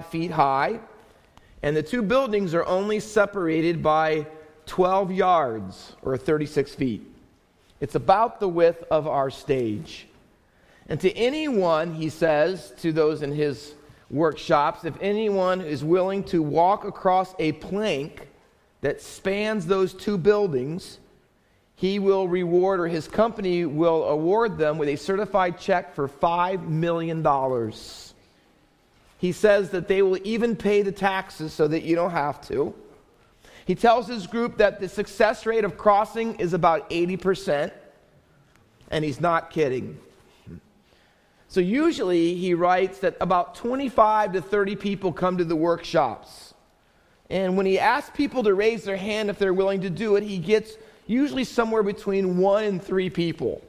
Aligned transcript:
feet 0.00 0.30
high, 0.30 0.80
and 1.62 1.76
the 1.76 1.82
two 1.82 2.02
buildings 2.02 2.54
are 2.54 2.64
only 2.66 3.00
separated 3.00 3.82
by 3.82 4.26
12 4.66 5.12
yards 5.12 5.94
or 6.02 6.16
36 6.16 6.74
feet. 6.74 7.06
It's 7.80 7.94
about 7.94 8.40
the 8.40 8.48
width 8.48 8.84
of 8.90 9.06
our 9.06 9.30
stage. 9.30 10.06
And 10.88 11.00
to 11.00 11.12
anyone, 11.12 11.94
he 11.94 12.08
says, 12.08 12.72
to 12.78 12.92
those 12.92 13.22
in 13.22 13.32
his 13.32 13.74
workshops, 14.10 14.84
if 14.84 14.94
anyone 15.00 15.60
is 15.60 15.82
willing 15.82 16.24
to 16.24 16.42
walk 16.42 16.84
across 16.84 17.34
a 17.38 17.52
plank 17.52 18.28
that 18.82 19.00
spans 19.00 19.66
those 19.66 19.94
two 19.94 20.18
buildings, 20.18 20.98
he 21.74 21.98
will 21.98 22.28
reward, 22.28 22.80
or 22.80 22.86
his 22.86 23.08
company 23.08 23.64
will 23.64 24.04
award 24.04 24.58
them 24.58 24.78
with 24.78 24.88
a 24.88 24.96
certified 24.96 25.58
check 25.58 25.94
for 25.94 26.08
$5 26.08 26.68
million. 26.68 27.22
He 29.24 29.32
says 29.32 29.70
that 29.70 29.88
they 29.88 30.02
will 30.02 30.18
even 30.22 30.54
pay 30.54 30.82
the 30.82 30.92
taxes 30.92 31.54
so 31.54 31.66
that 31.68 31.82
you 31.82 31.96
don't 31.96 32.10
have 32.10 32.46
to. 32.48 32.74
He 33.64 33.74
tells 33.74 34.06
his 34.06 34.26
group 34.26 34.58
that 34.58 34.80
the 34.80 34.86
success 34.90 35.46
rate 35.46 35.64
of 35.64 35.78
crossing 35.78 36.34
is 36.34 36.52
about 36.52 36.90
80%, 36.90 37.72
and 38.90 39.02
he's 39.02 39.22
not 39.22 39.48
kidding. 39.48 39.98
So 41.48 41.60
usually 41.60 42.34
he 42.34 42.52
writes 42.52 42.98
that 42.98 43.16
about 43.18 43.54
25 43.54 44.34
to 44.34 44.42
30 44.42 44.76
people 44.76 45.10
come 45.10 45.38
to 45.38 45.44
the 45.46 45.56
workshops. 45.56 46.52
And 47.30 47.56
when 47.56 47.64
he 47.64 47.78
asks 47.78 48.14
people 48.14 48.42
to 48.42 48.52
raise 48.52 48.84
their 48.84 48.98
hand 48.98 49.30
if 49.30 49.38
they're 49.38 49.54
willing 49.54 49.80
to 49.80 49.90
do 49.90 50.16
it, 50.16 50.22
he 50.22 50.36
gets 50.36 50.76
usually 51.06 51.44
somewhere 51.44 51.82
between 51.82 52.36
one 52.36 52.64
and 52.64 52.82
three 52.82 53.08
people. 53.08 53.62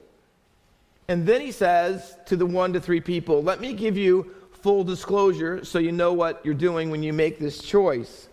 And 1.08 1.26
then 1.26 1.40
he 1.40 1.54
says 1.54 2.18
to 2.26 2.36
the 2.36 2.46
one 2.46 2.74
to 2.74 2.82
three 2.82 3.00
people, 3.00 3.42
Let 3.42 3.62
me 3.62 3.72
give 3.72 3.96
you 3.96 4.36
full 4.66 4.84
disclosure 4.84 5.64
so 5.64 5.78
you 5.78 5.92
know 5.92 6.12
what 6.12 6.44
you're 6.44 6.56
doing 6.56 6.90
when 6.90 7.04
you 7.04 7.14
make 7.14 7.38
this 7.38 7.62
choice. 7.62 8.28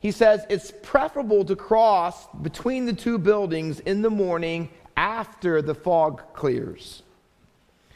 He 0.00 0.10
says 0.10 0.44
it's 0.50 0.72
preferable 0.82 1.44
to 1.44 1.54
cross 1.54 2.26
between 2.42 2.86
the 2.86 2.92
two 2.92 3.18
buildings 3.18 3.78
in 3.78 4.02
the 4.02 4.10
morning 4.10 4.68
after 4.96 5.62
the 5.62 5.76
fog 5.76 6.22
clears. 6.32 7.04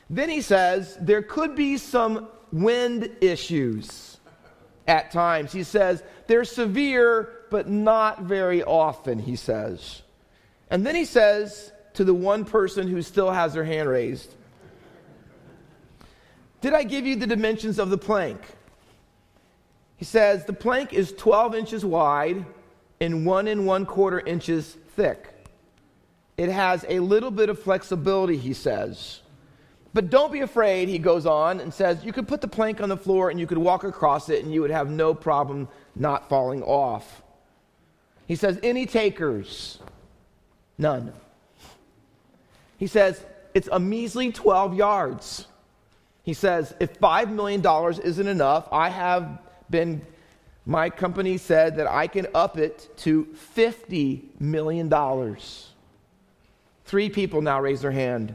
Then 0.08 0.28
he 0.28 0.40
says 0.40 0.96
there 1.00 1.20
could 1.20 1.56
be 1.56 1.78
some 1.78 2.28
wind 2.52 3.10
issues 3.20 4.18
at 4.86 5.10
times. 5.10 5.50
He 5.50 5.64
says 5.64 6.04
they're 6.28 6.44
severe, 6.44 7.40
but 7.50 7.68
not 7.68 8.22
very 8.22 8.62
often, 8.62 9.18
he 9.18 9.34
says. 9.34 10.02
And 10.70 10.86
then 10.86 10.94
he 10.94 11.04
says 11.04 11.72
to 11.94 12.04
the 12.04 12.14
one 12.14 12.44
person 12.44 12.86
who 12.86 13.02
still 13.02 13.32
has 13.32 13.54
their 13.54 13.64
hand 13.64 13.88
raised, 13.88 14.32
Did 16.60 16.74
I 16.74 16.82
give 16.82 17.06
you 17.06 17.16
the 17.16 17.26
dimensions 17.26 17.78
of 17.78 17.90
the 17.90 17.98
plank? 17.98 18.40
He 19.96 20.04
says 20.04 20.44
the 20.44 20.52
plank 20.52 20.92
is 20.92 21.12
12 21.12 21.54
inches 21.54 21.84
wide 21.84 22.44
and 23.00 23.26
one 23.26 23.48
and 23.48 23.66
one 23.66 23.86
quarter 23.86 24.20
inches 24.20 24.76
thick. 24.94 25.34
It 26.36 26.50
has 26.50 26.84
a 26.88 27.00
little 27.00 27.32
bit 27.32 27.48
of 27.48 27.60
flexibility, 27.60 28.36
he 28.36 28.54
says. 28.54 29.20
But 29.92 30.10
don't 30.10 30.32
be 30.32 30.40
afraid, 30.40 30.88
he 30.88 30.98
goes 30.98 31.26
on 31.26 31.58
and 31.58 31.74
says, 31.74 32.04
you 32.04 32.12
could 32.12 32.28
put 32.28 32.40
the 32.40 32.48
plank 32.48 32.80
on 32.80 32.88
the 32.88 32.96
floor 32.96 33.30
and 33.30 33.40
you 33.40 33.46
could 33.46 33.58
walk 33.58 33.82
across 33.82 34.28
it 34.28 34.44
and 34.44 34.54
you 34.54 34.60
would 34.60 34.70
have 34.70 34.88
no 34.88 35.14
problem 35.14 35.66
not 35.96 36.28
falling 36.28 36.62
off. 36.62 37.22
He 38.28 38.36
says, 38.36 38.60
any 38.62 38.86
takers? 38.86 39.80
None. 40.76 41.12
He 42.76 42.86
says, 42.86 43.24
it's 43.54 43.68
a 43.72 43.80
measly 43.80 44.30
12 44.30 44.74
yards. 44.74 45.47
He 46.28 46.34
says, 46.34 46.74
if 46.78 47.00
$5 47.00 47.30
million 47.30 47.64
isn't 48.04 48.28
enough, 48.28 48.68
I 48.70 48.90
have 48.90 49.38
been, 49.70 50.04
my 50.66 50.90
company 50.90 51.38
said 51.38 51.76
that 51.76 51.86
I 51.86 52.06
can 52.06 52.26
up 52.34 52.58
it 52.58 52.94
to 52.98 53.34
$50 53.56 54.38
million. 54.38 55.36
Three 56.84 57.08
people 57.08 57.40
now 57.40 57.62
raise 57.62 57.80
their 57.80 57.92
hand. 57.92 58.34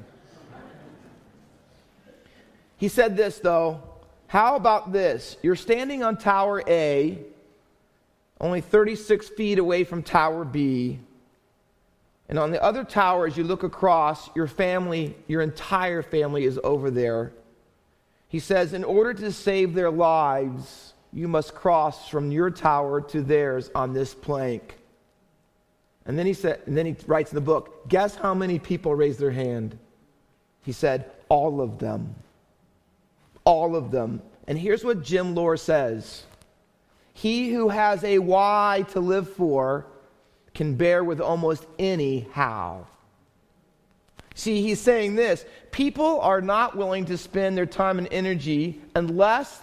He 2.78 2.88
said 2.88 3.16
this, 3.16 3.38
though. 3.38 3.84
How 4.26 4.56
about 4.56 4.92
this? 4.92 5.38
You're 5.44 5.56
standing 5.56 6.02
on 6.02 6.18
Tower 6.18 6.64
A, 6.68 7.20
only 8.42 8.62
36 8.62 9.30
feet 9.30 9.60
away 9.60 9.84
from 9.84 10.02
Tower 10.02 10.46
B. 10.46 10.98
And 12.28 12.40
on 12.40 12.50
the 12.50 12.64
other 12.64 12.86
tower, 12.86 13.28
as 13.28 13.38
you 13.38 13.44
look 13.44 13.62
across, 13.62 14.36
your 14.36 14.48
family, 14.48 15.16
your 15.28 15.44
entire 15.44 16.02
family 16.02 16.46
is 16.46 16.60
over 16.64 16.90
there. 16.90 17.34
He 18.34 18.40
says, 18.40 18.74
in 18.74 18.84
order 18.84 19.14
to 19.14 19.32
save 19.32 19.76
their 19.76 19.92
lives, 19.92 20.94
you 21.14 21.28
must 21.28 21.54
cross 21.54 22.10
from 22.10 22.32
your 22.32 22.50
tower 22.50 23.00
to 23.00 23.22
theirs 23.22 23.70
on 23.76 23.94
this 23.94 24.16
plank. 24.16 24.80
And 26.08 26.18
then 26.18 26.26
he 26.26 26.34
said, 26.34 26.62
and 26.66 26.76
then 26.76 26.88
he 26.88 26.96
writes 27.06 27.32
in 27.32 27.36
the 27.36 27.42
book, 27.42 27.88
guess 27.88 28.16
how 28.16 28.34
many 28.34 28.58
people 28.58 28.96
raised 28.96 29.20
their 29.20 29.30
hand? 29.30 29.78
He 30.64 30.72
said, 30.72 31.12
all 31.30 31.62
of 31.62 31.78
them. 31.78 32.16
All 33.46 33.76
of 33.76 33.92
them. 33.92 34.20
And 34.48 34.58
here's 34.58 34.84
what 34.84 35.04
Jim 35.04 35.36
Loehr 35.36 35.56
says 35.56 36.24
He 37.14 37.52
who 37.52 37.70
has 37.70 38.04
a 38.04 38.18
why 38.18 38.84
to 38.94 39.00
live 39.00 39.32
for 39.32 39.86
can 40.56 40.74
bear 40.74 41.04
with 41.04 41.22
almost 41.22 41.68
any 41.78 42.28
how. 42.32 42.88
See, 44.36 44.62
he's 44.62 44.82
saying 44.82 45.16
this 45.16 45.46
people 45.72 46.20
are 46.22 46.42
not 46.42 46.76
willing 46.76 47.06
to 47.06 47.18
spend 47.18 47.58
their 47.58 47.66
time 47.66 47.98
and 47.98 48.08
energy 48.12 48.82
unless 48.96 49.62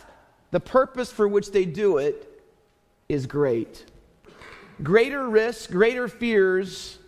the 0.51 0.61
purpose 0.61 1.11
for 1.11 1.29
which 1.29 1.53
they 1.53 1.65
do 1.65 1.99
it 1.99 2.43
is 3.09 3.27
great. 3.27 3.85
Greater 4.83 5.29
risks, 5.29 5.67
greater 5.67 6.09
fears, 6.09 6.99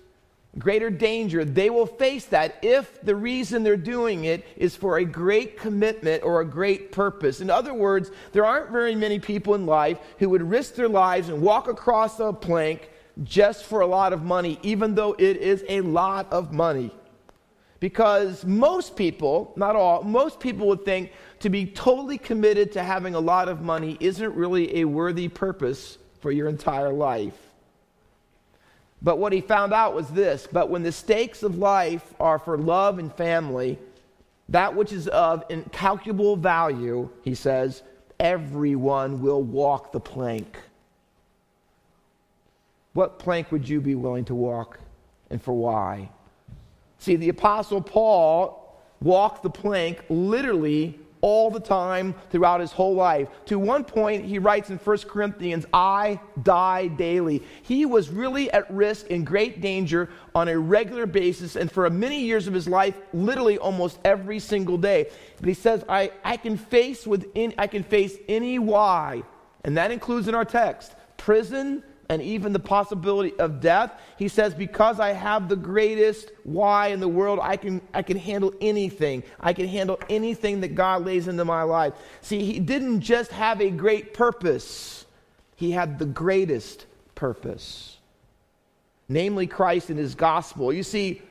greater 0.58 0.90
danger, 0.90 1.44
they 1.44 1.70
will 1.70 1.86
face 1.86 2.26
that 2.26 2.56
if 2.62 3.00
the 3.02 3.14
reason 3.14 3.62
they're 3.62 3.76
doing 3.76 4.24
it 4.24 4.44
is 4.56 4.76
for 4.76 4.98
a 4.98 5.04
great 5.04 5.58
commitment 5.58 6.22
or 6.22 6.40
a 6.40 6.44
great 6.44 6.92
purpose. 6.92 7.40
In 7.40 7.48
other 7.48 7.72
words, 7.72 8.10
there 8.32 8.44
aren't 8.44 8.70
very 8.70 8.94
many 8.94 9.18
people 9.18 9.54
in 9.54 9.64
life 9.64 9.98
who 10.18 10.28
would 10.28 10.42
risk 10.42 10.74
their 10.74 10.88
lives 10.88 11.28
and 11.28 11.40
walk 11.40 11.68
across 11.68 12.20
a 12.20 12.32
plank 12.32 12.90
just 13.24 13.64
for 13.64 13.80
a 13.80 13.86
lot 13.86 14.12
of 14.12 14.22
money, 14.22 14.58
even 14.62 14.94
though 14.94 15.14
it 15.18 15.38
is 15.38 15.64
a 15.68 15.80
lot 15.80 16.30
of 16.30 16.52
money. 16.52 16.90
Because 17.82 18.44
most 18.44 18.94
people, 18.94 19.52
not 19.56 19.74
all, 19.74 20.04
most 20.04 20.38
people 20.38 20.68
would 20.68 20.84
think 20.84 21.10
to 21.40 21.50
be 21.50 21.66
totally 21.66 22.16
committed 22.16 22.70
to 22.74 22.82
having 22.84 23.16
a 23.16 23.18
lot 23.18 23.48
of 23.48 23.60
money 23.60 23.96
isn't 23.98 24.36
really 24.36 24.76
a 24.76 24.84
worthy 24.84 25.26
purpose 25.26 25.98
for 26.20 26.30
your 26.30 26.48
entire 26.48 26.92
life. 26.92 27.36
But 29.02 29.18
what 29.18 29.32
he 29.32 29.40
found 29.40 29.72
out 29.72 29.96
was 29.96 30.06
this 30.10 30.46
but 30.52 30.70
when 30.70 30.84
the 30.84 30.92
stakes 30.92 31.42
of 31.42 31.58
life 31.58 32.14
are 32.20 32.38
for 32.38 32.56
love 32.56 33.00
and 33.00 33.12
family, 33.12 33.80
that 34.48 34.76
which 34.76 34.92
is 34.92 35.08
of 35.08 35.42
incalculable 35.48 36.36
value, 36.36 37.08
he 37.24 37.34
says, 37.34 37.82
everyone 38.20 39.20
will 39.20 39.42
walk 39.42 39.90
the 39.90 39.98
plank. 39.98 40.56
What 42.92 43.18
plank 43.18 43.50
would 43.50 43.68
you 43.68 43.80
be 43.80 43.96
willing 43.96 44.26
to 44.26 44.36
walk 44.36 44.78
and 45.30 45.42
for 45.42 45.52
why? 45.52 46.10
See, 47.02 47.16
the 47.16 47.30
Apostle 47.30 47.80
Paul 47.80 48.80
walked 49.00 49.42
the 49.42 49.50
plank 49.50 50.04
literally 50.08 51.00
all 51.20 51.50
the 51.50 51.58
time 51.58 52.14
throughout 52.30 52.60
his 52.60 52.70
whole 52.70 52.94
life. 52.94 53.26
To 53.46 53.58
one 53.58 53.82
point, 53.82 54.24
he 54.24 54.38
writes 54.38 54.70
in 54.70 54.78
1 54.78 54.98
Corinthians, 55.08 55.66
I 55.72 56.20
die 56.44 56.86
daily. 56.86 57.42
He 57.62 57.86
was 57.86 58.08
really 58.08 58.52
at 58.52 58.70
risk 58.70 59.08
in 59.08 59.24
great 59.24 59.60
danger 59.60 60.10
on 60.32 60.46
a 60.46 60.56
regular 60.56 61.06
basis, 61.06 61.56
and 61.56 61.72
for 61.72 61.90
many 61.90 62.20
years 62.20 62.46
of 62.46 62.54
his 62.54 62.68
life, 62.68 62.94
literally 63.12 63.58
almost 63.58 63.98
every 64.04 64.38
single 64.38 64.78
day. 64.78 65.10
But 65.40 65.48
he 65.48 65.54
says, 65.54 65.84
I, 65.88 66.12
I, 66.22 66.36
can, 66.36 66.56
face 66.56 67.04
within, 67.04 67.52
I 67.58 67.66
can 67.66 67.82
face 67.82 68.16
any 68.28 68.60
why, 68.60 69.24
and 69.64 69.76
that 69.76 69.90
includes 69.90 70.28
in 70.28 70.36
our 70.36 70.44
text 70.44 70.94
prison, 71.16 71.82
and 72.08 72.20
even 72.22 72.52
the 72.52 72.58
possibility 72.58 73.34
of 73.38 73.60
death. 73.60 73.92
He 74.18 74.28
says, 74.28 74.54
Because 74.54 75.00
I 75.00 75.12
have 75.12 75.48
the 75.48 75.56
greatest 75.56 76.30
why 76.44 76.88
in 76.88 77.00
the 77.00 77.08
world, 77.08 77.38
I 77.42 77.56
can, 77.56 77.80
I 77.94 78.02
can 78.02 78.16
handle 78.16 78.52
anything. 78.60 79.22
I 79.40 79.52
can 79.52 79.68
handle 79.68 79.98
anything 80.08 80.60
that 80.60 80.74
God 80.74 81.04
lays 81.04 81.28
into 81.28 81.44
my 81.44 81.62
life. 81.62 81.94
See, 82.20 82.44
he 82.44 82.58
didn't 82.58 83.00
just 83.00 83.30
have 83.32 83.60
a 83.60 83.70
great 83.70 84.14
purpose, 84.14 85.06
he 85.56 85.70
had 85.70 85.98
the 85.98 86.06
greatest 86.06 86.86
purpose, 87.14 87.96
namely 89.08 89.46
Christ 89.46 89.90
and 89.90 89.98
his 89.98 90.14
gospel. 90.14 90.72
You 90.72 90.82
see, 90.82 91.22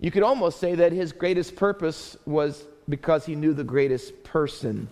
you 0.00 0.10
could 0.10 0.22
almost 0.22 0.60
say 0.60 0.74
that 0.74 0.92
his 0.92 1.12
greatest 1.12 1.56
purpose 1.56 2.16
was 2.26 2.64
because 2.88 3.24
he 3.24 3.34
knew 3.34 3.54
the 3.54 3.64
greatest 3.64 4.24
person. 4.24 4.88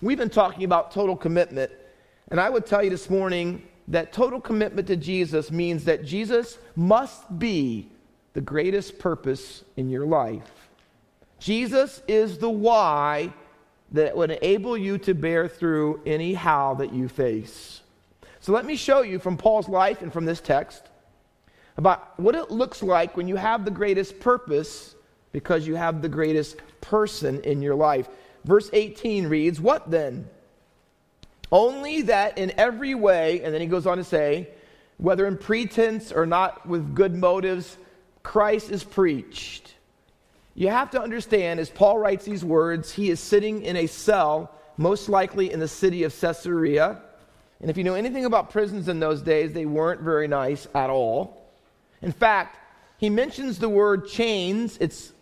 We've 0.00 0.18
been 0.18 0.30
talking 0.30 0.64
about 0.64 0.92
total 0.92 1.16
commitment, 1.16 1.72
and 2.28 2.40
I 2.40 2.48
would 2.48 2.66
tell 2.66 2.82
you 2.82 2.90
this 2.90 3.10
morning 3.10 3.62
that 3.88 4.12
total 4.12 4.40
commitment 4.40 4.86
to 4.88 4.96
Jesus 4.96 5.50
means 5.50 5.84
that 5.84 6.04
Jesus 6.04 6.58
must 6.74 7.38
be 7.38 7.90
the 8.32 8.40
greatest 8.40 8.98
purpose 8.98 9.64
in 9.76 9.90
your 9.90 10.06
life. 10.06 10.68
Jesus 11.38 12.02
is 12.08 12.38
the 12.38 12.50
why 12.50 13.32
that 13.92 14.16
would 14.16 14.30
enable 14.30 14.76
you 14.76 14.98
to 14.98 15.14
bear 15.14 15.48
through 15.48 16.00
any 16.06 16.34
how 16.34 16.74
that 16.74 16.92
you 16.92 17.08
face. 17.08 17.82
So 18.40 18.52
let 18.52 18.64
me 18.64 18.76
show 18.76 19.02
you 19.02 19.18
from 19.18 19.36
Paul's 19.36 19.68
life 19.68 20.02
and 20.02 20.12
from 20.12 20.24
this 20.24 20.40
text 20.40 20.82
about 21.76 22.18
what 22.18 22.34
it 22.34 22.50
looks 22.50 22.82
like 22.82 23.16
when 23.16 23.28
you 23.28 23.36
have 23.36 23.64
the 23.64 23.70
greatest 23.70 24.20
purpose 24.20 24.94
because 25.32 25.66
you 25.66 25.74
have 25.74 26.02
the 26.02 26.08
greatest 26.08 26.56
person 26.80 27.40
in 27.42 27.62
your 27.62 27.74
life. 27.74 28.08
Verse 28.44 28.70
18 28.72 29.26
reads, 29.26 29.60
What 29.60 29.90
then? 29.90 30.28
Only 31.54 32.02
that 32.02 32.36
in 32.36 32.52
every 32.58 32.96
way, 32.96 33.40
and 33.44 33.54
then 33.54 33.60
he 33.60 33.68
goes 33.68 33.86
on 33.86 33.98
to 33.98 34.04
say, 34.04 34.48
whether 34.96 35.24
in 35.24 35.38
pretense 35.38 36.10
or 36.10 36.26
not 36.26 36.66
with 36.66 36.96
good 36.96 37.14
motives, 37.14 37.78
Christ 38.24 38.72
is 38.72 38.82
preached. 38.82 39.72
You 40.56 40.70
have 40.70 40.90
to 40.90 41.00
understand, 41.00 41.60
as 41.60 41.70
Paul 41.70 42.00
writes 42.00 42.24
these 42.24 42.44
words, 42.44 42.90
he 42.90 43.08
is 43.08 43.20
sitting 43.20 43.62
in 43.62 43.76
a 43.76 43.86
cell, 43.86 44.50
most 44.76 45.08
likely 45.08 45.52
in 45.52 45.60
the 45.60 45.68
city 45.68 46.02
of 46.02 46.12
Caesarea. 46.20 47.00
And 47.60 47.70
if 47.70 47.76
you 47.76 47.84
know 47.84 47.94
anything 47.94 48.24
about 48.24 48.50
prisons 48.50 48.88
in 48.88 48.98
those 48.98 49.22
days, 49.22 49.52
they 49.52 49.64
weren't 49.64 50.00
very 50.00 50.26
nice 50.26 50.66
at 50.74 50.90
all. 50.90 51.52
In 52.02 52.10
fact, 52.10 52.58
he 52.98 53.08
mentions 53.08 53.60
the 53.60 53.68
word 53.68 54.08
chains. 54.08 54.76
It's 54.80 55.12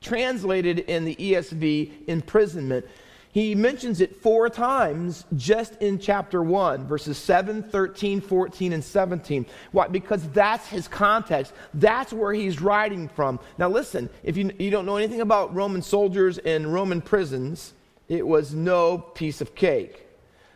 translated 0.00 0.78
in 0.78 1.04
the 1.04 1.16
ESV 1.16 2.08
imprisonment. 2.08 2.86
He 3.32 3.54
mentions 3.54 4.02
it 4.02 4.20
four 4.20 4.50
times 4.50 5.24
just 5.34 5.80
in 5.80 5.98
chapter 5.98 6.42
1, 6.42 6.86
verses 6.86 7.16
7, 7.16 7.62
13, 7.62 8.20
14, 8.20 8.74
and 8.74 8.84
17. 8.84 9.46
Why? 9.72 9.88
Because 9.88 10.28
that's 10.28 10.68
his 10.68 10.86
context. 10.86 11.54
That's 11.72 12.12
where 12.12 12.34
he's 12.34 12.60
writing 12.60 13.08
from. 13.08 13.40
Now, 13.56 13.70
listen, 13.70 14.10
if 14.22 14.36
you, 14.36 14.52
you 14.58 14.70
don't 14.70 14.84
know 14.84 14.98
anything 14.98 15.22
about 15.22 15.54
Roman 15.54 15.80
soldiers 15.80 16.36
and 16.36 16.70
Roman 16.70 17.00
prisons, 17.00 17.72
it 18.06 18.26
was 18.26 18.52
no 18.52 18.98
piece 18.98 19.40
of 19.40 19.54
cake. 19.54 20.06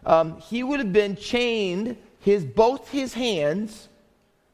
Um, 0.05 0.39
he 0.41 0.63
would 0.63 0.79
have 0.79 0.93
been 0.93 1.17
chained, 1.17 1.97
his, 2.21 2.45
both 2.45 2.91
his 2.91 3.15
hands 3.15 3.89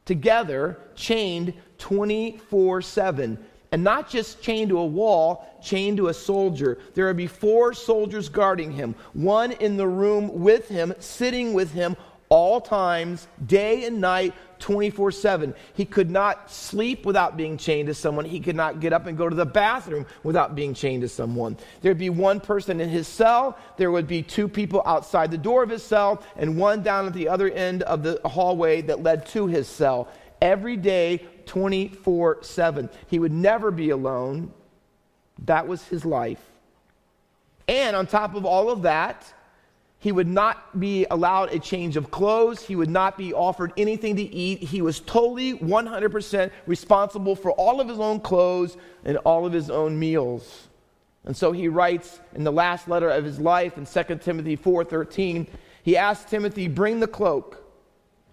together, 0.05 0.79
chained 0.95 1.55
24 1.79 2.83
7 2.83 3.39
and 3.73 3.83
not 3.83 4.09
just 4.09 4.43
chained 4.43 4.69
to 4.69 4.79
a 4.79 4.87
wall, 4.87 5.47
chained 5.63 5.97
to 5.97 6.09
a 6.09 6.15
soldier. 6.15 6.79
There 6.95 7.07
would 7.07 7.17
be 7.17 7.27
four 7.27 7.73
soldiers 7.73 8.29
guarding 8.29 8.71
him, 8.71 8.95
one 9.15 9.53
in 9.53 9.77
the 9.77 9.89
room 9.89 10.41
with 10.41 10.69
him, 10.69 10.95
sitting 11.01 11.55
with 11.55 11.73
him 11.73 11.97
all 12.29 12.63
times, 12.63 13.29
day 13.47 13.85
and 13.85 14.01
night, 14.01 14.33
24 14.59 15.11
7. 15.11 15.55
He 15.75 15.85
could 15.85 16.11
not 16.11 16.51
sleep 16.51 17.05
without 17.05 17.37
being 17.37 17.59
chained 17.59 17.89
to 17.89 17.95
someone. 17.95 18.25
He 18.25 18.41
could 18.41 18.57
not 18.57 18.81
get 18.81 18.95
up 18.95 19.07
and 19.07 19.19
go 19.19 19.29
to 19.29 19.35
the 19.35 19.45
bathroom 19.45 20.07
without 20.23 20.55
being 20.55 20.73
chained 20.73 21.03
to 21.03 21.09
someone. 21.09 21.59
There'd 21.83 21.99
be 21.99 22.09
one 22.09 22.41
person 22.41 22.81
in 22.81 22.89
his 22.89 23.07
cell, 23.07 23.59
there 23.77 23.91
would 23.91 24.07
be 24.07 24.23
two 24.23 24.49
people 24.49 24.83
outside 24.87 25.31
the 25.31 25.37
door 25.37 25.63
of 25.63 25.69
his 25.69 25.83
cell, 25.83 26.23
and 26.37 26.57
one 26.57 26.83
down 26.83 27.07
at 27.07 27.13
the 27.13 27.29
other 27.29 27.51
end 27.51 27.83
of 27.83 28.03
the 28.03 28.19
hallway 28.25 28.81
that 28.83 29.03
led 29.03 29.27
to 29.27 29.47
his 29.47 29.69
cell. 29.69 30.09
Every 30.41 30.77
day, 30.77 31.27
24 31.47 32.39
7. 32.43 32.91
He 33.09 33.19
would 33.19 33.33
never 33.33 33.71
be 33.71 33.91
alone. 33.91 34.53
That 35.45 35.67
was 35.67 35.83
his 35.85 36.05
life. 36.05 36.43
And 37.69 37.97
on 37.97 38.07
top 38.07 38.35
of 38.35 38.45
all 38.45 38.71
of 38.71 38.83
that, 38.83 39.33
he 39.99 40.11
would 40.11 40.27
not 40.27 40.81
be 40.81 41.07
allowed 41.11 41.53
a 41.53 41.61
change 41.61 41.97
of 41.97 42.11
clothes. 42.11 42.61
He 42.63 42.75
would 42.75 42.91
not 42.91 43.17
be 43.17 43.33
offered 43.33 43.73
anything 43.77 44.17
to 44.17 44.23
eat. 44.23 44.59
He 44.59 44.83
was 44.83 44.99
totally 44.99 45.55
100% 45.55 46.51
responsible 46.67 47.37
for 47.37 47.53
all 47.53 47.81
of 47.81 47.89
his 47.89 48.01
own 48.01 48.19
clothes 48.19 48.77
and 49.05 49.17
all 49.19 49.47
of 49.47 49.53
his 49.53 49.71
own 49.71 49.97
meals. 49.97 50.69
And 51.25 51.37
so 51.37 51.53
he 51.53 51.69
writes 51.69 52.19
in 52.35 52.43
the 52.43 52.51
last 52.51 52.89
letter 52.89 53.09
of 53.11 53.25
his 53.25 53.39
life 53.39 53.79
in 53.79 53.87
2 53.87 54.23
Timothy 54.23 54.57
4:13, 54.57 55.47
he 55.85 55.97
asks 55.97 56.29
Timothy, 56.29 56.67
"Bring 56.67 56.99
the 56.99 57.07
cloak 57.07 57.63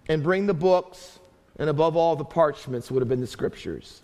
and 0.07 0.23
bring 0.23 0.47
the 0.47 0.55
books 0.55 1.18
and 1.59 1.69
above 1.69 1.95
all, 1.95 2.15
the 2.15 2.25
parchments 2.25 2.89
would 2.89 3.01
have 3.01 3.09
been 3.09 3.21
the 3.21 3.27
scriptures. 3.27 4.01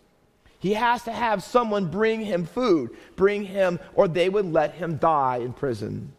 He 0.60 0.74
has 0.74 1.04
to 1.04 1.12
have 1.12 1.42
someone 1.42 1.88
bring 1.88 2.22
him 2.22 2.46
food, 2.46 2.92
bring 3.16 3.44
him, 3.44 3.80
or 3.94 4.08
they 4.08 4.30
would 4.30 4.52
let 4.52 4.74
him 4.76 4.98
die 4.98 5.38
in 5.38 5.54
prison. 5.54 6.12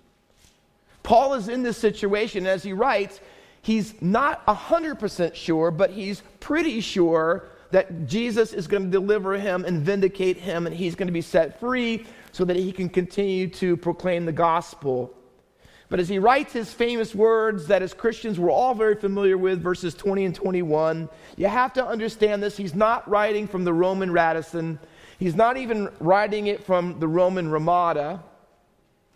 Paul 1.03 1.35
is 1.35 1.49
in 1.49 1.63
this 1.63 1.77
situation 1.77 2.47
as 2.47 2.63
he 2.63 2.73
writes, 2.73 3.21
he's 3.63 4.01
not 4.01 4.45
100% 4.47 5.35
sure, 5.35 5.71
but 5.71 5.91
he's 5.91 6.23
pretty 6.41 6.81
sure 6.81 7.45
that 7.71 8.07
Jesus 8.07 8.53
is 8.53 8.67
going 8.67 8.85
to 8.85 8.91
deliver 8.91 9.37
him 9.37 9.65
and 9.65 9.83
vindicate 9.83 10.37
him, 10.37 10.67
and 10.67 10.75
he's 10.75 10.95
going 10.95 11.09
to 11.09 11.13
be 11.13 11.21
set 11.21 11.61
free 11.61 12.07
so 12.33 12.45
that 12.45 12.57
he 12.57 12.73
can 12.73 12.89
continue 12.89 13.49
to 13.49 13.77
proclaim 13.77 14.25
the 14.25 14.33
gospel. 14.33 15.13
But 15.89 16.01
as 16.01 16.09
he 16.09 16.19
writes 16.19 16.53
his 16.53 16.73
famous 16.73 17.15
words 17.15 17.69
that 17.69 17.83
as 17.83 17.95
Christians 17.95 18.39
we're 18.39 18.51
all 18.51 18.75
very 18.75 18.97
familiar 18.97 19.39
with, 19.39 19.63
verses 19.63 19.95
20 19.95 20.25
and 20.25 20.35
21, 20.35 21.09
you 21.37 21.47
have 21.47 21.73
to 21.75 21.87
understand 21.87 22.43
this. 22.43 22.57
He's 22.57 22.75
not 22.75 23.09
writing 23.09 23.47
from 23.47 23.65
the 23.65 23.73
Roman 23.73 24.11
Radisson, 24.11 24.79
he's 25.19 25.37
not 25.37 25.57
even 25.57 25.89
writing 26.01 26.49
it 26.49 26.65
from 26.65 26.99
the 26.99 27.09
Roman 27.09 27.51
Ramada. 27.51 28.23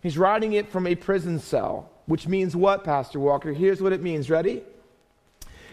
He's 0.01 0.17
writing 0.17 0.53
it 0.53 0.71
from 0.71 0.87
a 0.87 0.95
prison 0.95 1.37
cell, 1.37 1.91
which 2.07 2.27
means 2.27 2.55
what, 2.55 2.83
Pastor 2.83 3.19
Walker? 3.19 3.53
Here's 3.53 3.81
what 3.81 3.93
it 3.93 4.01
means. 4.01 4.31
Ready? 4.31 4.63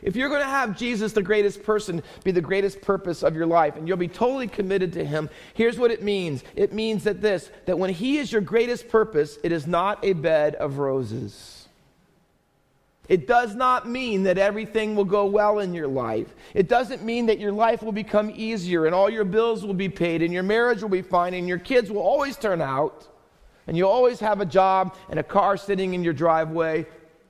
If 0.03 0.17
you're 0.17 0.29
going 0.29 0.43
to 0.43 0.47
have 0.47 0.77
Jesus, 0.77 1.13
the 1.13 1.23
greatest 1.23 1.63
person, 1.63 2.03
be 2.25 2.31
the 2.31 2.41
greatest 2.41 2.81
purpose 2.81 3.23
of 3.23 3.35
your 3.35 3.47
life, 3.47 3.77
and 3.77 3.87
you'll 3.87 3.97
be 3.97 4.09
totally 4.09 4.49
committed 4.49 4.93
to 4.95 5.05
him, 5.05 5.29
here's 5.55 5.79
what 5.79 5.91
it 5.91 6.03
means 6.03 6.45
it 6.55 6.73
means 6.73 7.05
that 7.05 7.21
this, 7.21 7.51
that 7.67 7.79
when 7.79 7.91
he 7.91 8.19
is 8.19 8.31
your 8.31 8.41
greatest 8.41 8.89
purpose, 8.89 9.39
it 9.43 9.53
is 9.53 9.67
not 9.67 10.05
a 10.05 10.13
bed 10.13 10.55
of 10.57 10.79
roses. 10.79 11.59
It 13.09 13.27
does 13.27 13.55
not 13.55 13.89
mean 13.89 14.25
that 14.25 14.37
everything 14.37 14.95
will 14.95 15.07
go 15.07 15.25
well 15.25 15.61
in 15.61 15.73
your 15.73 15.87
life. 15.87 16.35
It 16.53 16.69
doesn't 16.69 17.03
mean 17.03 17.27
that 17.27 17.39
your 17.39 17.53
life 17.53 17.83
will 17.83 17.93
become 17.93 18.31
easier 18.35 18.85
and 18.85 18.95
all 18.95 19.09
your 19.09 19.25
bills 19.25 19.65
will 19.65 19.75
be 19.75 19.89
paid 19.89 20.21
and 20.21 20.33
your 20.33 20.43
marriage 20.43 20.83
will 20.83 20.91
be 20.91 21.01
fine 21.01 21.33
and 21.33 21.49
your 21.49 21.59
kids 21.59 21.91
will 21.91 22.03
always 22.03 22.37
turn 22.37 22.61
out 22.61 23.09
and 23.67 23.77
you'll 23.77 23.91
always 23.91 24.21
have 24.21 24.43
a 24.43 24.47
job 24.47 24.95
and 25.09 25.19
a 25.19 25.23
car 25.23 25.57
sitting 25.57 25.95
in 25.95 26.05
your 26.05 26.13
driveway 26.13 26.85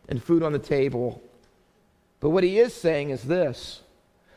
and 0.08 0.22
food 0.22 0.42
on 0.42 0.52
the 0.52 0.58
table. 0.58 1.22
But 2.20 2.30
what 2.30 2.44
he 2.44 2.58
is 2.58 2.74
saying 2.74 3.10
is 3.10 3.22
this 3.22 3.82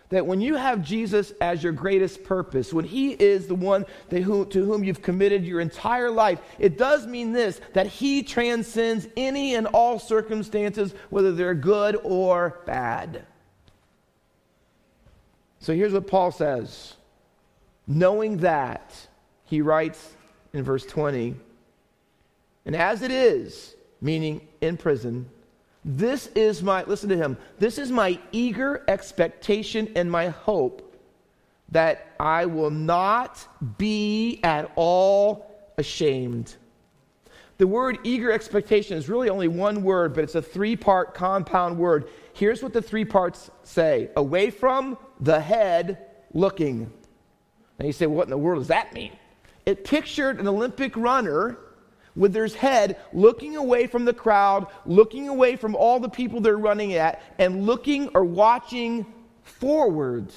that 0.10 0.28
when 0.28 0.42
you 0.42 0.56
have 0.56 0.84
Jesus 0.84 1.32
as 1.40 1.64
your 1.64 1.72
greatest 1.72 2.26
purpose, 2.26 2.74
when 2.74 2.84
he 2.84 3.12
is 3.12 3.48
the 3.48 3.56
one 3.56 3.86
to 4.10 4.22
whom 4.22 4.84
you've 4.84 5.02
committed 5.02 5.46
your 5.46 5.62
entire 5.62 6.12
life, 6.12 6.40
it 6.60 6.78
does 6.78 7.08
mean 7.08 7.32
this 7.32 7.62
that 7.74 7.88
he 7.88 8.22
transcends 8.22 9.08
any 9.16 9.56
and 9.56 9.68
all 9.68 10.00
circumstances, 10.00 10.94
whether 11.10 11.32
they're 11.32 11.56
good 11.56 11.98
or 12.04 12.60
bad. 12.66 13.26
So 15.60 15.74
here's 15.74 15.94
what 15.94 16.08
Paul 16.08 16.32
says 16.32 16.96
Knowing 17.88 18.38
that, 18.38 18.94
he 19.46 19.62
writes 19.62 20.14
in 20.54 20.64
verse 20.64 20.86
20, 20.86 21.36
and 22.66 22.76
as 22.76 23.02
it 23.02 23.12
is, 23.12 23.76
meaning 24.02 24.48
in 24.60 24.78
prison, 24.78 25.30
this 25.84 26.28
is 26.36 26.62
my, 26.62 26.84
listen 26.84 27.10
to 27.10 27.18
him, 27.18 27.38
this 27.58 27.78
is 27.78 27.92
my 27.92 28.20
eager 28.32 28.84
expectation 28.88 29.92
and 29.96 30.12
my 30.12 30.30
hope 30.30 30.88
that 31.70 32.14
I 32.20 32.46
will 32.46 32.70
not 32.70 33.46
be 33.78 34.40
at 34.44 34.72
all 34.76 35.50
ashamed. 35.78 36.56
The 37.58 37.68
word 37.68 38.00
eager 38.04 38.32
expectation 38.32 38.98
is 38.98 39.08
really 39.08 39.30
only 39.30 39.48
one 39.48 39.84
word, 39.84 40.14
but 40.14 40.24
it's 40.24 40.36
a 40.36 40.42
three 40.42 40.76
part 40.76 41.14
compound 41.14 41.78
word. 41.78 42.10
Here's 42.34 42.64
what 42.64 42.74
the 42.74 42.82
three 42.82 43.06
parts 43.06 43.50
say 43.64 44.10
away 44.16 44.50
from 44.50 44.98
the 45.20 45.40
head 45.40 46.06
looking. 46.34 46.92
And 47.80 47.88
you 47.88 47.94
say, 47.94 48.06
well, 48.06 48.18
what 48.18 48.24
in 48.26 48.32
the 48.32 48.38
world 48.38 48.62
does 48.62 48.68
that 48.68 48.94
mean? 48.94 49.12
It 49.66 49.84
pictured 49.84 50.40
an 50.40 50.48
Olympic 50.48 50.96
runner 50.98 51.58
with 52.16 52.34
their 52.34 52.48
head 52.48 52.98
looking 53.14 53.56
away 53.56 53.88
from 53.88 54.06
the 54.06 54.14
crowd, 54.14 54.68
looking 54.86 55.30
away 55.30 55.56
from 55.56 55.76
all 55.76 56.00
the 56.00 56.10
people 56.10 56.42
they're 56.42 56.58
running 56.58 56.94
at, 56.94 57.22
and 57.38 57.66
looking 57.66 58.10
or 58.14 58.24
watching 58.24 59.06
forward, 59.44 60.32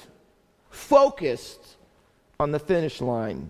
focused 0.69 1.77
on 2.39 2.51
the 2.51 2.59
finish 2.59 3.01
line. 3.01 3.49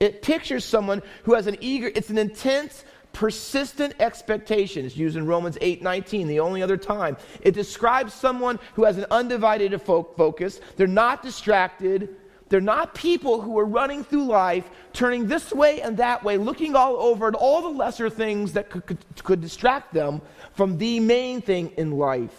It 0.00 0.22
pictures 0.22 0.64
someone 0.64 1.02
who 1.24 1.34
has 1.34 1.46
an 1.46 1.56
eager, 1.60 1.90
it's 1.94 2.10
an 2.10 2.18
intense, 2.18 2.84
persistent 3.12 3.94
expectation. 3.98 4.84
It's 4.84 4.96
used 4.96 5.16
in 5.16 5.26
Romans 5.26 5.58
8 5.60 5.82
19, 5.82 6.28
the 6.28 6.40
only 6.40 6.62
other 6.62 6.76
time. 6.76 7.16
It 7.40 7.52
describes 7.52 8.14
someone 8.14 8.58
who 8.74 8.84
has 8.84 8.96
an 8.96 9.06
undivided 9.10 9.80
focus. 9.82 10.60
They're 10.76 10.86
not 10.86 11.22
distracted. 11.22 12.16
They're 12.48 12.60
not 12.60 12.94
people 12.94 13.40
who 13.40 13.58
are 13.58 13.64
running 13.64 14.04
through 14.04 14.24
life, 14.24 14.68
turning 14.92 15.26
this 15.26 15.52
way 15.52 15.82
and 15.82 15.98
that 15.98 16.24
way, 16.24 16.38
looking 16.38 16.74
all 16.74 16.96
over 16.96 17.28
at 17.28 17.34
all 17.34 17.62
the 17.62 17.68
lesser 17.68 18.08
things 18.08 18.54
that 18.54 18.70
could, 18.70 18.86
could, 18.86 18.98
could 19.22 19.40
distract 19.40 19.92
them 19.92 20.22
from 20.54 20.78
the 20.78 20.98
main 21.00 21.42
thing 21.42 21.72
in 21.76 21.92
life. 21.92 22.34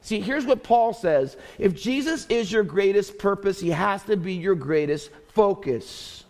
See, 0.00 0.20
here's 0.20 0.46
what 0.46 0.62
Paul 0.62 0.94
says 0.94 1.36
if 1.58 1.74
Jesus 1.74 2.26
is 2.26 2.50
your 2.50 2.62
greatest 2.62 3.18
purpose, 3.18 3.60
he 3.60 3.70
has 3.70 4.02
to 4.04 4.16
be 4.16 4.34
your 4.34 4.54
greatest 4.54 5.10
focus. 5.28 6.24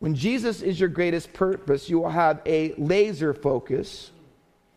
When 0.00 0.14
Jesus 0.14 0.62
is 0.62 0.80
your 0.80 0.88
greatest 0.88 1.32
purpose, 1.32 1.88
you 1.88 2.00
will 2.00 2.10
have 2.10 2.40
a 2.46 2.74
laser 2.78 3.34
focus. 3.34 4.10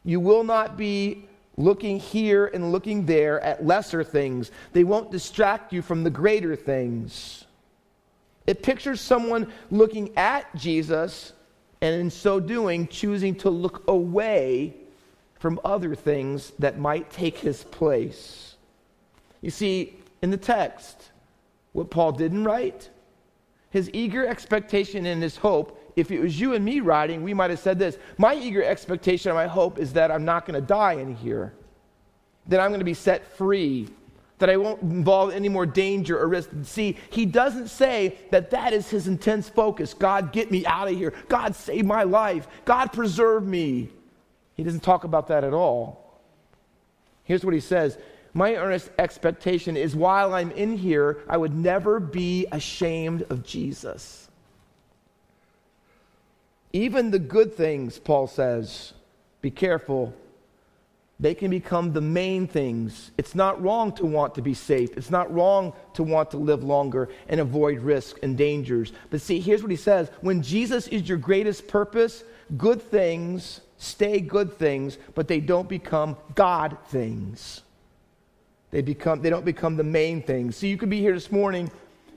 You 0.04 0.20
will 0.20 0.44
not 0.44 0.75
be 0.75 1.28
looking 1.58 2.00
here 2.00 2.48
and 2.48 2.72
looking 2.72 3.06
there 3.06 3.40
at 3.42 3.66
lesser 3.66 4.04
things. 4.04 4.52
They 4.72 4.84
won't 4.84 5.12
distract 5.12 5.72
you 5.72 5.82
from 5.82 6.04
the 6.04 6.10
greater 6.10 6.56
things. 6.56 7.46
It 8.48 8.64
pictures 8.64 9.00
someone 9.00 9.52
looking 9.72 10.18
at 10.18 10.54
Jesus 10.56 11.34
and 11.82 11.96
in 11.96 12.10
so 12.10 12.40
doing 12.40 12.88
choosing 12.88 13.36
to 13.36 13.50
look 13.50 13.84
away 13.88 14.76
from 15.40 15.60
other 15.64 15.96
things 15.96 16.52
that 16.60 16.80
might 16.80 17.12
take 17.12 17.38
his 17.38 17.64
place. 17.66 18.56
You 19.42 19.50
see, 19.50 19.98
in 20.22 20.32
the 20.32 20.38
text, 20.38 21.12
what 21.74 21.90
Paul 21.90 22.14
didn't 22.14 22.46
write 22.46 22.90
his 23.74 23.90
eager 23.92 24.26
expectation 24.26 25.08
and 25.08 25.22
his 25.24 25.36
hope, 25.36 25.80
if 25.96 26.12
it 26.12 26.20
was 26.20 26.40
you 26.40 26.54
and 26.54 26.64
me 26.64 26.80
writing, 26.80 27.24
we 27.24 27.34
might 27.34 27.50
have 27.50 27.60
said 27.60 27.80
this 27.80 27.98
My 28.18 28.36
eager 28.36 28.64
expectation 28.64 29.30
and 29.30 29.38
my 29.38 29.48
hope 29.48 29.78
is 29.78 29.94
that 29.94 30.12
I'm 30.12 30.26
not 30.26 30.46
going 30.46 30.60
to 30.60 30.66
die 30.66 30.94
in 30.94 31.16
here, 31.16 31.54
that 32.48 32.60
I'm 32.60 32.70
going 32.70 32.80
to 32.80 32.86
be 32.86 32.94
set 32.94 33.26
free, 33.38 33.90
that 34.40 34.50
I 34.50 34.58
won't 34.58 34.82
involve 34.82 35.32
any 35.32 35.50
more 35.50 35.66
danger 35.66 36.20
or 36.20 36.28
risk. 36.28 36.50
See, 36.64 36.98
he 37.10 37.26
doesn't 37.26 37.68
say 37.68 38.18
that 38.32 38.52
that 38.52 38.74
is 38.74 38.90
his 38.90 39.08
intense 39.08 39.50
focus. 39.50 39.94
God, 39.94 40.32
get 40.32 40.52
me 40.52 40.66
out 40.66 40.90
of 40.90 40.96
here. 40.96 41.14
God, 41.30 41.56
save 41.56 41.86
my 41.86 42.04
life. 42.04 42.48
God, 42.66 42.92
preserve 42.92 43.46
me. 43.46 43.90
He 44.56 44.64
doesn't 44.64 44.84
talk 44.84 45.04
about 45.04 45.28
that 45.28 45.44
at 45.44 45.54
all. 45.54 46.20
Here's 47.24 47.46
what 47.46 47.54
he 47.54 47.60
says 47.60 47.98
my 48.34 48.56
earnest 48.56 48.90
expectation 48.98 49.78
is 49.78 49.96
while 49.96 50.34
I'm 50.34 50.52
in 50.52 50.76
here, 50.76 51.20
I 51.30 51.38
would 51.38 51.54
never 51.54 52.00
be 52.00 52.48
ashamed 52.52 53.24
of 53.30 53.44
Jesus. 53.44 54.23
Even 56.74 57.12
the 57.12 57.20
good 57.20 57.53
things, 57.53 58.00
Paul 58.00 58.27
says, 58.27 58.94
be 59.42 59.51
careful. 59.51 60.13
They 61.20 61.36
can 61.36 61.51
become 61.51 61.94
the 61.94 62.01
main 62.01 62.48
things. 62.48 63.12
It's 63.18 63.36
not 63.36 63.62
wrong 63.62 63.94
to 63.94 64.06
want 64.06 64.36
to 64.36 64.42
be 64.42 64.56
safe. 64.56 64.98
It's 64.98 65.12
not 65.12 65.34
wrong 65.34 65.74
to 65.94 66.03
want 66.03 66.32
to 66.32 66.38
live 66.38 66.63
longer 66.63 67.10
and 67.30 67.39
avoid 67.39 67.80
risk 67.80 68.18
and 68.24 68.36
dangers. 68.36 68.92
But 69.12 69.22
see, 69.22 69.39
here's 69.39 69.62
what 69.62 69.72
he 69.72 69.77
says 69.77 70.10
when 70.22 70.42
Jesus 70.42 70.88
is 70.88 71.08
your 71.08 71.20
greatest 71.20 71.68
purpose, 71.68 72.24
good 72.58 72.82
things 72.82 73.62
stay 73.84 74.20
good 74.22 74.58
things, 74.58 74.98
but 75.13 75.27
they 75.27 75.39
don't 75.39 75.68
become 75.68 76.15
God 76.36 76.77
things. 76.88 77.62
They, 78.72 78.82
become, 78.82 79.22
they 79.22 79.30
don't 79.30 79.46
become 79.46 79.75
the 79.75 79.84
main 79.84 80.22
things. 80.22 80.56
So 80.56 80.65
you 80.65 80.77
could 80.77 80.89
be 80.89 81.00
here 81.00 81.13
this 81.13 81.32
morning 81.32 81.70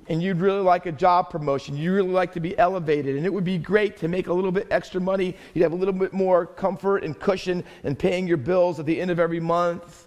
and 0.08 0.22
you'd 0.22 0.40
really 0.40 0.60
like 0.60 0.86
a 0.86 0.92
job 0.92 1.30
promotion. 1.30 1.76
You 1.76 1.92
really 1.94 2.10
like 2.10 2.32
to 2.34 2.40
be 2.40 2.56
elevated, 2.58 3.16
and 3.16 3.26
it 3.26 3.32
would 3.32 3.44
be 3.44 3.58
great 3.58 3.96
to 3.98 4.08
make 4.08 4.28
a 4.28 4.32
little 4.32 4.52
bit 4.52 4.66
extra 4.70 5.00
money. 5.00 5.36
You'd 5.54 5.62
have 5.62 5.72
a 5.72 5.76
little 5.76 5.94
bit 5.94 6.12
more 6.12 6.46
comfort 6.46 7.04
and 7.04 7.18
cushion 7.18 7.64
in 7.84 7.96
paying 7.96 8.26
your 8.26 8.36
bills 8.36 8.78
at 8.78 8.86
the 8.86 9.00
end 9.00 9.10
of 9.10 9.18
every 9.18 9.40
month. 9.40 10.06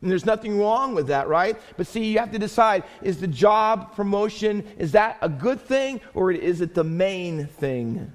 And 0.00 0.10
there's 0.10 0.26
nothing 0.26 0.58
wrong 0.58 0.94
with 0.94 1.06
that, 1.08 1.28
right? 1.28 1.56
But 1.76 1.86
see, 1.86 2.04
you 2.04 2.18
have 2.18 2.32
to 2.32 2.38
decide 2.38 2.82
is 3.02 3.20
the 3.20 3.28
job 3.28 3.94
promotion, 3.94 4.66
is 4.76 4.92
that 4.92 5.16
a 5.22 5.28
good 5.28 5.60
thing 5.60 6.00
or 6.12 6.32
is 6.32 6.60
it 6.60 6.74
the 6.74 6.82
main 6.82 7.46
thing? 7.46 8.12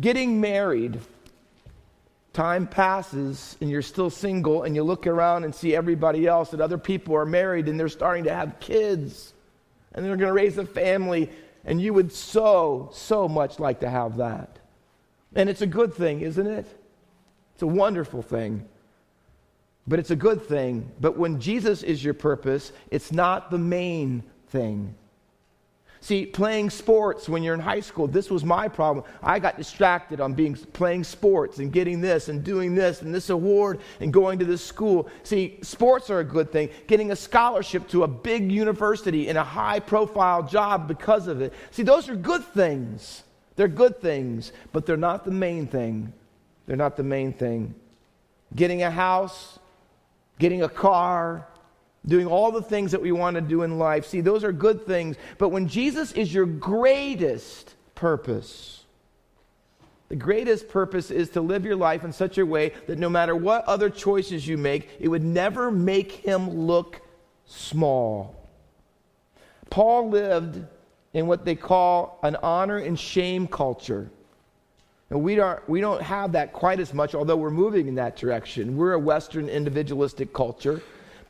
Getting 0.00 0.40
married 0.40 1.00
time 2.32 2.66
passes 2.66 3.56
and 3.60 3.68
you're 3.68 3.82
still 3.82 4.08
single 4.08 4.62
and 4.62 4.76
you 4.76 4.84
look 4.84 5.06
around 5.06 5.44
and 5.44 5.52
see 5.54 5.74
everybody 5.74 6.28
else 6.28 6.52
and 6.52 6.62
other 6.62 6.78
people 6.78 7.14
are 7.14 7.26
married 7.26 7.68
and 7.68 7.78
they're 7.78 7.88
starting 7.88 8.24
to 8.24 8.34
have 8.34 8.58
kids 8.60 9.31
and 9.94 10.04
they're 10.04 10.16
going 10.16 10.28
to 10.28 10.32
raise 10.32 10.58
a 10.58 10.66
family 10.66 11.30
and 11.64 11.80
you 11.80 11.94
would 11.94 12.12
so 12.12 12.90
so 12.92 13.28
much 13.28 13.60
like 13.60 13.80
to 13.80 13.88
have 13.88 14.16
that. 14.16 14.58
And 15.34 15.48
it's 15.48 15.62
a 15.62 15.66
good 15.66 15.94
thing 15.94 16.20
isn't 16.20 16.46
it? 16.46 16.66
It's 17.54 17.62
a 17.62 17.66
wonderful 17.66 18.22
thing. 18.22 18.68
But 19.86 19.98
it's 19.98 20.10
a 20.10 20.16
good 20.16 20.42
thing. 20.42 20.90
But 21.00 21.16
when 21.16 21.40
jesus 21.40 21.82
is 21.82 22.04
your 22.04 22.14
purpose 22.14 22.72
it's 22.90 23.12
not 23.12 23.50
the 23.50 23.58
main 23.58 24.22
thing 24.48 24.94
See, 26.02 26.26
playing 26.26 26.70
sports 26.70 27.28
when 27.28 27.44
you're 27.44 27.54
in 27.54 27.60
high 27.60 27.78
school, 27.78 28.08
this 28.08 28.28
was 28.28 28.44
my 28.44 28.66
problem. 28.66 29.04
I 29.22 29.38
got 29.38 29.56
distracted 29.56 30.20
on 30.20 30.34
being 30.34 30.56
playing 30.56 31.04
sports 31.04 31.58
and 31.58 31.72
getting 31.72 32.00
this 32.00 32.28
and 32.28 32.42
doing 32.42 32.74
this 32.74 33.02
and 33.02 33.14
this 33.14 33.30
award 33.30 33.78
and 34.00 34.12
going 34.12 34.40
to 34.40 34.44
this 34.44 34.64
school. 34.64 35.08
See, 35.22 35.60
sports 35.62 36.10
are 36.10 36.18
a 36.18 36.24
good 36.24 36.50
thing. 36.50 36.70
Getting 36.88 37.12
a 37.12 37.16
scholarship 37.16 37.86
to 37.90 38.02
a 38.02 38.08
big 38.08 38.50
university 38.50 39.28
and 39.28 39.38
a 39.38 39.44
high 39.44 39.78
profile 39.78 40.42
job 40.42 40.88
because 40.88 41.28
of 41.28 41.40
it. 41.40 41.52
See, 41.70 41.84
those 41.84 42.08
are 42.08 42.16
good 42.16 42.44
things. 42.46 43.22
They're 43.54 43.68
good 43.68 44.00
things, 44.00 44.50
but 44.72 44.86
they're 44.86 44.96
not 44.96 45.24
the 45.24 45.30
main 45.30 45.68
thing. 45.68 46.12
They're 46.66 46.76
not 46.76 46.96
the 46.96 47.04
main 47.04 47.32
thing. 47.32 47.76
Getting 48.56 48.82
a 48.82 48.90
house, 48.90 49.60
getting 50.40 50.64
a 50.64 50.68
car, 50.68 51.46
doing 52.06 52.26
all 52.26 52.50
the 52.50 52.62
things 52.62 52.90
that 52.92 53.00
we 53.00 53.12
want 53.12 53.36
to 53.36 53.40
do 53.40 53.62
in 53.62 53.78
life. 53.78 54.06
See, 54.06 54.20
those 54.20 54.44
are 54.44 54.52
good 54.52 54.86
things. 54.86 55.16
But 55.38 55.50
when 55.50 55.68
Jesus 55.68 56.12
is 56.12 56.32
your 56.32 56.46
greatest 56.46 57.74
purpose, 57.94 58.84
the 60.08 60.16
greatest 60.16 60.68
purpose 60.68 61.10
is 61.10 61.30
to 61.30 61.40
live 61.40 61.64
your 61.64 61.76
life 61.76 62.04
in 62.04 62.12
such 62.12 62.38
a 62.38 62.44
way 62.44 62.72
that 62.86 62.98
no 62.98 63.08
matter 63.08 63.34
what 63.34 63.64
other 63.64 63.88
choices 63.88 64.46
you 64.46 64.58
make, 64.58 64.90
it 65.00 65.08
would 65.08 65.24
never 65.24 65.70
make 65.70 66.12
him 66.12 66.50
look 66.50 67.00
small. 67.46 68.36
Paul 69.70 70.10
lived 70.10 70.62
in 71.14 71.26
what 71.26 71.44
they 71.44 71.54
call 71.54 72.18
an 72.22 72.36
honor 72.42 72.78
and 72.78 72.98
shame 72.98 73.46
culture. 73.46 74.10
And 75.08 75.22
we 75.22 75.34
don't, 75.34 75.66
we 75.68 75.80
don't 75.80 76.02
have 76.02 76.32
that 76.32 76.52
quite 76.52 76.80
as 76.80 76.92
much, 76.92 77.14
although 77.14 77.36
we're 77.36 77.50
moving 77.50 77.86
in 77.86 77.94
that 77.96 78.16
direction. 78.16 78.76
We're 78.76 78.94
a 78.94 78.98
Western 78.98 79.48
individualistic 79.48 80.32
culture. 80.32 80.82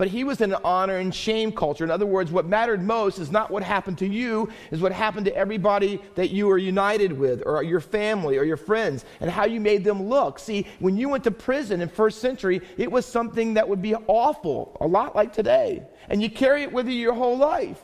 But 0.03 0.11
he 0.11 0.25
was 0.25 0.41
in 0.41 0.53
an 0.53 0.61
honor 0.65 0.97
and 0.97 1.15
shame 1.15 1.53
culture. 1.53 1.85
In 1.85 1.91
other 1.93 2.07
words, 2.07 2.33
what 2.33 2.45
mattered 2.45 2.83
most 2.83 3.21
is 3.21 3.31
not 3.31 3.53
what 3.53 3.63
happened 3.63 3.99
to 3.99 4.07
you, 4.09 4.49
is 4.73 4.81
what 4.81 4.91
happened 4.91 5.27
to 5.27 5.37
everybody 5.37 6.01
that 6.17 6.31
you 6.31 6.49
were 6.49 6.59
united 6.59 7.17
with, 7.17 7.41
or 7.47 7.63
your 7.63 7.79
family, 7.79 8.37
or 8.37 8.43
your 8.43 8.57
friends, 8.57 9.05
and 9.21 9.31
how 9.31 9.45
you 9.45 9.61
made 9.61 9.85
them 9.85 10.09
look. 10.09 10.41
See, 10.41 10.67
when 10.81 10.97
you 10.97 11.09
went 11.09 11.23
to 11.23 11.31
prison 11.31 11.81
in 11.81 11.89
first 11.89 12.19
century, 12.19 12.63
it 12.77 12.91
was 12.91 13.07
something 13.07 13.55
that 13.55 13.69
would 13.69 13.81
be 13.81 13.95
awful, 13.95 14.77
a 14.81 14.87
lot 14.89 15.15
like 15.15 15.33
today. 15.33 15.85
And 16.09 16.21
you 16.21 16.29
carry 16.29 16.65
it 16.65 16.73
with 16.73 16.89
you 16.89 16.95
your 16.95 17.15
whole 17.15 17.39
life. 17.39 17.81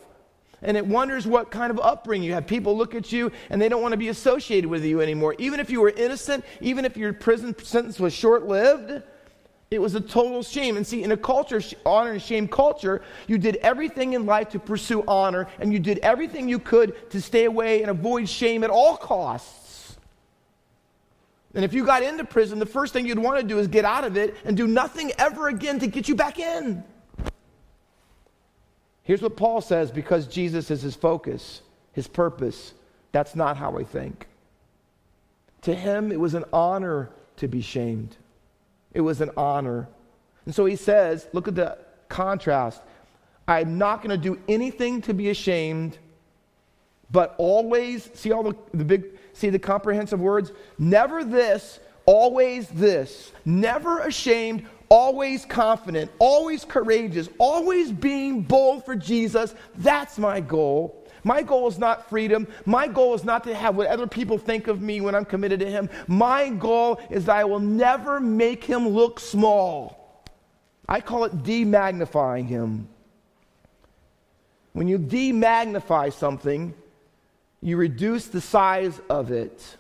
And 0.61 0.77
it 0.77 0.85
wonders 0.85 1.25
what 1.25 1.53
kind 1.53 1.71
of 1.71 1.79
upbringing 1.79 2.27
you 2.27 2.35
have. 2.35 2.49
People 2.49 2.77
look 2.77 2.97
at 2.97 3.13
you 3.13 3.31
and 3.49 3.63
they 3.63 3.69
don't 3.69 3.81
want 3.81 3.93
to 3.93 3.97
be 3.97 4.09
associated 4.09 4.69
with 4.69 4.85
you 4.85 5.01
anymore. 5.01 5.37
Even 5.39 5.61
if 5.61 5.71
you 5.71 5.81
were 5.81 5.91
innocent, 5.91 6.45
even 6.61 6.85
if 6.85 6.97
your 6.97 7.13
prison 7.13 7.57
sentence 7.63 8.01
was 8.01 8.13
short 8.13 8.49
lived, 8.49 9.05
it 9.71 9.81
was 9.81 9.95
a 9.95 10.01
total 10.01 10.43
shame. 10.43 10.77
And 10.77 10.87
see, 10.87 11.03
in 11.03 11.13
a 11.13 11.17
culture, 11.17 11.61
honor 11.85 12.13
and 12.13 12.23
shame 12.23 12.49
culture, 12.49 13.03
you 13.27 13.39
did 13.39 13.57
everything 13.57 14.15
in 14.15 14.25
life 14.25 14.51
to 14.51 14.59
pursue 14.59 15.05
honor, 15.07 15.47
and 15.61 15.73
you 15.73 15.79
did 15.79 15.99
everything 15.99 16.49
you 16.49 16.59
could 16.59 17.11
to 17.11 17.21
stay 17.21 17.45
away 17.45 17.83
and 17.83 17.91
avoid 17.91 18.29
shame 18.29 18.65
at 18.65 18.71
all 18.71 18.97
costs. 18.97 19.97
And 21.55 21.65
if 21.65 21.73
you 21.73 21.85
got 21.85 22.03
into 22.03 22.25
prison, 22.25 22.59
the 22.59 22.67
first 22.67 22.93
thing 22.93 23.07
you'd 23.07 23.19
want 23.19 23.41
to 23.41 23.47
do 23.47 23.59
is 23.59 23.69
get 23.69 23.85
out 23.85 24.05
of 24.05 24.17
it 24.17 24.37
and 24.45 24.57
do 24.57 24.67
nothing 24.67 25.13
ever 25.19 25.49
again 25.49 25.79
to 25.81 25.87
get 25.87 26.09
you 26.09 26.15
back 26.15 26.39
in. 26.39 26.85
Here's 29.03 29.23
what 29.23 29.37
Paul 29.37 29.61
says 29.61 29.91
because 29.91 30.27
Jesus 30.27 30.71
is 30.71 30.83
his 30.83 30.95
focus, 30.95 31.63
his 31.93 32.07
purpose. 32.07 32.75
That's 33.13 33.35
not 33.35 33.57
how 33.57 33.79
I 33.79 33.85
think. 33.85 34.27
To 35.63 35.75
him, 35.75 36.13
it 36.13 36.21
was 36.21 36.35
an 36.35 36.45
honor 36.53 37.11
to 37.37 37.49
be 37.49 37.63
shamed. 37.63 38.17
It 38.99 39.03
was 39.03 39.21
an 39.21 39.31
honor. 39.37 39.89
And 40.45 40.53
so 40.53 40.65
he 40.65 40.75
says, 40.75 41.29
look 41.33 41.47
at 41.47 41.55
the 41.55 41.79
contrast. 42.09 42.83
I'm 43.47 43.79
not 43.79 44.03
going 44.03 44.11
to 44.11 44.17
do 44.17 44.41
anything 44.49 45.03
to 45.03 45.15
be 45.15 45.31
ashamed, 45.31 45.97
but 47.09 47.37
always, 47.39 48.11
see 48.15 48.33
all 48.33 48.43
the, 48.43 48.57
the 48.75 48.85
big, 48.85 49.05
see 49.35 49.51
the 49.51 49.59
comprehensive 49.61 50.19
words? 50.19 50.51
Never 50.81 51.23
this, 51.23 51.79
always 52.07 52.67
this. 52.71 53.31
Never 53.45 54.01
ashamed, 54.01 54.67
always 54.89 55.47
confident, 55.47 56.11
always 56.19 56.65
courageous, 56.65 57.29
always 57.39 57.93
being 57.93 58.43
bold 58.43 58.85
for 58.85 58.97
Jesus. 58.97 59.55
That's 59.77 60.19
my 60.19 60.41
goal. 60.41 61.08
My 61.29 61.43
goal 61.43 61.69
is 61.69 61.79
not 61.79 62.09
freedom. 62.09 62.49
My 62.65 62.89
goal 62.89 63.13
is 63.13 63.23
not 63.23 63.45
to 63.45 63.55
have 63.55 63.77
what 63.77 63.87
other 63.87 64.07
people 64.07 64.39
think 64.39 64.67
of 64.67 64.81
me 64.81 65.03
when 65.03 65.15
I'm 65.15 65.27
committed 65.27 65.61
to 65.61 65.71
Him. 65.71 65.91
My 66.07 66.49
goal 66.49 67.03
is 67.11 67.27
that 67.27 67.37
I 67.37 67.45
will 67.45 67.61
never 67.61 68.19
make 68.19 68.65
Him 68.65 68.89
look 68.89 69.21
small. 69.21 70.25
I 70.89 71.03
call 71.03 71.25
it 71.25 71.43
demagnifying 71.43 72.47
Him. 72.47 72.89
When 74.73 74.89
you 74.89 74.99
demagnify 74.99 76.15
something, 76.15 76.73
you 77.61 77.77
reduce 77.77 78.29
the 78.29 78.41
size 78.41 78.99
of 79.11 79.31
it. 79.31 79.77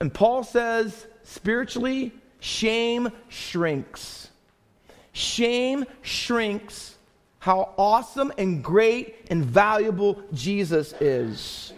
And 0.00 0.12
Paul 0.12 0.42
says, 0.42 1.06
spiritually, 1.22 2.12
shame 2.40 3.12
shrinks. 3.28 4.28
Shame 5.12 5.84
shrinks 6.02 6.93
how 7.44 7.74
awesome 7.76 8.32
and 8.38 8.64
great 8.64 9.16
and 9.28 9.44
valuable 9.44 10.18
Jesus 10.32 10.94
is. 10.98 11.74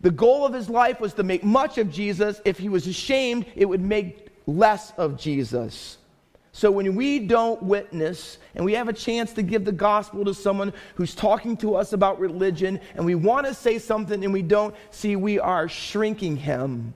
The 0.00 0.10
goal 0.10 0.44
of 0.44 0.52
his 0.52 0.68
life 0.68 0.98
was 0.98 1.14
to 1.14 1.22
make 1.22 1.44
much 1.44 1.78
of 1.78 1.92
Jesus. 1.92 2.40
If 2.44 2.58
he 2.58 2.68
was 2.68 2.88
ashamed, 2.88 3.46
it 3.54 3.66
would 3.66 3.80
make 3.80 4.30
less 4.48 4.92
of 4.96 5.16
Jesus. 5.16 5.98
So 6.50 6.72
when 6.72 6.96
we 6.96 7.20
don't 7.20 7.62
witness 7.62 8.38
and 8.56 8.64
we 8.64 8.72
have 8.72 8.88
a 8.88 8.92
chance 8.92 9.32
to 9.34 9.42
give 9.42 9.64
the 9.64 9.70
gospel 9.70 10.24
to 10.24 10.34
someone 10.34 10.72
who's 10.96 11.14
talking 11.14 11.56
to 11.58 11.76
us 11.76 11.92
about 11.92 12.18
religion 12.18 12.80
and 12.96 13.06
we 13.06 13.14
want 13.14 13.46
to 13.46 13.54
say 13.54 13.78
something 13.78 14.24
and 14.24 14.32
we 14.32 14.42
don't, 14.42 14.74
see, 14.90 15.14
we 15.14 15.38
are 15.38 15.68
shrinking 15.68 16.36
him. 16.36 16.94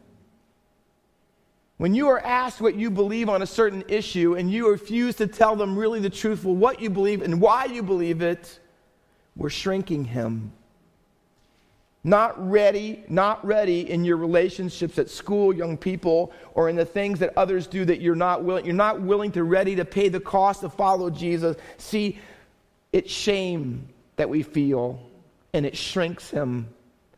When 1.80 1.94
you 1.94 2.08
are 2.08 2.20
asked 2.20 2.60
what 2.60 2.74
you 2.74 2.90
believe 2.90 3.30
on 3.30 3.40
a 3.40 3.46
certain 3.46 3.82
issue 3.88 4.34
and 4.34 4.52
you 4.52 4.68
refuse 4.68 5.14
to 5.14 5.26
tell 5.26 5.56
them 5.56 5.78
really 5.78 5.98
the 5.98 6.10
truthful 6.10 6.54
what 6.54 6.78
you 6.78 6.90
believe 6.90 7.22
and 7.22 7.40
why 7.40 7.64
you 7.64 7.82
believe 7.82 8.20
it, 8.20 8.60
we're 9.34 9.48
shrinking 9.48 10.04
him. 10.04 10.52
Not 12.04 12.50
ready, 12.50 13.02
not 13.08 13.42
ready 13.46 13.90
in 13.90 14.04
your 14.04 14.18
relationships 14.18 14.98
at 14.98 15.08
school, 15.08 15.54
young 15.54 15.78
people, 15.78 16.34
or 16.52 16.68
in 16.68 16.76
the 16.76 16.84
things 16.84 17.18
that 17.20 17.32
others 17.34 17.66
do 17.66 17.86
that 17.86 18.02
you're 18.02 18.14
not 18.14 18.44
willing. 18.44 18.66
You're 18.66 18.74
not 18.74 19.00
willing 19.00 19.32
to 19.32 19.44
ready 19.44 19.74
to 19.76 19.86
pay 19.86 20.10
the 20.10 20.20
cost 20.20 20.60
to 20.60 20.68
follow 20.68 21.08
Jesus. 21.08 21.56
See, 21.78 22.18
it's 22.92 23.10
shame 23.10 23.88
that 24.16 24.28
we 24.28 24.42
feel, 24.42 25.00
and 25.54 25.64
it 25.64 25.78
shrinks 25.78 26.28
him. 26.28 26.68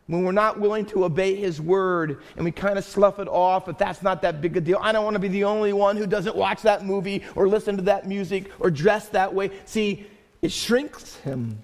When 0.07 0.25
we're 0.25 0.33
not 0.33 0.59
willing 0.59 0.85
to 0.87 1.05
obey 1.05 1.35
his 1.35 1.61
word 1.61 2.21
and 2.35 2.43
we 2.43 2.51
kind 2.51 2.77
of 2.77 2.83
slough 2.83 3.19
it 3.19 3.27
off, 3.29 3.65
but 3.65 3.77
that's 3.77 4.01
not 4.01 4.21
that 4.23 4.41
big 4.41 4.57
a 4.57 4.61
deal. 4.61 4.77
I 4.81 4.91
don't 4.91 5.05
want 5.05 5.15
to 5.15 5.19
be 5.19 5.29
the 5.29 5.45
only 5.45 5.71
one 5.71 5.95
who 5.95 6.05
doesn't 6.05 6.35
watch 6.35 6.61
that 6.63 6.85
movie 6.85 7.23
or 7.35 7.47
listen 7.47 7.77
to 7.77 7.83
that 7.83 8.07
music 8.07 8.51
or 8.59 8.69
dress 8.69 9.07
that 9.09 9.33
way. 9.33 9.51
See, 9.65 10.05
it 10.41 10.51
shrinks 10.51 11.15
him. 11.17 11.57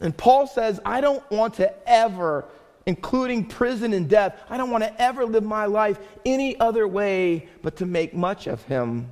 And 0.00 0.14
Paul 0.14 0.46
says, 0.46 0.78
I 0.84 1.00
don't 1.00 1.28
want 1.30 1.54
to 1.54 1.88
ever, 1.88 2.44
including 2.84 3.46
prison 3.46 3.94
and 3.94 4.06
death, 4.06 4.38
I 4.50 4.58
don't 4.58 4.70
want 4.70 4.84
to 4.84 5.02
ever 5.02 5.24
live 5.24 5.44
my 5.44 5.64
life 5.64 5.98
any 6.26 6.60
other 6.60 6.86
way 6.86 7.48
but 7.62 7.76
to 7.76 7.86
make 7.86 8.12
much 8.12 8.46
of 8.46 8.62
him. 8.64 9.08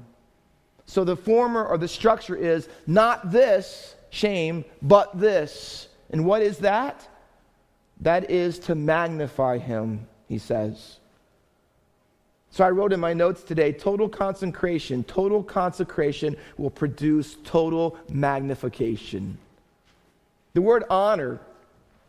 So 0.84 1.02
the 1.02 1.16
former 1.16 1.64
or 1.64 1.78
the 1.78 1.88
structure 1.88 2.36
is 2.36 2.68
not 2.86 3.30
this 3.30 3.94
shame, 4.10 4.66
but 4.82 5.18
this. 5.18 5.88
And 6.10 6.26
what 6.26 6.42
is 6.42 6.58
that? 6.58 7.08
That 8.00 8.30
is 8.30 8.58
to 8.60 8.74
magnify 8.74 9.58
him, 9.58 10.06
he 10.28 10.38
says. 10.38 10.98
So 12.50 12.64
I 12.64 12.70
wrote 12.70 12.92
in 12.92 13.00
my 13.00 13.14
notes 13.14 13.42
today 13.42 13.72
total 13.72 14.08
consecration, 14.08 15.02
total 15.04 15.42
consecration 15.42 16.36
will 16.56 16.70
produce 16.70 17.36
total 17.42 17.98
magnification. 18.08 19.38
The 20.52 20.62
word 20.62 20.84
honor, 20.88 21.40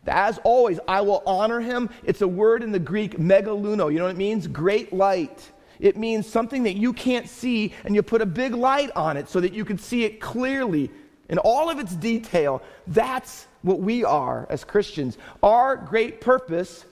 as 0.06 0.38
always, 0.44 0.80
I 0.88 1.02
will 1.02 1.24
honor 1.26 1.62
him. 1.62 1.90
It's 2.04 2.22
a 2.22 2.28
word 2.28 2.62
in 2.62 2.72
the 2.72 2.80
Greek, 2.80 3.18
megaluno. 3.18 3.92
You 3.92 3.98
know 3.98 4.06
what 4.06 4.12
it 4.12 4.18
means? 4.18 4.46
Great 4.46 4.94
light. 4.94 5.52
It 5.80 5.98
means 5.98 6.28
something 6.28 6.64
that 6.64 6.76
you 6.76 6.94
can't 6.94 7.28
see, 7.28 7.74
and 7.84 7.96
you 7.96 8.04
put 8.04 8.22
a 8.22 8.26
big 8.26 8.54
light 8.54 8.92
on 8.96 9.18
it 9.18 9.28
so 9.30 9.40
that 9.40 9.54
you 9.54 9.66
can 9.66 9.80
see 9.80 10.04
it 10.04 10.22
clearly 10.22 10.92
in 11.28 11.40
all 11.40 11.72
of 11.72 11.80
its 11.80 11.96
detail. 11.96 12.62
That's 12.86 13.48
what 13.66 13.80
we 13.80 14.04
are 14.04 14.46
as 14.50 14.64
Christians. 14.64 15.18
Our 15.42 15.76
great 15.76 16.22
purpose 16.22 16.86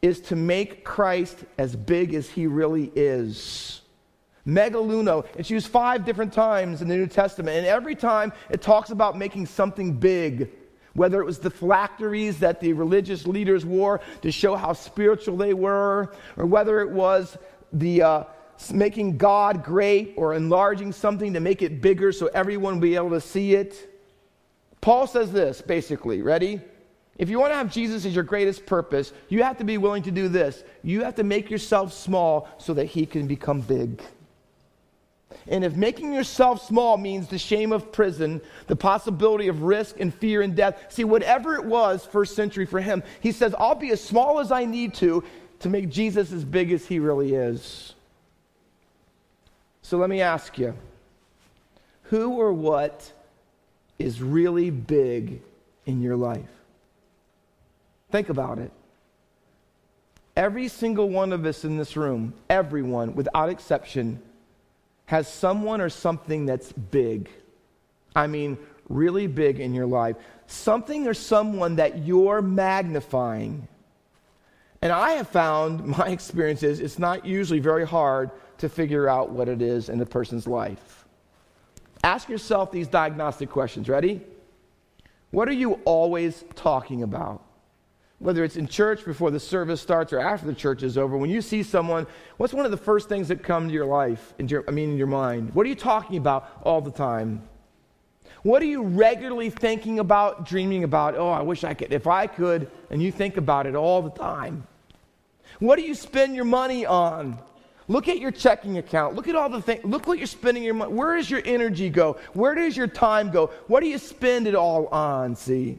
is 0.00 0.20
to 0.20 0.36
make 0.36 0.84
Christ 0.84 1.38
as 1.58 1.74
big 1.74 2.14
as 2.14 2.30
he 2.30 2.46
really 2.46 2.92
is. 2.94 3.82
Megaluno, 4.46 5.26
it's 5.36 5.50
used 5.50 5.66
five 5.66 6.04
different 6.04 6.32
times 6.32 6.82
in 6.82 6.88
the 6.88 6.96
New 6.96 7.08
Testament, 7.08 7.58
and 7.58 7.66
every 7.66 7.96
time 7.96 8.32
it 8.48 8.62
talks 8.62 8.90
about 8.90 9.18
making 9.18 9.46
something 9.46 9.92
big. 9.92 10.50
Whether 10.94 11.20
it 11.20 11.24
was 11.24 11.38
the 11.38 11.50
phylacteries 11.50 12.38
that 12.40 12.60
the 12.60 12.72
religious 12.72 13.26
leaders 13.26 13.64
wore 13.64 14.00
to 14.22 14.32
show 14.32 14.56
how 14.56 14.72
spiritual 14.72 15.36
they 15.36 15.54
were, 15.54 16.12
or 16.36 16.46
whether 16.46 16.80
it 16.80 16.90
was 16.90 17.38
the 17.72 18.02
uh, 18.02 18.24
making 18.72 19.16
God 19.16 19.62
great 19.62 20.14
or 20.16 20.34
enlarging 20.34 20.92
something 20.92 21.32
to 21.34 21.40
make 21.40 21.62
it 21.62 21.80
bigger 21.80 22.12
so 22.12 22.26
everyone 22.34 22.74
will 22.74 22.82
be 22.82 22.96
able 22.96 23.10
to 23.10 23.20
see 23.20 23.54
it. 23.54 23.89
Paul 24.80 25.06
says 25.06 25.32
this 25.32 25.60
basically, 25.60 26.22
ready? 26.22 26.60
If 27.18 27.28
you 27.28 27.38
want 27.38 27.52
to 27.52 27.56
have 27.56 27.70
Jesus 27.70 28.06
as 28.06 28.14
your 28.14 28.24
greatest 28.24 28.64
purpose, 28.64 29.12
you 29.28 29.42
have 29.42 29.58
to 29.58 29.64
be 29.64 29.76
willing 29.76 30.02
to 30.04 30.10
do 30.10 30.28
this. 30.28 30.64
You 30.82 31.04
have 31.04 31.16
to 31.16 31.22
make 31.22 31.50
yourself 31.50 31.92
small 31.92 32.48
so 32.56 32.72
that 32.74 32.86
he 32.86 33.04
can 33.04 33.26
become 33.26 33.60
big. 33.60 34.02
And 35.46 35.62
if 35.62 35.76
making 35.76 36.14
yourself 36.14 36.66
small 36.66 36.96
means 36.96 37.28
the 37.28 37.38
shame 37.38 37.72
of 37.72 37.92
prison, 37.92 38.40
the 38.68 38.76
possibility 38.76 39.48
of 39.48 39.62
risk 39.62 40.00
and 40.00 40.14
fear 40.14 40.42
and 40.42 40.56
death, 40.56 40.86
see, 40.88 41.04
whatever 41.04 41.54
it 41.56 41.64
was 41.64 42.06
first 42.06 42.34
century 42.34 42.64
for 42.66 42.80
him, 42.80 43.02
he 43.20 43.32
says, 43.32 43.54
I'll 43.58 43.74
be 43.74 43.90
as 43.90 44.02
small 44.02 44.40
as 44.40 44.50
I 44.50 44.64
need 44.64 44.94
to 44.94 45.22
to 45.60 45.68
make 45.68 45.90
Jesus 45.90 46.32
as 46.32 46.44
big 46.44 46.72
as 46.72 46.86
he 46.86 46.98
really 46.98 47.34
is. 47.34 47.94
So 49.82 49.98
let 49.98 50.08
me 50.08 50.20
ask 50.20 50.56
you 50.56 50.74
who 52.04 52.40
or 52.40 52.52
what 52.52 53.12
is 54.00 54.22
really 54.22 54.70
big 54.70 55.42
in 55.86 56.00
your 56.00 56.16
life? 56.16 56.50
Think 58.10 58.28
about 58.28 58.58
it. 58.58 58.72
Every 60.36 60.68
single 60.68 61.08
one 61.08 61.32
of 61.32 61.44
us 61.44 61.64
in 61.64 61.76
this 61.76 61.96
room, 61.96 62.34
everyone 62.48 63.14
without 63.14 63.50
exception, 63.50 64.22
has 65.06 65.26
someone 65.28 65.80
or 65.80 65.88
something 65.88 66.46
that's 66.46 66.72
big. 66.72 67.28
I 68.14 68.26
mean, 68.26 68.58
really 68.88 69.26
big 69.26 69.60
in 69.60 69.74
your 69.74 69.86
life. 69.86 70.16
Something 70.46 71.06
or 71.06 71.14
someone 71.14 71.76
that 71.76 71.98
you're 71.98 72.42
magnifying. 72.42 73.68
And 74.82 74.92
I 74.92 75.12
have 75.12 75.28
found, 75.28 75.84
my 75.84 76.08
experience 76.18 76.62
is, 76.62 76.80
it's 76.80 76.98
not 76.98 77.26
usually 77.26 77.60
very 77.60 77.86
hard 77.86 78.30
to 78.58 78.68
figure 78.68 79.08
out 79.08 79.30
what 79.30 79.48
it 79.48 79.62
is 79.62 79.88
in 79.88 80.00
a 80.00 80.06
person's 80.06 80.46
life. 80.46 80.99
Ask 82.02 82.28
yourself 82.28 82.72
these 82.72 82.88
diagnostic 82.88 83.50
questions. 83.50 83.88
Ready? 83.88 84.22
What 85.30 85.48
are 85.48 85.52
you 85.52 85.74
always 85.84 86.44
talking 86.54 87.02
about? 87.02 87.44
whether 88.20 88.44
it's 88.44 88.56
in 88.56 88.68
church 88.68 89.04
before 89.04 89.30
the 89.30 89.40
service 89.40 89.80
starts 89.80 90.12
or 90.12 90.20
after 90.20 90.46
the 90.46 90.54
church 90.54 90.82
is 90.82 90.98
over, 90.98 91.16
when 91.16 91.30
you 91.30 91.40
see 91.40 91.62
someone, 91.62 92.06
what's 92.36 92.52
one 92.52 92.66
of 92.66 92.70
the 92.70 92.76
first 92.76 93.08
things 93.08 93.28
that 93.28 93.42
come 93.42 93.66
to 93.66 93.72
your 93.74 93.86
life, 93.86 94.34
into 94.38 94.52
your, 94.52 94.64
I 94.68 94.72
mean, 94.72 94.90
in 94.90 94.98
your 94.98 95.06
mind? 95.06 95.54
What 95.54 95.64
are 95.64 95.70
you 95.70 95.74
talking 95.74 96.18
about 96.18 96.60
all 96.62 96.82
the 96.82 96.90
time? 96.90 97.42
What 98.42 98.60
are 98.60 98.66
you 98.66 98.82
regularly 98.82 99.48
thinking 99.48 99.98
about, 99.98 100.46
dreaming 100.46 100.84
about? 100.84 101.14
Oh, 101.16 101.30
I 101.30 101.40
wish 101.40 101.64
I 101.64 101.72
could. 101.72 101.94
If 101.94 102.06
I 102.06 102.26
could, 102.26 102.70
and 102.90 103.02
you 103.02 103.10
think 103.10 103.38
about 103.38 103.66
it 103.66 103.74
all 103.74 104.02
the 104.02 104.10
time. 104.10 104.66
What 105.58 105.76
do 105.76 105.82
you 105.82 105.94
spend 105.94 106.36
your 106.36 106.44
money 106.44 106.84
on? 106.84 107.38
Look 107.90 108.06
at 108.06 108.20
your 108.20 108.30
checking 108.30 108.78
account. 108.78 109.16
Look 109.16 109.26
at 109.26 109.34
all 109.34 109.48
the 109.48 109.60
things. 109.60 109.84
Look 109.84 110.06
what 110.06 110.18
you're 110.18 110.28
spending 110.28 110.62
your 110.62 110.74
money. 110.74 110.92
Where 110.92 111.16
does 111.16 111.28
your 111.28 111.42
energy 111.44 111.90
go? 111.90 112.18
Where 112.34 112.54
does 112.54 112.76
your 112.76 112.86
time 112.86 113.32
go? 113.32 113.48
What 113.66 113.80
do 113.80 113.88
you 113.88 113.98
spend 113.98 114.46
it 114.46 114.54
all 114.54 114.86
on? 114.86 115.34
See? 115.34 115.76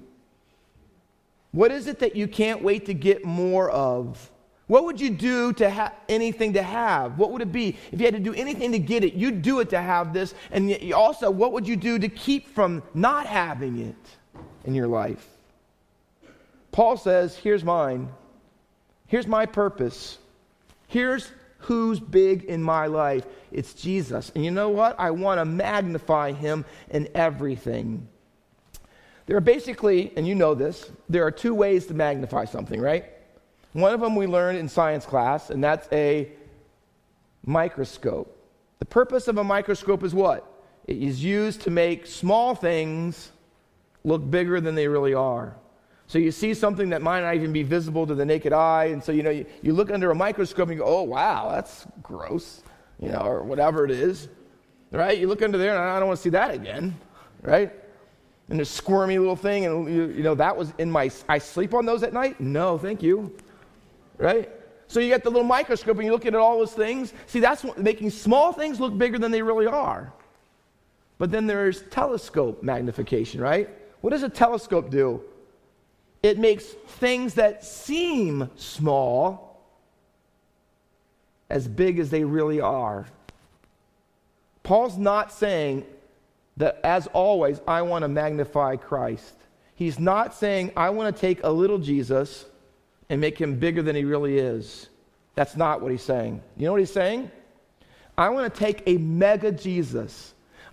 What 1.53 1.71
is 1.71 1.87
it 1.87 1.99
that 1.99 2.17
you 2.17 2.27
can't 2.27 2.61
wait 2.61 2.87
to 2.87 2.93
get 2.93 3.23
more 3.23 3.71
of? 3.71 4.29
What 4.67 4.83
would 4.83 4.99
you 4.99 5.09
do 5.09 5.53
to 5.53 5.69
have 5.69 5.95
anything 6.09 6.51
to 6.53 6.61
have? 6.61 7.17
What 7.17 7.31
would 7.31 7.43
it 7.43 7.53
be? 7.53 7.77
If 7.93 8.01
you 8.01 8.07
had 8.07 8.15
to 8.15 8.19
do 8.19 8.33
anything 8.33 8.73
to 8.73 8.79
get 8.79 9.05
it, 9.05 9.13
you'd 9.13 9.41
do 9.41 9.61
it 9.61 9.69
to 9.69 9.81
have 9.81 10.11
this. 10.11 10.33
And 10.51 10.91
also, 10.91 11.31
what 11.31 11.53
would 11.53 11.65
you 11.65 11.77
do 11.77 11.97
to 11.97 12.09
keep 12.09 12.53
from 12.53 12.83
not 12.93 13.25
having 13.25 13.79
it 13.79 14.17
in 14.65 14.75
your 14.75 14.87
life? 14.87 15.25
Paul 16.73 16.97
says, 16.97 17.37
Here's 17.37 17.63
mine. 17.63 18.09
Here's 19.07 19.27
my 19.27 19.45
purpose. 19.45 20.17
Here's 20.89 21.31
who's 21.61 21.99
big 21.99 22.43
in 22.43 22.61
my 22.61 22.87
life. 22.87 23.25
It's 23.51 23.73
Jesus. 23.73 24.31
And 24.35 24.43
you 24.43 24.51
know 24.51 24.69
what? 24.69 24.99
I 24.99 25.11
want 25.11 25.39
to 25.39 25.45
magnify 25.45 26.31
him 26.31 26.65
in 26.89 27.09
everything. 27.15 28.07
There 29.25 29.37
are 29.37 29.41
basically, 29.41 30.11
and 30.17 30.27
you 30.27 30.35
know 30.35 30.55
this, 30.55 30.91
there 31.09 31.25
are 31.25 31.31
two 31.31 31.53
ways 31.53 31.85
to 31.87 31.93
magnify 31.93 32.45
something, 32.45 32.81
right? 32.81 33.05
One 33.73 33.93
of 33.93 34.01
them 34.01 34.15
we 34.15 34.27
learned 34.27 34.57
in 34.57 34.67
science 34.67 35.05
class, 35.05 35.49
and 35.49 35.63
that's 35.63 35.87
a 35.91 36.31
microscope. 37.45 38.37
The 38.79 38.85
purpose 38.85 39.27
of 39.27 39.37
a 39.37 39.43
microscope 39.43 40.03
is 40.03 40.13
what? 40.13 40.47
It 40.87 40.97
is 40.97 41.23
used 41.23 41.61
to 41.61 41.69
make 41.69 42.05
small 42.07 42.55
things 42.55 43.31
look 44.03 44.29
bigger 44.29 44.59
than 44.59 44.75
they 44.75 44.87
really 44.87 45.13
are. 45.13 45.55
So 46.11 46.19
you 46.19 46.31
see 46.31 46.53
something 46.53 46.89
that 46.89 47.01
might 47.01 47.21
not 47.21 47.35
even 47.35 47.53
be 47.53 47.63
visible 47.63 48.05
to 48.05 48.13
the 48.13 48.25
naked 48.25 48.51
eye, 48.51 48.85
and 48.85 49.01
so 49.01 49.13
you 49.13 49.23
know 49.23 49.29
you, 49.29 49.45
you 49.61 49.71
look 49.71 49.89
under 49.89 50.11
a 50.11 50.15
microscope 50.15 50.67
and 50.67 50.77
you 50.77 50.83
go, 50.83 50.89
"Oh 50.89 51.03
wow, 51.03 51.49
that's 51.51 51.87
gross," 52.03 52.63
you 52.99 53.07
know, 53.07 53.21
or 53.21 53.43
whatever 53.43 53.85
it 53.85 53.91
is, 53.91 54.27
right? 54.91 55.17
You 55.17 55.27
look 55.27 55.41
under 55.41 55.57
there, 55.57 55.71
and 55.71 55.79
I 55.79 55.99
don't 55.99 56.09
want 56.09 56.17
to 56.17 56.23
see 56.23 56.31
that 56.31 56.53
again, 56.53 56.97
right? 57.41 57.71
and 58.51 58.59
a 58.59 58.65
squirmy 58.65 59.17
little 59.17 59.37
thing, 59.37 59.65
and 59.65 59.87
you, 59.87 60.07
you 60.09 60.23
know, 60.23 60.35
that 60.35 60.55
was 60.55 60.73
in 60.77 60.91
my, 60.91 61.09
I 61.29 61.37
sleep 61.37 61.73
on 61.73 61.85
those 61.85 62.03
at 62.03 62.11
night? 62.11 62.41
No, 62.41 62.77
thank 62.77 63.01
you. 63.01 63.33
Right? 64.17 64.49
So 64.87 64.99
you 64.99 65.07
get 65.07 65.23
the 65.23 65.29
little 65.29 65.47
microscope 65.47 65.95
and 65.95 66.05
you 66.05 66.11
look 66.11 66.25
at 66.25 66.35
all 66.35 66.59
those 66.59 66.73
things. 66.73 67.13
See, 67.27 67.39
that's 67.39 67.63
what, 67.63 67.79
making 67.79 68.09
small 68.09 68.51
things 68.51 68.77
look 68.81 68.97
bigger 68.97 69.17
than 69.17 69.31
they 69.31 69.41
really 69.41 69.67
are. 69.67 70.11
But 71.17 71.31
then 71.31 71.47
there's 71.47 71.83
telescope 71.83 72.61
magnification, 72.61 73.39
right? 73.39 73.69
What 74.01 74.09
does 74.09 74.23
a 74.23 74.29
telescope 74.29 74.89
do? 74.89 75.21
It 76.23 76.37
makes 76.37 76.65
things 76.65 77.35
that 77.35 77.65
seem 77.65 78.49
small 78.55 79.59
as 81.49 81.67
big 81.67 81.99
as 81.99 82.09
they 82.09 82.23
really 82.23 82.61
are. 82.61 83.05
Paul's 84.63 84.97
not 84.97 85.31
saying 85.31 85.85
that, 86.57 86.79
as 86.83 87.07
always, 87.07 87.59
I 87.67 87.81
want 87.81 88.03
to 88.03 88.07
magnify 88.07 88.75
Christ. 88.75 89.33
He's 89.75 89.99
not 89.99 90.35
saying, 90.35 90.71
I 90.77 90.91
want 90.91 91.13
to 91.13 91.19
take 91.19 91.43
a 91.43 91.49
little 91.49 91.79
Jesus 91.79 92.45
and 93.09 93.19
make 93.19 93.39
him 93.39 93.57
bigger 93.57 93.81
than 93.81 93.95
he 93.95 94.03
really 94.03 94.37
is. 94.37 94.87
That's 95.35 95.55
not 95.57 95.81
what 95.81 95.91
he's 95.91 96.03
saying. 96.03 96.41
You 96.55 96.65
know 96.65 96.71
what 96.71 96.81
he's 96.81 96.93
saying? 96.93 97.31
I 98.17 98.29
want 98.29 98.53
to 98.53 98.59
take 98.59 98.83
a 98.85 98.97
mega 98.97 99.51
Jesus. 99.51 100.30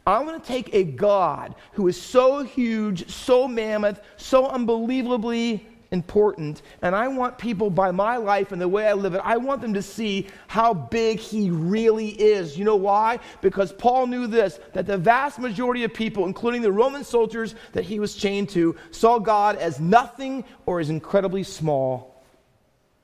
I 0.09 0.21
want 0.21 0.43
to 0.43 0.49
take 0.49 0.75
a 0.75 0.85
God 0.85 1.55
who 1.73 1.87
is 1.87 2.01
so 2.01 2.43
huge, 2.43 3.11
so 3.11 3.47
mammoth, 3.47 4.01
so 4.17 4.47
unbelievably 4.47 5.67
important. 5.91 6.63
And 6.81 6.97
I 6.97 7.09
want 7.09 7.37
people 7.37 7.69
by 7.69 7.91
my 7.91 8.17
life 8.17 8.51
and 8.51 8.59
the 8.59 8.69
way 8.69 8.89
I 8.89 8.95
live 8.95 9.13
it, 9.13 9.21
I 9.23 9.37
want 9.37 9.61
them 9.61 9.75
to 9.75 9.83
see 9.83 10.29
how 10.47 10.73
big 10.73 11.19
he 11.19 11.51
really 11.51 12.09
is. 12.09 12.57
You 12.57 12.65
know 12.65 12.77
why? 12.77 13.19
Because 13.43 13.71
Paul 13.71 14.07
knew 14.07 14.27
this 14.27 14.59
that 14.73 14.87
the 14.87 14.97
vast 14.97 15.39
majority 15.39 15.85
of 15.85 15.93
people, 15.93 16.25
including 16.25 16.63
the 16.63 16.73
Roman 16.73 17.05
soldiers 17.05 17.55
that 17.75 17.85
he 17.85 18.01
was 18.01 18.15
chained 18.15 18.49
to, 18.51 18.77
saw 18.91 19.19
God 19.19 19.57
as 19.57 19.79
nothing 19.79 20.45
or 20.65 20.81
as 20.81 20.89
incredibly 20.89 21.43
small. 21.43 22.25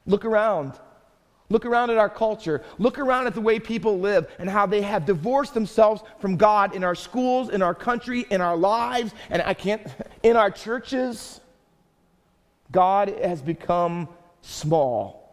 Look 0.07 0.25
around. 0.25 0.73
Look 1.51 1.67
around 1.67 1.91
at 1.91 1.99
our 1.99 2.09
culture. 2.09 2.63
Look 2.79 2.99
around 2.99 3.27
at 3.27 3.35
the 3.35 3.41
way 3.41 3.59
people 3.59 3.99
live 4.01 4.31
and 4.39 4.49
how 4.49 4.67
they 4.67 4.83
have 4.83 5.05
divorced 5.05 5.53
themselves 5.53 6.03
from 6.19 6.37
God 6.37 6.75
in 6.75 6.83
our 6.83 6.95
schools, 6.95 7.51
in 7.51 7.61
our 7.61 7.75
country, 7.75 8.27
in 8.31 8.41
our 8.41 8.57
lives, 8.57 9.13
and 9.31 9.43
I 9.43 9.55
can't, 9.55 9.87
in 10.23 10.37
our 10.37 10.51
churches. 10.51 11.41
God 12.73 13.09
has 13.09 13.43
become 13.43 14.09
small. 14.41 15.24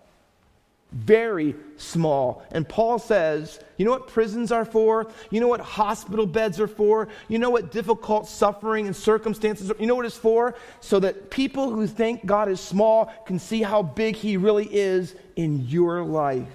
Very 0.92 1.56
small. 1.78 2.44
And 2.52 2.68
Paul 2.68 3.00
says, 3.00 3.62
you 3.78 3.86
know 3.86 3.92
what 3.92 4.08
prisons 4.08 4.52
are 4.52 4.66
for? 4.66 5.10
You 5.30 5.40
know 5.40 5.48
what 5.48 5.62
hospital 5.62 6.26
beds 6.26 6.60
are 6.60 6.68
for? 6.68 7.08
You 7.30 7.40
know 7.40 7.50
what 7.50 7.72
difficult 7.72 8.28
suffering 8.28 8.88
and 8.88 8.96
circumstances 8.96 9.72
are? 9.72 9.76
You 9.80 9.88
know 9.88 9.96
what 9.96 10.06
it's 10.06 10.18
for? 10.18 10.54
So 10.82 11.00
that 11.00 11.30
people 11.30 11.70
who 11.70 11.88
think 11.88 12.26
God 12.26 12.50
is 12.50 12.60
small 12.60 13.06
can 13.26 13.40
see 13.40 13.62
how 13.62 13.82
big 13.82 14.18
he 14.18 14.36
really 14.36 14.66
is 14.66 15.16
in 15.38 15.66
your 15.68 16.04
life. 16.04 16.48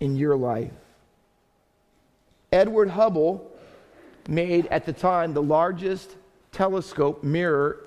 In 0.00 0.16
your 0.16 0.36
life. 0.36 0.70
Edward 2.52 2.88
Hubble 2.88 3.50
made 4.28 4.66
at 4.66 4.86
the 4.86 4.92
time 4.92 5.34
the 5.34 5.42
largest 5.42 6.14
telescope 6.52 7.24
mirror 7.24 7.80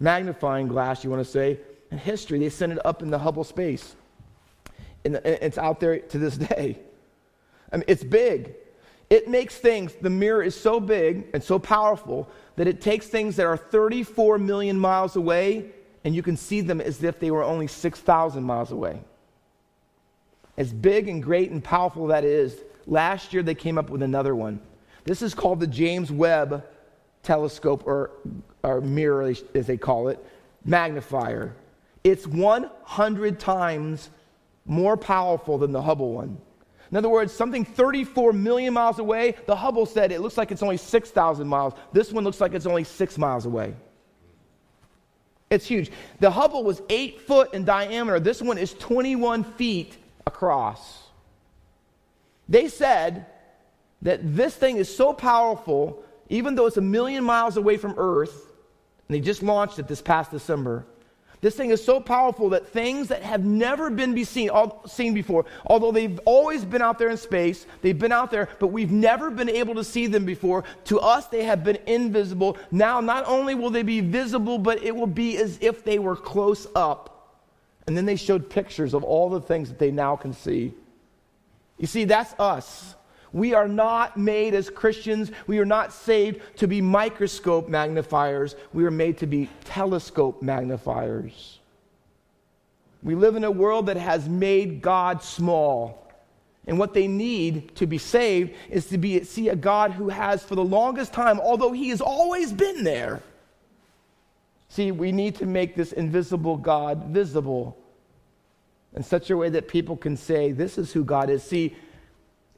magnifying 0.00 0.66
glass, 0.66 1.04
you 1.04 1.10
want 1.10 1.24
to 1.24 1.30
say, 1.30 1.60
in 1.90 1.98
history. 1.98 2.38
They 2.38 2.48
sent 2.48 2.72
it 2.72 2.78
up 2.86 3.02
in 3.02 3.10
the 3.10 3.18
Hubble 3.18 3.44
space. 3.44 3.94
And 5.04 5.16
it's 5.16 5.58
out 5.58 5.80
there 5.80 5.98
to 5.98 6.18
this 6.18 6.36
day. 6.36 6.78
I 7.72 7.76
mean, 7.76 7.84
it's 7.88 8.04
big. 8.04 8.54
It 9.10 9.28
makes 9.28 9.56
things, 9.58 9.92
the 10.00 10.10
mirror 10.10 10.42
is 10.42 10.58
so 10.58 10.80
big 10.80 11.26
and 11.34 11.42
so 11.42 11.58
powerful 11.58 12.30
that 12.56 12.66
it 12.66 12.80
takes 12.80 13.08
things 13.08 13.36
that 13.36 13.46
are 13.46 13.56
34 13.56 14.38
million 14.38 14.78
miles 14.78 15.16
away 15.16 15.70
and 16.04 16.14
you 16.14 16.22
can 16.22 16.36
see 16.36 16.60
them 16.60 16.80
as 16.80 17.02
if 17.02 17.20
they 17.20 17.30
were 17.30 17.44
only 17.44 17.66
6,000 17.66 18.42
miles 18.42 18.72
away. 18.72 19.00
As 20.56 20.72
big 20.72 21.08
and 21.08 21.22
great 21.22 21.50
and 21.50 21.62
powerful 21.62 22.08
that 22.08 22.24
is, 22.24 22.56
last 22.86 23.32
year 23.32 23.42
they 23.42 23.54
came 23.54 23.78
up 23.78 23.90
with 23.90 24.02
another 24.02 24.34
one. 24.34 24.60
This 25.04 25.22
is 25.22 25.34
called 25.34 25.60
the 25.60 25.66
James 25.66 26.10
Webb 26.10 26.64
telescope 27.22 27.86
or, 27.86 28.10
or 28.62 28.80
mirror, 28.80 29.32
as 29.54 29.66
they 29.66 29.76
call 29.76 30.08
it, 30.08 30.24
magnifier. 30.64 31.54
It's 32.04 32.26
100 32.26 33.38
times 33.38 34.10
more 34.64 34.96
powerful 34.96 35.58
than 35.58 35.72
the 35.72 35.82
Hubble 35.82 36.12
one. 36.12 36.38
In 36.90 36.96
other 36.96 37.08
words, 37.08 37.32
something 37.32 37.64
34 37.64 38.32
million 38.32 38.74
miles 38.74 38.98
away, 38.98 39.34
the 39.46 39.56
Hubble 39.56 39.86
said 39.86 40.12
it 40.12 40.20
looks 40.20 40.36
like 40.36 40.50
it's 40.52 40.62
only 40.62 40.76
6,000 40.76 41.46
miles. 41.46 41.74
This 41.92 42.12
one 42.12 42.22
looks 42.22 42.40
like 42.40 42.52
it's 42.52 42.66
only 42.66 42.84
six 42.84 43.16
miles 43.16 43.46
away. 43.46 43.74
It's 45.48 45.66
huge. 45.66 45.90
The 46.20 46.30
Hubble 46.30 46.64
was 46.64 46.82
eight 46.90 47.22
foot 47.22 47.54
in 47.54 47.64
diameter. 47.64 48.20
This 48.20 48.42
one 48.42 48.58
is 48.58 48.74
21 48.74 49.44
feet 49.44 49.96
across. 50.26 51.02
They 52.48 52.68
said 52.68 53.26
that 54.02 54.20
this 54.36 54.54
thing 54.54 54.76
is 54.76 54.94
so 54.94 55.12
powerful 55.12 56.04
even 56.32 56.54
though 56.54 56.64
it's 56.64 56.78
a 56.78 56.82
million 56.82 57.22
miles 57.22 57.58
away 57.58 57.76
from 57.76 57.94
Earth, 57.98 58.50
and 59.06 59.14
they 59.14 59.20
just 59.20 59.42
launched 59.42 59.78
it 59.78 59.86
this 59.86 60.00
past 60.00 60.30
December. 60.30 60.86
This 61.42 61.56
thing 61.56 61.70
is 61.70 61.84
so 61.84 61.98
powerful 61.98 62.50
that 62.50 62.68
things 62.68 63.08
that 63.08 63.22
have 63.22 63.44
never 63.44 63.90
been 63.90 64.14
be 64.14 64.22
seen, 64.22 64.48
all, 64.48 64.80
seen 64.86 65.12
before, 65.12 65.44
although 65.66 65.90
they've 65.90 66.20
always 66.24 66.64
been 66.64 66.80
out 66.80 67.00
there 67.00 67.08
in 67.08 67.16
space, 67.16 67.66
they've 67.82 67.98
been 67.98 68.12
out 68.12 68.30
there, 68.30 68.48
but 68.60 68.68
we've 68.68 68.92
never 68.92 69.28
been 69.28 69.48
able 69.48 69.74
to 69.74 69.82
see 69.82 70.06
them 70.06 70.24
before. 70.24 70.62
To 70.84 71.00
us, 71.00 71.26
they 71.26 71.42
have 71.42 71.64
been 71.64 71.78
invisible. 71.86 72.56
Now, 72.70 73.00
not 73.00 73.26
only 73.26 73.56
will 73.56 73.70
they 73.70 73.82
be 73.82 74.00
visible, 74.00 74.56
but 74.56 74.84
it 74.84 74.94
will 74.94 75.08
be 75.08 75.36
as 75.36 75.58
if 75.60 75.84
they 75.84 75.98
were 75.98 76.14
close 76.14 76.68
up. 76.76 77.08
And 77.88 77.96
then 77.96 78.06
they 78.06 78.14
showed 78.14 78.48
pictures 78.48 78.94
of 78.94 79.02
all 79.02 79.28
the 79.28 79.40
things 79.40 79.68
that 79.68 79.80
they 79.80 79.90
now 79.90 80.14
can 80.14 80.32
see. 80.32 80.72
You 81.76 81.88
see, 81.88 82.04
that's 82.04 82.32
us. 82.38 82.94
We 83.32 83.54
are 83.54 83.68
not 83.68 84.16
made 84.16 84.54
as 84.54 84.68
Christians, 84.68 85.30
we 85.46 85.58
are 85.58 85.64
not 85.64 85.92
saved 85.92 86.40
to 86.58 86.68
be 86.68 86.80
microscope 86.80 87.68
magnifiers. 87.68 88.56
We 88.72 88.84
are 88.84 88.90
made 88.90 89.18
to 89.18 89.26
be 89.26 89.48
telescope 89.64 90.42
magnifiers. 90.42 91.58
We 93.02 93.14
live 93.14 93.36
in 93.36 93.44
a 93.44 93.50
world 93.50 93.86
that 93.86 93.96
has 93.96 94.28
made 94.28 94.82
God 94.82 95.22
small. 95.22 95.98
And 96.66 96.78
what 96.78 96.94
they 96.94 97.08
need 97.08 97.74
to 97.76 97.86
be 97.86 97.98
saved 97.98 98.52
is 98.70 98.86
to 98.86 98.98
be, 98.98 99.24
see 99.24 99.48
a 99.48 99.56
God 99.56 99.92
who 99.92 100.08
has, 100.08 100.44
for 100.44 100.54
the 100.54 100.64
longest 100.64 101.12
time, 101.12 101.40
although 101.40 101.72
He 101.72 101.88
has 101.88 102.00
always 102.00 102.52
been 102.52 102.84
there. 102.84 103.20
See, 104.68 104.92
we 104.92 105.10
need 105.10 105.34
to 105.36 105.46
make 105.46 105.74
this 105.74 105.92
invisible 105.92 106.56
God 106.56 107.06
visible 107.06 107.76
in 108.94 109.02
such 109.02 109.30
a 109.30 109.36
way 109.36 109.48
that 109.48 109.68
people 109.68 109.96
can 109.96 110.16
say, 110.16 110.52
This 110.52 110.78
is 110.78 110.92
who 110.92 111.04
God 111.04 111.30
is. 111.30 111.42
See, 111.42 111.74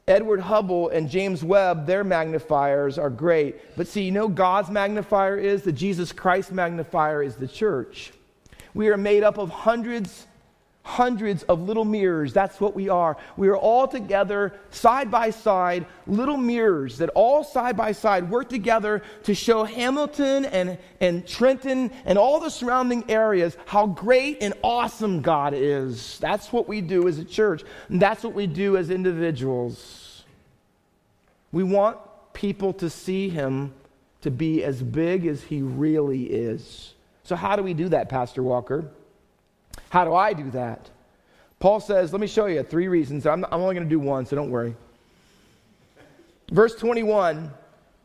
Edward 0.07 0.39
Hubble 0.39 0.89
and 0.89 1.09
James 1.09 1.43
Webb, 1.43 1.87
their 1.87 2.03
magnifiers 2.03 2.99
are 2.99 3.09
great. 3.09 3.75
But 3.75 3.87
see, 3.87 4.03
you 4.03 4.11
know 4.11 4.27
God's 4.27 4.69
magnifier 4.69 5.35
is? 5.35 5.63
The 5.63 5.71
Jesus 5.71 6.11
Christ 6.11 6.51
magnifier 6.51 7.23
is 7.23 7.35
the 7.35 7.47
church. 7.47 8.13
We 8.75 8.89
are 8.89 8.97
made 8.97 9.23
up 9.23 9.39
of 9.39 9.49
hundreds 9.49 10.27
hundreds 10.85 11.41
of 11.43 11.63
little 11.63 11.83
mirrors. 11.83 12.31
That's 12.31 12.61
what 12.61 12.75
we 12.75 12.89
are. 12.89 13.17
We 13.37 13.47
are 13.47 13.57
all 13.57 13.87
together, 13.87 14.53
side 14.69 15.09
by 15.09 15.31
side, 15.31 15.87
little 16.05 16.37
mirrors 16.37 16.99
that 16.99 17.09
all 17.15 17.43
side 17.43 17.75
by 17.75 17.91
side 17.91 18.29
work 18.29 18.49
together 18.49 19.01
to 19.23 19.33
show 19.33 19.63
Hamilton 19.63 20.45
and, 20.45 20.77
and 21.01 21.27
Trenton 21.27 21.89
and 22.05 22.19
all 22.19 22.39
the 22.39 22.51
surrounding 22.51 23.09
areas 23.09 23.57
how 23.65 23.87
great 23.87 24.37
and 24.41 24.53
awesome 24.61 25.21
God 25.21 25.55
is. 25.55 26.19
That's 26.19 26.53
what 26.53 26.67
we 26.67 26.81
do 26.81 27.07
as 27.07 27.17
a 27.17 27.25
church, 27.25 27.63
and 27.89 27.99
that's 27.99 28.23
what 28.23 28.35
we 28.35 28.45
do 28.45 28.77
as 28.77 28.91
individuals. 28.91 30.23
We 31.51 31.63
want 31.63 31.97
people 32.33 32.73
to 32.73 32.91
see 32.91 33.27
Him 33.29 33.73
to 34.21 34.29
be 34.29 34.63
as 34.63 34.83
big 34.83 35.25
as 35.25 35.41
He 35.41 35.63
really 35.63 36.25
is. 36.25 36.93
So, 37.23 37.35
how 37.35 37.55
do 37.55 37.63
we 37.63 37.73
do 37.73 37.89
that, 37.89 38.07
Pastor 38.07 38.43
Walker? 38.43 38.91
How 39.95 40.03
do 40.03 40.13
I 40.13 40.33
do 40.33 40.51
that? 40.51 40.89
Paul 41.57 41.79
says, 41.79 42.11
let 42.11 42.19
me 42.19 42.27
show 42.27 42.47
you 42.47 42.61
three 42.63 42.89
reasons. 42.89 43.25
I'm, 43.25 43.45
I'm 43.45 43.61
only 43.61 43.75
going 43.75 43.87
to 43.87 43.89
do 43.89 43.97
one, 43.97 44.25
so 44.25 44.35
don't 44.35 44.49
worry. 44.49 44.75
Verse 46.51 46.75
21, 46.75 47.49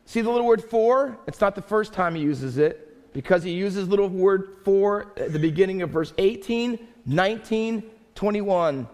see 0.05 0.21
the 0.21 0.29
little 0.29 0.47
word 0.47 0.63
for? 0.63 1.17
It's 1.27 1.41
not 1.41 1.53
the 1.53 1.61
first 1.61 1.91
time 1.91 2.15
he 2.15 2.21
uses 2.21 2.57
it 2.57 3.11
because 3.11 3.43
he 3.43 3.51
uses 3.51 3.89
little 3.89 4.07
word 4.07 4.59
for 4.63 5.11
at 5.17 5.33
the 5.33 5.39
beginning 5.39 5.81
of 5.81 5.89
verse 5.89 6.13
18, 6.17 6.79
19, 7.05 7.83
21. 8.15 8.87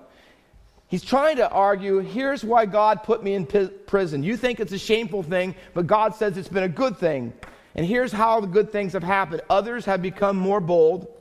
He's 0.87 1.03
trying 1.03 1.35
to 1.35 1.47
argue 1.51 1.99
here's 1.99 2.43
why 2.43 2.65
God 2.65 3.03
put 3.03 3.23
me 3.23 3.35
in 3.35 3.45
prison. 3.85 4.23
You 4.23 4.35
think 4.35 4.59
it's 4.59 4.73
a 4.73 4.79
shameful 4.79 5.21
thing, 5.21 5.53
but 5.75 5.85
God 5.85 6.15
says 6.15 6.35
it's 6.35 6.47
been 6.47 6.63
a 6.63 6.67
good 6.67 6.97
thing. 6.97 7.31
And 7.75 7.85
here's 7.85 8.11
how 8.11 8.39
the 8.39 8.47
good 8.47 8.71
things 8.71 8.93
have 8.93 9.03
happened 9.03 9.41
others 9.51 9.85
have 9.85 10.01
become 10.01 10.35
more 10.35 10.59
bold, 10.59 11.13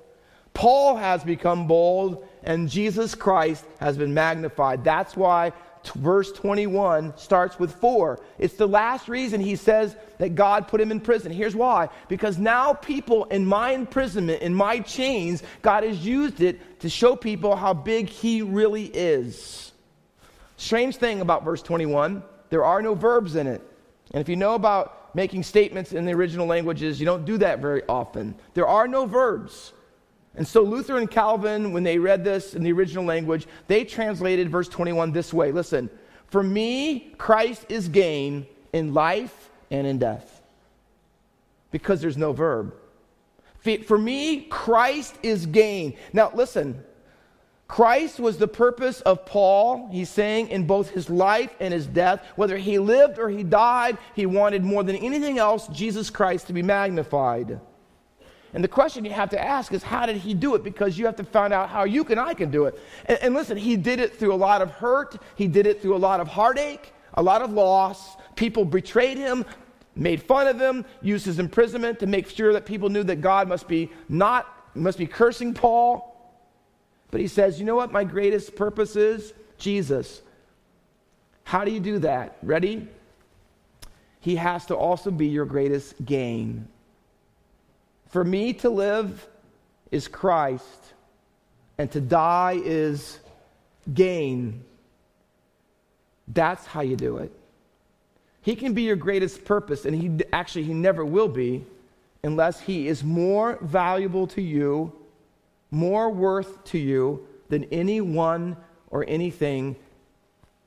Paul 0.57 0.97
has 0.97 1.23
become 1.23 1.66
bold, 1.66 2.27
and 2.42 2.71
Jesus 2.71 3.14
Christ 3.14 3.62
has 3.79 3.99
been 3.99 4.14
magnified. 4.14 4.85
That's 4.85 5.14
why 5.14 5.53
t- 5.83 5.90
verse 5.97 6.33
21 6.33 7.12
starts 7.19 7.59
with 7.59 7.75
for. 7.75 8.21
It's 8.38 8.55
the 8.55 8.66
last 8.66 9.07
reason 9.07 9.42
he 9.42 9.57
says 9.57 9.95
that 10.16 10.35
God 10.35 10.66
put 10.66 10.81
him 10.81 10.90
in 10.90 11.01
prison. 11.01 11.31
Here's 11.31 11.55
why 11.55 11.90
because 12.09 12.38
now, 12.38 12.73
people 12.73 13.25
in 13.25 13.45
my 13.45 13.73
imprisonment, 13.73 14.40
in 14.40 14.55
my 14.55 14.79
chains, 14.79 15.42
God 15.61 15.85
has 15.85 16.07
used 16.07 16.40
it 16.40 16.81
to 16.81 16.88
show 16.88 17.16
people 17.16 17.55
how 17.55 17.75
big 17.75 18.09
he 18.09 18.40
really 18.40 18.87
is. 18.87 19.73
Strange 20.57 20.97
thing 20.97 21.21
about 21.21 21.45
verse 21.45 21.61
21 21.61 22.23
there 22.49 22.64
are 22.64 22.81
no 22.81 22.95
verbs 22.95 23.37
in 23.37 23.47
it. 23.47 23.61
And 24.12 24.23
if 24.23 24.29
you 24.31 24.37
know 24.37 24.55
about 24.55 25.14
making 25.14 25.42
statements 25.42 25.92
in 25.92 26.07
the 26.07 26.14
original 26.14 26.47
languages, 26.47 26.99
you 26.99 27.05
don't 27.05 27.27
do 27.27 27.37
that 27.38 27.59
very 27.59 27.83
often. 27.90 28.37
There 28.55 28.66
are 28.66 28.88
no 28.88 29.05
verbs. 29.05 29.75
And 30.37 30.46
so 30.46 30.62
Luther 30.62 30.99
and 30.99 31.11
Calvin, 31.11 31.72
when 31.72 31.83
they 31.83 31.99
read 31.99 32.22
this 32.22 32.55
in 32.55 32.62
the 32.62 32.72
original 32.72 33.05
language, 33.05 33.46
they 33.68 33.85
translated 33.85 34.51
verse 34.51 34.68
21 34.68 35.12
this 35.12 35.33
way 35.33 35.51
Listen, 35.51 35.90
for 36.27 36.42
me, 36.42 37.14
Christ 37.18 37.66
is 37.68 37.88
gain 37.88 38.46
in 38.72 38.92
life 38.92 39.51
and 39.70 39.87
in 39.87 39.99
death. 39.99 40.42
Because 41.70 42.01
there's 42.01 42.16
no 42.16 42.33
verb. 42.33 42.75
For 43.87 43.99
me, 43.99 44.42
Christ 44.42 45.16
is 45.22 45.46
gain. 45.46 45.96
Now, 46.12 46.31
listen. 46.33 46.85
Christ 47.68 48.20
was 48.20 48.38
the 48.38 48.46
purpose 48.46 49.01
of 49.01 49.27
Paul, 49.27 49.88
he's 49.90 50.09
saying, 50.09 50.51
in 50.51 50.68
both 50.68 50.90
his 50.90 51.11
life 51.11 51.53
and 51.59 51.75
his 51.75 51.87
death. 51.87 52.25
Whether 52.37 52.57
he 52.57 52.79
lived 52.79 53.18
or 53.18 53.29
he 53.29 53.42
died, 53.42 53.99
he 54.14 54.25
wanted 54.25 54.62
more 54.62 54.85
than 54.85 54.94
anything 54.94 55.38
else 55.38 55.66
Jesus 55.68 56.09
Christ 56.09 56.46
to 56.46 56.53
be 56.53 56.62
magnified. 56.62 57.59
And 58.55 58.65
the 58.65 58.69
question 58.69 59.05
you 59.05 59.11
have 59.11 59.31
to 59.31 59.43
ask 59.43 59.73
is, 59.73 59.83
how 59.83 60.07
did 60.07 60.17
he 60.17 60.33
do 60.33 60.55
it? 60.55 60.63
Because 60.63 60.99
you 60.99 61.05
have 61.07 61.17
to 61.17 61.25
find 61.25 61.53
out 61.53 61.69
how 61.69 61.85
you 61.85 62.05
and 62.05 62.19
I 62.19 62.35
can 62.35 62.51
do 62.51 62.65
it. 62.65 62.79
And, 63.07 63.19
and 63.21 63.35
listen, 63.35 63.57
he 63.57 63.77
did 63.77 64.01
it 64.01 64.17
through 64.17 64.33
a 64.33 64.37
lot 64.37 64.63
of 64.63 64.71
hurt, 64.71 65.21
he 65.35 65.47
did 65.47 65.67
it 65.67 65.83
through 65.83 65.97
a 65.97 65.99
lot 65.99 66.21
of 66.21 66.29
heartache, 66.29 66.93
a 67.15 67.23
lot 67.23 67.43
of 67.43 67.53
loss. 67.53 68.17
People 68.35 68.65
betrayed 68.65 69.19
him, 69.19 69.45
made 69.95 70.23
fun 70.23 70.47
of 70.47 70.61
him, 70.61 70.85
used 71.03 71.27
his 71.27 71.39
imprisonment 71.39 71.99
to 72.01 72.07
make 72.07 72.29
sure 72.29 72.53
that 72.53 72.67
people 72.67 72.89
knew 72.89 73.03
that 73.05 73.21
God 73.21 73.49
must 73.49 73.67
be 73.69 73.91
not 74.09 74.53
must 74.75 74.99
be 74.99 75.07
cursing 75.07 75.55
Paul. 75.55 76.13
But 77.11 77.21
he 77.21 77.29
says, 77.29 77.59
"You 77.59 77.65
know 77.65 77.77
what 77.77 77.93
my 77.93 78.05
greatest 78.05 78.57
purpose 78.57 78.95
is? 78.95 79.33
Jesus." 79.57 80.23
How 81.45 81.65
do 81.65 81.71
you 81.71 81.81
do 81.81 82.01
that? 82.01 82.37
Ready? 82.43 82.89
He 84.21 84.37
has 84.37 84.67
to 84.67 84.75
also 84.75 85.13
be 85.13 85.29
your 85.29 85.45
greatest 85.45 86.05
gain. 86.05 86.67
For 88.09 88.25
me 88.25 88.53
to 88.55 88.71
live 88.71 89.27
is 89.90 90.09
Christ, 90.09 90.95
and 91.79 91.90
to 91.92 92.01
die 92.01 92.61
is 92.64 93.19
gain. 93.92 94.64
That's 96.29 96.66
how 96.66 96.81
you 96.81 96.97
do 96.97 97.19
it. 97.19 97.33
He 98.42 98.57
can 98.57 98.75
be 98.75 98.83
your 98.83 98.97
greatest 98.97 99.45
purpose, 99.45 99.85
and 99.85 99.95
he 99.95 100.25
actually 100.33 100.64
he 100.64 100.75
never 100.75 101.05
will 101.05 101.29
be 101.29 101.64
unless 102.23 102.61
he 102.61 102.88
is 102.88 103.05
more 103.05 103.59
valuable 103.62 104.27
to 104.29 104.42
you, 104.42 104.92
more 105.71 106.11
worth 106.11 106.64
to 106.64 106.79
you 106.79 107.27
than 107.49 107.64
anyone 107.64 108.57
or 108.90 109.05
anything, 109.07 109.77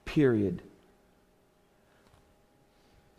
period. 0.06 0.62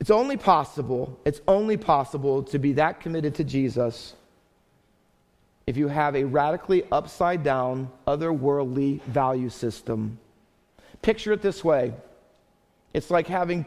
It's 0.01 0.11
only 0.11 0.39
possible, 0.39 1.19
it's 1.25 1.41
only 1.47 1.77
possible 1.77 2.43
to 2.45 2.59
be 2.59 2.73
that 2.73 3.01
committed 3.01 3.35
to 3.37 3.45
Jesus 3.45 4.15
if 5.67 5.77
you 5.77 5.87
have 5.89 6.17
a 6.17 6.25
radically 6.25 6.83
upside 6.91 7.45
down, 7.45 7.91
otherworldly 8.07 9.01
value 9.03 9.51
system. 9.51 10.19
Picture 11.03 11.33
it 11.33 11.43
this 11.43 11.63
way 11.63 11.93
it's 12.93 13.11
like 13.11 13.27
having 13.27 13.65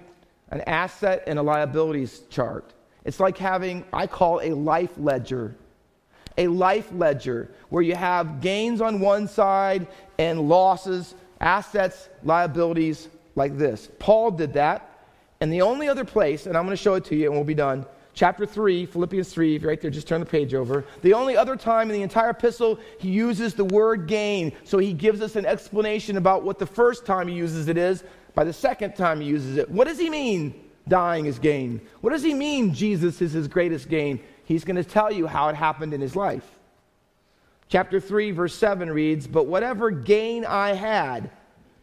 an 0.49 0.61
asset 0.61 1.23
and 1.27 1.39
a 1.39 1.41
liabilities 1.41 2.21
chart. 2.29 2.73
It's 3.05 3.19
like 3.19 3.37
having, 3.37 3.85
I 3.93 4.07
call 4.07 4.41
a 4.41 4.53
life 4.53 4.91
ledger. 4.97 5.55
A 6.37 6.47
life 6.47 6.91
ledger 6.91 7.51
where 7.69 7.83
you 7.83 7.95
have 7.95 8.41
gains 8.41 8.81
on 8.81 8.99
one 8.99 9.27
side 9.27 9.87
and 10.17 10.49
losses, 10.49 11.15
assets, 11.39 12.09
liabilities, 12.23 13.07
like 13.35 13.57
this. 13.57 13.89
Paul 13.99 14.31
did 14.31 14.53
that. 14.53 14.92
And 15.43 15.51
the 15.51 15.61
only 15.61 15.89
other 15.89 16.05
place, 16.05 16.45
and 16.45 16.55
I'm 16.55 16.63
going 16.63 16.77
to 16.77 16.81
show 16.81 16.93
it 16.93 17.03
to 17.03 17.17
you 17.17 17.25
and 17.25 17.35
we'll 17.35 17.43
be 17.43 17.53
done, 17.53 17.85
chapter 18.13 18.45
3, 18.45 18.85
Philippians 18.85 19.33
3, 19.33 19.57
if 19.57 19.61
you're 19.61 19.71
right 19.71 19.81
there, 19.81 19.91
just 19.91 20.07
turn 20.07 20.21
the 20.21 20.25
page 20.25 20.53
over. 20.53 20.85
The 21.01 21.13
only 21.13 21.35
other 21.35 21.57
time 21.57 21.89
in 21.89 21.97
the 21.97 22.01
entire 22.01 22.29
epistle 22.29 22.79
he 22.97 23.09
uses 23.09 23.53
the 23.53 23.65
word 23.65 24.07
gain. 24.07 24.53
So 24.63 24.77
he 24.77 24.93
gives 24.93 25.19
us 25.19 25.35
an 25.35 25.45
explanation 25.45 26.15
about 26.15 26.43
what 26.43 26.59
the 26.59 26.65
first 26.65 27.05
time 27.05 27.27
he 27.27 27.35
uses 27.35 27.67
it 27.67 27.77
is 27.77 28.05
by 28.33 28.45
the 28.45 28.53
second 28.53 28.95
time 28.95 29.19
he 29.19 29.27
uses 29.27 29.57
it. 29.57 29.69
What 29.69 29.85
does 29.85 29.99
he 29.99 30.09
mean, 30.09 30.53
dying 30.87 31.25
is 31.25 31.39
gain? 31.39 31.81
What 31.99 32.11
does 32.11 32.23
he 32.23 32.33
mean, 32.33 32.73
Jesus 32.73 33.21
is 33.21 33.33
his 33.33 33.49
greatest 33.49 33.89
gain? 33.89 34.21
He's 34.45 34.63
going 34.63 34.77
to 34.77 34.83
tell 34.85 35.11
you 35.11 35.27
how 35.27 35.49
it 35.49 35.57
happened 35.57 35.93
in 35.93 35.99
his 35.99 36.15
life. 36.15 36.49
Chapter 37.67 37.99
3, 37.99 38.31
verse 38.31 38.55
7 38.55 38.89
reads, 38.89 39.27
But 39.27 39.47
whatever 39.47 39.91
gain 39.91 40.45
I 40.45 40.71
had, 40.71 41.31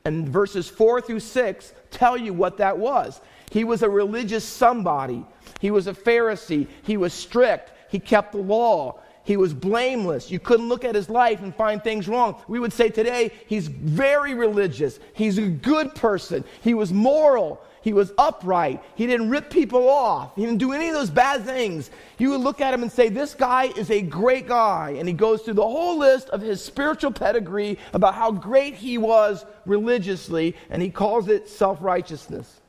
and 0.05 0.29
verses 0.29 0.69
4 0.69 1.01
through 1.01 1.21
6 1.21 1.75
tell 1.91 2.17
you 2.17 2.33
what 2.33 2.57
that 2.59 2.79
was. 2.79 3.21
He 3.51 3.65
was 3.65 3.83
a 3.83 3.91
religious 3.91 4.45
somebody. 4.45 5.27
He 5.61 5.71
was 5.71 5.87
a 5.87 5.93
Pharisee. 5.93 6.67
He 6.83 6.97
was 6.97 7.13
strict. 7.13 7.73
He 7.91 7.99
kept 7.99 8.33
the 8.33 8.39
law. 8.39 9.01
He 9.25 9.37
was 9.37 9.53
blameless. 9.53 10.31
You 10.31 10.39
couldn't 10.39 10.69
look 10.69 10.85
at 10.85 10.95
his 10.95 11.11
life 11.11 11.43
and 11.43 11.55
find 11.55 11.83
things 11.83 12.09
wrong. 12.09 12.41
We 12.49 12.59
would 12.59 12.73
say 12.73 12.89
today 12.89 13.33
he's 13.47 13.67
very 13.67 14.35
religious. 14.35 14.99
He's 15.13 15.39
a 15.39 15.47
good 15.49 15.95
person. 15.95 16.45
He 16.63 16.75
was 16.75 16.93
moral. 16.93 17.61
He 17.83 17.93
was 17.93 18.13
upright. 18.19 18.83
He 18.95 19.07
didn't 19.07 19.31
rip 19.31 19.51
people 19.51 19.89
off. 19.89 20.35
He 20.37 20.43
didn't 20.43 20.59
do 20.59 20.73
any 20.73 20.89
of 20.89 20.95
those 20.95 21.11
bad 21.11 21.45
things. 21.45 21.91
You 22.19 22.31
would 22.31 22.41
look 22.41 22.61
at 22.61 22.75
him 22.75 22.83
and 22.83 22.93
say, 22.93 23.09
This 23.09 23.35
guy 23.35 23.65
is 23.77 23.91
a 23.91 24.03
great 24.03 24.47
guy. 24.47 24.97
And 24.99 25.09
he 25.09 25.15
goes 25.15 25.43
through 25.43 25.55
the 25.55 25.63
whole 25.63 25.99
list 25.99 26.29
of 26.31 26.41
his 26.41 26.63
spiritual 26.63 27.13
pedigree 27.13 27.79
about 27.93 28.15
how 28.15 28.33
great 28.33 28.75
he 28.75 28.99
was 28.99 29.47
religiously, 29.65 30.57
and 30.69 30.83
he 30.83 30.91
calls 30.91 31.29
it 31.29 31.49
self 31.49 31.79
righteousness. 31.81 32.60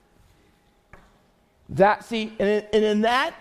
That, 1.72 2.04
see, 2.04 2.34
and 2.40 2.50
in, 2.50 2.66
and 2.74 2.84
in 2.84 3.02
that 3.02 3.34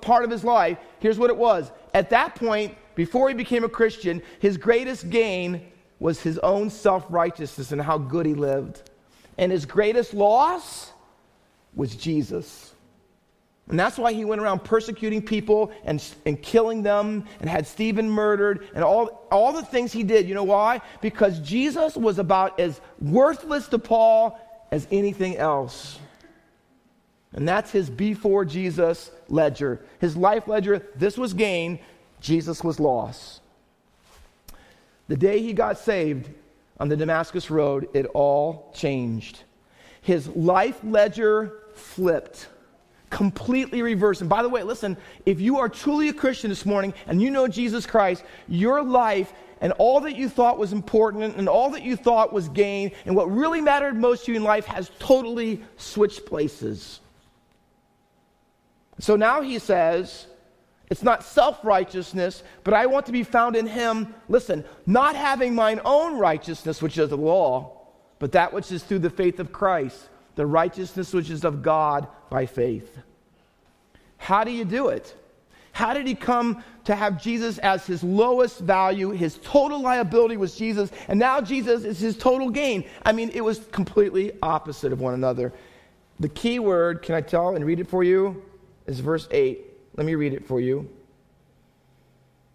part 0.00 0.24
of 0.24 0.30
his 0.30 0.44
life, 0.44 0.78
here's 0.98 1.18
what 1.18 1.30
it 1.30 1.36
was. 1.36 1.70
At 1.94 2.10
that 2.10 2.34
point, 2.34 2.76
before 2.94 3.28
he 3.28 3.34
became 3.34 3.64
a 3.64 3.68
Christian, 3.68 4.22
his 4.40 4.56
greatest 4.56 5.08
gain 5.08 5.62
was 6.00 6.20
his 6.20 6.38
own 6.38 6.70
self 6.70 7.06
righteousness 7.08 7.72
and 7.72 7.80
how 7.80 7.98
good 7.98 8.26
he 8.26 8.34
lived. 8.34 8.90
And 9.38 9.52
his 9.52 9.64
greatest 9.64 10.12
loss 10.12 10.92
was 11.74 11.94
Jesus. 11.94 12.74
And 13.68 13.78
that's 13.78 13.96
why 13.96 14.12
he 14.12 14.24
went 14.24 14.40
around 14.40 14.64
persecuting 14.64 15.22
people 15.22 15.70
and, 15.84 16.02
and 16.26 16.42
killing 16.42 16.82
them 16.82 17.24
and 17.40 17.48
had 17.48 17.68
Stephen 17.68 18.10
murdered 18.10 18.68
and 18.74 18.82
all, 18.82 19.28
all 19.30 19.52
the 19.52 19.62
things 19.62 19.92
he 19.92 20.02
did. 20.02 20.28
You 20.28 20.34
know 20.34 20.42
why? 20.42 20.80
Because 21.00 21.38
Jesus 21.38 21.96
was 21.96 22.18
about 22.18 22.58
as 22.58 22.80
worthless 23.00 23.68
to 23.68 23.78
Paul 23.78 24.40
as 24.72 24.88
anything 24.90 25.36
else. 25.36 26.00
And 27.32 27.48
that's 27.48 27.70
his 27.70 27.88
before 27.88 28.44
Jesus 28.44 29.10
ledger. 29.28 29.80
His 30.00 30.16
life 30.16 30.48
ledger, 30.48 30.84
this 30.96 31.16
was 31.16 31.32
gain, 31.32 31.78
Jesus 32.20 32.64
was 32.64 32.80
loss. 32.80 33.40
The 35.08 35.16
day 35.16 35.40
he 35.40 35.52
got 35.52 35.78
saved 35.78 36.28
on 36.78 36.88
the 36.88 36.96
Damascus 36.96 37.50
Road, 37.50 37.88
it 37.94 38.06
all 38.06 38.72
changed. 38.74 39.42
His 40.02 40.28
life 40.28 40.80
ledger 40.82 41.58
flipped, 41.74 42.48
completely 43.10 43.82
reversed. 43.82 44.22
And 44.22 44.30
by 44.30 44.42
the 44.42 44.48
way, 44.48 44.62
listen, 44.62 44.96
if 45.26 45.40
you 45.40 45.58
are 45.58 45.68
truly 45.68 46.08
a 46.08 46.12
Christian 46.12 46.50
this 46.50 46.66
morning 46.66 46.94
and 47.06 47.20
you 47.20 47.30
know 47.30 47.46
Jesus 47.48 47.86
Christ, 47.86 48.24
your 48.48 48.82
life 48.82 49.32
and 49.60 49.72
all 49.74 50.00
that 50.00 50.16
you 50.16 50.28
thought 50.28 50.58
was 50.58 50.72
important 50.72 51.36
and 51.36 51.48
all 51.48 51.70
that 51.70 51.82
you 51.82 51.96
thought 51.96 52.32
was 52.32 52.48
gain 52.48 52.92
and 53.04 53.14
what 53.14 53.30
really 53.30 53.60
mattered 53.60 53.96
most 53.96 54.24
to 54.24 54.32
you 54.32 54.36
in 54.36 54.44
life 54.44 54.64
has 54.64 54.90
totally 54.98 55.62
switched 55.76 56.24
places. 56.24 57.00
So 59.00 59.16
now 59.16 59.40
he 59.40 59.58
says, 59.58 60.26
it's 60.90 61.02
not 61.02 61.24
self 61.24 61.64
righteousness, 61.64 62.42
but 62.64 62.74
I 62.74 62.86
want 62.86 63.06
to 63.06 63.12
be 63.12 63.22
found 63.22 63.56
in 63.56 63.66
him. 63.66 64.14
Listen, 64.28 64.64
not 64.86 65.16
having 65.16 65.54
mine 65.54 65.80
own 65.84 66.18
righteousness, 66.18 66.82
which 66.82 66.98
is 66.98 67.10
the 67.10 67.16
law, 67.16 67.78
but 68.18 68.32
that 68.32 68.52
which 68.52 68.70
is 68.72 68.82
through 68.82 68.98
the 68.98 69.10
faith 69.10 69.38
of 69.38 69.52
Christ, 69.52 70.08
the 70.34 70.46
righteousness 70.46 71.12
which 71.14 71.30
is 71.30 71.44
of 71.44 71.62
God 71.62 72.08
by 72.28 72.46
faith. 72.46 72.98
How 74.18 74.44
do 74.44 74.50
you 74.50 74.64
do 74.64 74.88
it? 74.88 75.16
How 75.72 75.94
did 75.94 76.06
he 76.06 76.16
come 76.16 76.62
to 76.84 76.94
have 76.96 77.22
Jesus 77.22 77.58
as 77.58 77.86
his 77.86 78.02
lowest 78.02 78.58
value? 78.58 79.10
His 79.10 79.38
total 79.42 79.80
liability 79.80 80.36
was 80.36 80.56
Jesus, 80.56 80.90
and 81.06 81.18
now 81.18 81.40
Jesus 81.40 81.84
is 81.84 82.00
his 82.00 82.18
total 82.18 82.50
gain. 82.50 82.84
I 83.04 83.12
mean, 83.12 83.30
it 83.32 83.40
was 83.40 83.60
completely 83.70 84.32
opposite 84.42 84.92
of 84.92 85.00
one 85.00 85.14
another. 85.14 85.52
The 86.18 86.28
key 86.28 86.58
word, 86.58 87.00
can 87.02 87.14
I 87.14 87.20
tell 87.20 87.54
and 87.54 87.64
read 87.64 87.78
it 87.78 87.88
for 87.88 88.02
you? 88.02 88.42
Is 88.90 89.00
verse 89.00 89.28
8. 89.30 89.64
Let 89.96 90.06
me 90.06 90.14
read 90.14 90.34
it 90.34 90.46
for 90.46 90.60
you. 90.60 90.88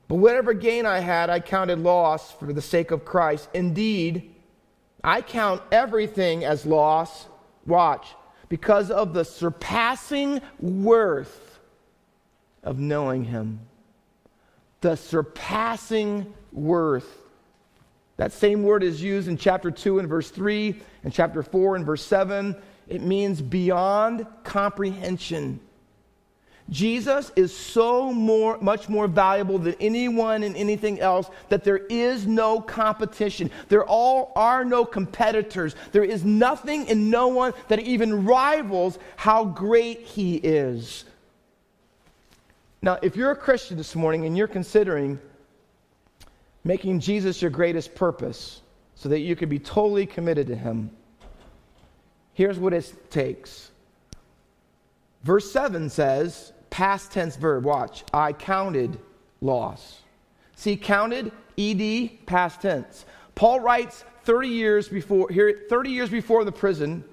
But 0.07 0.15
whatever 0.15 0.53
gain 0.53 0.85
I 0.85 0.99
had, 0.99 1.29
I 1.29 1.39
counted 1.39 1.79
loss 1.79 2.31
for 2.33 2.51
the 2.53 2.61
sake 2.61 2.91
of 2.91 3.05
Christ. 3.05 3.49
Indeed, 3.53 4.35
I 5.03 5.21
count 5.21 5.61
everything 5.71 6.43
as 6.43 6.65
loss. 6.65 7.27
Watch, 7.65 8.07
because 8.47 8.91
of 8.91 9.13
the 9.13 9.25
surpassing 9.25 10.41
worth 10.59 11.59
of 12.63 12.77
knowing 12.77 13.25
Him. 13.25 13.61
The 14.81 14.95
surpassing 14.95 16.31
worth. 16.51 17.07
That 18.17 18.31
same 18.31 18.61
word 18.61 18.83
is 18.83 19.01
used 19.01 19.27
in 19.27 19.37
chapter 19.37 19.71
2 19.71 19.99
and 19.99 20.07
verse 20.07 20.29
3, 20.29 20.79
and 21.03 21.11
chapter 21.11 21.41
4 21.41 21.77
and 21.77 21.85
verse 21.85 22.05
7. 22.05 22.55
It 22.87 23.01
means 23.01 23.41
beyond 23.41 24.27
comprehension. 24.43 25.59
Jesus 26.69 27.31
is 27.35 27.55
so 27.55 28.11
more, 28.11 28.57
much 28.59 28.89
more 28.89 29.07
valuable 29.07 29.59
than 29.59 29.75
anyone 29.79 30.41
and 30.41 30.57
anything 30.57 30.99
else 30.99 31.29
that 31.49 31.63
there 31.63 31.77
is 31.77 32.25
no 32.25 32.59
competition. 32.59 33.51
There 33.69 33.85
all 33.85 34.31
are 34.35 34.65
no 34.65 34.83
competitors. 34.83 35.75
There 35.91 36.03
is 36.03 36.25
nothing 36.25 36.89
and 36.89 37.11
no 37.11 37.27
one 37.27 37.53
that 37.67 37.79
even 37.79 38.25
rivals 38.25 38.97
how 39.15 39.45
great 39.45 40.01
he 40.01 40.37
is. 40.37 41.05
Now, 42.81 42.97
if 43.01 43.15
you're 43.15 43.31
a 43.31 43.35
Christian 43.35 43.77
this 43.77 43.95
morning 43.95 44.25
and 44.25 44.35
you're 44.35 44.47
considering 44.47 45.19
making 46.63 46.99
Jesus 46.99 47.43
your 47.43 47.51
greatest 47.51 47.93
purpose 47.93 48.61
so 48.95 49.09
that 49.09 49.19
you 49.19 49.35
can 49.35 49.49
be 49.49 49.59
totally 49.59 50.07
committed 50.07 50.47
to 50.47 50.55
him, 50.55 50.89
here's 52.33 52.57
what 52.57 52.73
it 52.73 53.11
takes. 53.11 53.69
Verse 55.23 55.51
7 55.51 55.89
says, 55.89 56.53
past 56.75 57.13
tense 57.13 57.37
verb. 57.37 57.63
Watch. 57.63 58.03
I 58.13 58.33
counted 58.33 58.99
loss. 59.39 60.01
See, 60.57 60.75
counted, 60.75 61.31
ed, 61.57 62.09
past 62.25 62.59
tense. 62.59 63.05
Paul 63.33 63.61
writes 63.61 64.03
30 64.23 64.49
years 64.49 64.89
before, 64.89 65.29
here, 65.29 65.61
30 65.69 65.91
years 65.91 66.09
before 66.09 66.43
the 66.43 66.51
prison, 66.51 67.05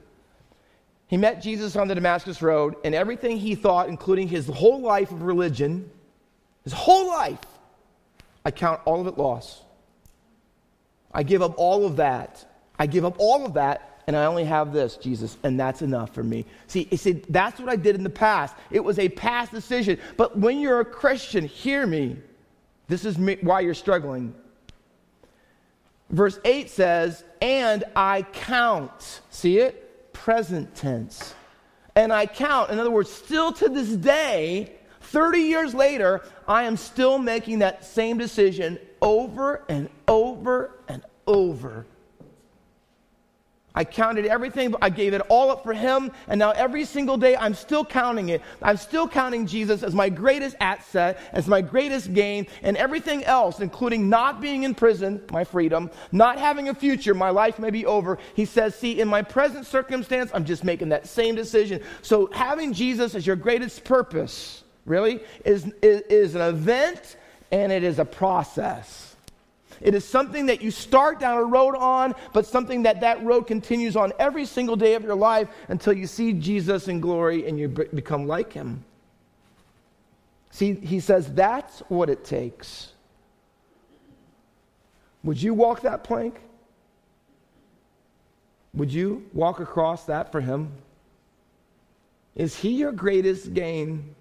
he 1.07 1.17
met 1.17 1.41
Jesus 1.41 1.77
on 1.77 1.87
the 1.87 1.95
Damascus 1.95 2.43
Road, 2.43 2.75
and 2.83 2.93
everything 2.93 3.37
he 3.37 3.55
thought, 3.55 3.89
including 3.89 4.27
his 4.27 4.49
whole 4.49 4.81
life 4.81 5.13
of 5.13 5.23
religion, 5.23 5.89
his 6.65 6.73
whole 6.73 7.07
life, 7.07 7.39
I 8.45 8.51
count 8.51 8.81
all 8.85 9.01
of 9.01 9.07
it 9.07 9.17
loss. 9.17 9.63
I 11.15 11.23
give 11.23 11.41
up 11.41 11.55
all 11.57 11.87
of 11.87 11.97
that. 11.97 12.45
I 12.81 12.87
give 12.87 13.05
up 13.05 13.15
all 13.19 13.47
of 13.47 13.55
that 13.55 13.92
and 14.07 14.17
I 14.17 14.25
only 14.25 14.45
have 14.45 14.73
this, 14.73 14.97
Jesus, 14.97 15.37
and 15.45 15.59
that's 15.59 15.83
enough 15.83 16.13
for 16.15 16.25
me. 16.25 16.45
See, 16.67 16.85
he 16.85 16.97
said, 16.97 17.25
that's 17.29 17.61
what 17.61 17.69
I 17.69 17.77
did 17.77 17.95
in 17.95 18.03
the 18.03 18.11
past. 18.11 18.55
It 18.71 18.81
was 18.83 18.99
a 18.99 19.09
past 19.09 19.53
decision. 19.53 19.99
But 20.17 20.37
when 20.39 20.59
you're 20.59 20.81
a 20.81 20.85
Christian, 20.85 21.45
hear 21.45 21.87
me. 21.87 22.17
This 22.89 23.05
is 23.05 23.17
me, 23.17 23.39
why 23.43 23.61
you're 23.61 23.75
struggling. 23.75 24.35
Verse 26.11 26.39
8 26.45 26.69
says, 26.69 27.23
and 27.41 27.85
I 27.95 28.23
count. 28.33 29.21
See 29.31 29.59
it? 29.59 30.13
Present 30.13 30.75
tense. 30.75 31.35
And 31.95 32.13
I 32.13 32.27
count. 32.27 32.71
In 32.71 32.79
other 32.79 32.91
words, 32.91 33.11
still 33.11 33.53
to 33.53 33.69
this 33.69 33.91
day, 33.91 34.73
30 35.01 35.39
years 35.39 35.75
later, 35.75 36.23
I 36.49 36.65
am 36.65 36.77
still 36.77 37.19
making 37.19 37.61
that 37.61 37.85
same 37.85 38.19
decision 38.19 38.79
over 39.01 39.65
and 39.69 39.89
over 40.09 40.73
and 40.89 41.03
over 41.27 41.87
I 43.75 43.85
counted 43.85 44.27
everything, 44.27 44.75
I 44.83 44.91
gave 44.91 45.15
it 45.15 45.23
all 45.29 45.51
up 45.51 45.63
for 45.63 45.73
Him, 45.73 46.13
and 46.29 46.39
now 46.39 46.51
every 46.51 46.85
single 46.85 47.17
day 47.17 47.37
I'm 47.37 47.55
still 47.55 47.85
counting 47.85 48.29
it. 48.29 48.43
I'm 48.61 48.77
still 48.77 49.09
counting 49.09 49.47
Jesus 49.47 49.83
as 49.83 49.95
my 49.95 50.09
greatest 50.09 50.57
asset, 50.61 51.19
as 51.33 51.49
my 51.49 51.63
greatest 51.63 52.13
gain, 52.13 52.47
and 52.63 52.77
everything 52.77 53.25
else, 53.25 53.61
including 53.61 54.09
not 54.09 54.41
being 54.41 54.65
in 54.65 54.75
prison, 54.75 55.23
my 55.31 55.45
freedom, 55.45 55.91
not 56.11 56.39
having 56.39 56.69
a 56.69 56.75
future, 56.75 57.15
my 57.15 57.31
life 57.31 57.59
may 57.59 57.71
be 57.71 57.87
over. 57.87 58.19
He 58.35 58.45
says, 58.45 58.75
See, 58.75 59.01
in 59.01 59.09
my 59.09 59.23
present 59.23 59.67
circumstance, 59.67 60.31
I'm 60.35 60.45
just 60.45 60.65
making 60.65 60.91
that 60.91 61.07
same 61.07 61.35
decision. 61.35 61.81
So 62.03 62.31
having 62.33 62.73
Jesus 62.73 63.15
as 63.15 63.27
your 63.27 63.37
greatest 63.37 63.85
purpose, 63.85 64.65
really, 64.85 65.21
is, 65.45 65.73
is, 65.83 66.03
is 66.03 66.35
an 66.35 66.43
event 66.43 67.17
and 67.51 67.71
it 67.71 67.85
is 67.85 67.99
a 67.99 68.05
process. 68.05 69.12
It 69.83 69.95
is 69.95 70.05
something 70.05 70.47
that 70.47 70.63
you 70.63 70.71
start 70.71 71.19
down 71.19 71.39
a 71.39 71.45
road 71.45 71.75
on, 71.77 72.15
but 72.33 72.47
something 72.47 72.85
that 72.85 73.01
that 73.01 73.23
road 73.25 73.47
continues 73.47 73.97
on 73.97 74.13
every 74.19 74.47
single 74.47 74.77
day 74.77 74.95
of 74.95 75.03
your 75.03 75.17
life 75.17 75.49
until 75.69 75.93
you 75.93 76.07
see 76.07 76.33
Jesus 76.33 76.89
in 76.89 77.01
glory 77.01 77.47
and 77.47 77.59
you 77.59 77.69
become 77.69 78.27
like 78.27 78.53
him. 78.53 78.85
See, 80.51 80.75
he 80.75 81.01
says 81.01 81.33
that's 81.33 81.81
what 81.89 82.11
it 82.11 82.25
takes. 82.25 82.93
Would 85.25 85.41
you 85.41 85.55
walk 85.55 85.83
that 85.83 86.05
plank? 86.05 86.41
Would 88.75 88.93
you 88.93 89.29
walk 89.33 89.61
across 89.61 90.05
that 90.07 90.33
for 90.33 90.41
him? 90.41 90.73
Is 92.35 92.57
he 92.57 92.71
your 92.71 92.93
greatest 92.93 93.53
gain? 93.53 94.15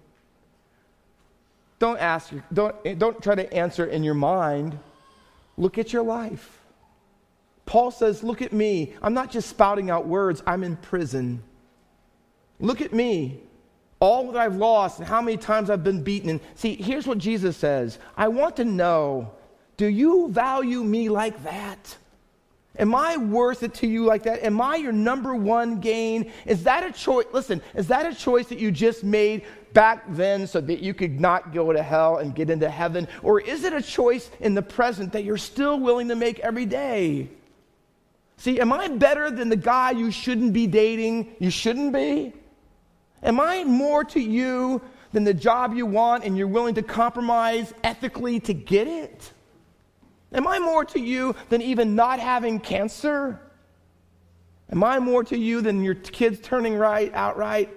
Don't 1.78 1.98
ask, 1.98 2.32
don't, 2.52 2.98
don't 2.98 3.22
try 3.22 3.34
to 3.34 3.52
answer 3.52 3.86
in 3.86 4.04
your 4.04 4.14
mind. 4.14 4.78
Look 5.62 5.78
at 5.78 5.92
your 5.92 6.02
life. 6.02 6.58
Paul 7.66 7.92
says, 7.92 8.24
Look 8.24 8.42
at 8.42 8.52
me. 8.52 8.94
I'm 9.00 9.14
not 9.14 9.30
just 9.30 9.48
spouting 9.48 9.90
out 9.90 10.08
words, 10.08 10.42
I'm 10.44 10.64
in 10.64 10.74
prison. 10.74 11.40
Look 12.58 12.80
at 12.80 12.92
me. 12.92 13.38
All 14.00 14.32
that 14.32 14.36
I've 14.36 14.56
lost 14.56 14.98
and 14.98 15.06
how 15.06 15.22
many 15.22 15.36
times 15.36 15.70
I've 15.70 15.84
been 15.84 16.02
beaten. 16.02 16.30
And 16.30 16.40
see, 16.56 16.74
here's 16.74 17.06
what 17.06 17.18
Jesus 17.18 17.56
says 17.56 18.00
I 18.16 18.26
want 18.26 18.56
to 18.56 18.64
know 18.64 19.30
do 19.76 19.86
you 19.86 20.28
value 20.30 20.82
me 20.82 21.08
like 21.08 21.40
that? 21.44 21.96
Am 22.76 22.92
I 22.92 23.16
worth 23.16 23.62
it 23.62 23.74
to 23.74 23.86
you 23.86 24.04
like 24.04 24.24
that? 24.24 24.42
Am 24.42 24.60
I 24.60 24.74
your 24.76 24.90
number 24.90 25.36
one 25.36 25.78
gain? 25.78 26.32
Is 26.44 26.64
that 26.64 26.84
a 26.84 26.90
choice? 26.90 27.26
Listen, 27.32 27.62
is 27.76 27.86
that 27.86 28.04
a 28.04 28.14
choice 28.16 28.48
that 28.48 28.58
you 28.58 28.72
just 28.72 29.04
made 29.04 29.44
back 29.72 30.04
then 30.08 30.46
so 30.46 30.60
that 30.60 30.80
you 30.80 30.94
could 30.94 31.20
not 31.20 31.52
go 31.52 31.72
to 31.72 31.82
hell 31.82 32.18
and 32.18 32.34
get 32.34 32.50
into 32.50 32.68
heaven? 32.68 33.08
Or 33.22 33.40
is 33.40 33.64
it 33.64 33.72
a 33.72 33.82
choice 33.82 34.30
in 34.40 34.54
the 34.54 34.62
present 34.62 35.12
that 35.12 35.24
you're 35.24 35.36
still 35.36 35.78
willing 35.78 36.08
to 36.08 36.16
make 36.16 36.38
every 36.40 36.66
day? 36.66 37.28
See, 38.36 38.60
am 38.60 38.72
I 38.72 38.88
better 38.88 39.30
than 39.30 39.48
the 39.48 39.56
guy 39.56 39.92
you 39.92 40.10
shouldn't 40.10 40.52
be 40.52 40.66
dating, 40.66 41.36
you 41.38 41.50
shouldn't 41.50 41.92
be? 41.92 42.32
Am 43.22 43.38
I 43.38 43.64
more 43.64 44.04
to 44.04 44.20
you 44.20 44.82
than 45.12 45.24
the 45.24 45.34
job 45.34 45.74
you 45.74 45.86
want 45.86 46.24
and 46.24 46.36
you're 46.36 46.48
willing 46.48 46.74
to 46.74 46.82
compromise 46.82 47.72
ethically 47.84 48.40
to 48.40 48.54
get 48.54 48.88
it? 48.88 49.32
Am 50.32 50.46
I 50.48 50.58
more 50.58 50.84
to 50.86 50.98
you 50.98 51.36
than 51.50 51.62
even 51.62 51.94
not 51.94 52.18
having 52.18 52.58
cancer? 52.58 53.40
Am 54.70 54.82
I 54.82 54.98
more 54.98 55.22
to 55.24 55.38
you 55.38 55.60
than 55.60 55.84
your 55.84 55.94
kids 55.94 56.40
turning 56.40 56.74
right 56.74 57.12
outright? 57.14 57.68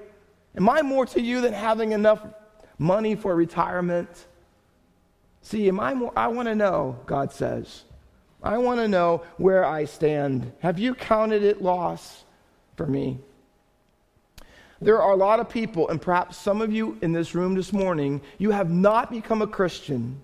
Am 0.57 0.69
I 0.69 0.81
more 0.81 1.05
to 1.07 1.21
you 1.21 1.41
than 1.41 1.53
having 1.53 1.91
enough 1.91 2.25
money 2.77 3.15
for 3.15 3.35
retirement? 3.35 4.09
See, 5.41 5.67
am 5.67 5.79
I 5.79 5.93
more, 5.93 6.13
I 6.15 6.27
want 6.27 6.47
to 6.47 6.55
know, 6.55 6.97
God 7.05 7.31
says. 7.31 7.83
I 8.41 8.57
want 8.57 8.79
to 8.79 8.87
know 8.87 9.23
where 9.37 9.65
I 9.65 9.85
stand. 9.85 10.51
Have 10.59 10.79
you 10.79 10.93
counted 10.93 11.43
it 11.43 11.61
loss 11.61 12.23
for 12.77 12.85
me? 12.85 13.19
There 14.81 15.01
are 15.01 15.11
a 15.11 15.15
lot 15.15 15.39
of 15.39 15.49
people, 15.49 15.89
and 15.89 16.01
perhaps 16.01 16.37
some 16.37 16.61
of 16.61 16.71
you 16.71 16.97
in 17.01 17.11
this 17.11 17.33
room 17.33 17.55
this 17.55 17.73
morning, 17.73 18.21
you 18.37 18.51
have 18.51 18.69
not 18.69 19.09
become 19.09 19.41
a 19.41 19.47
Christian, 19.47 20.21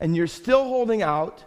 and 0.00 0.16
you're 0.16 0.26
still 0.26 0.64
holding 0.64 1.02
out, 1.02 1.44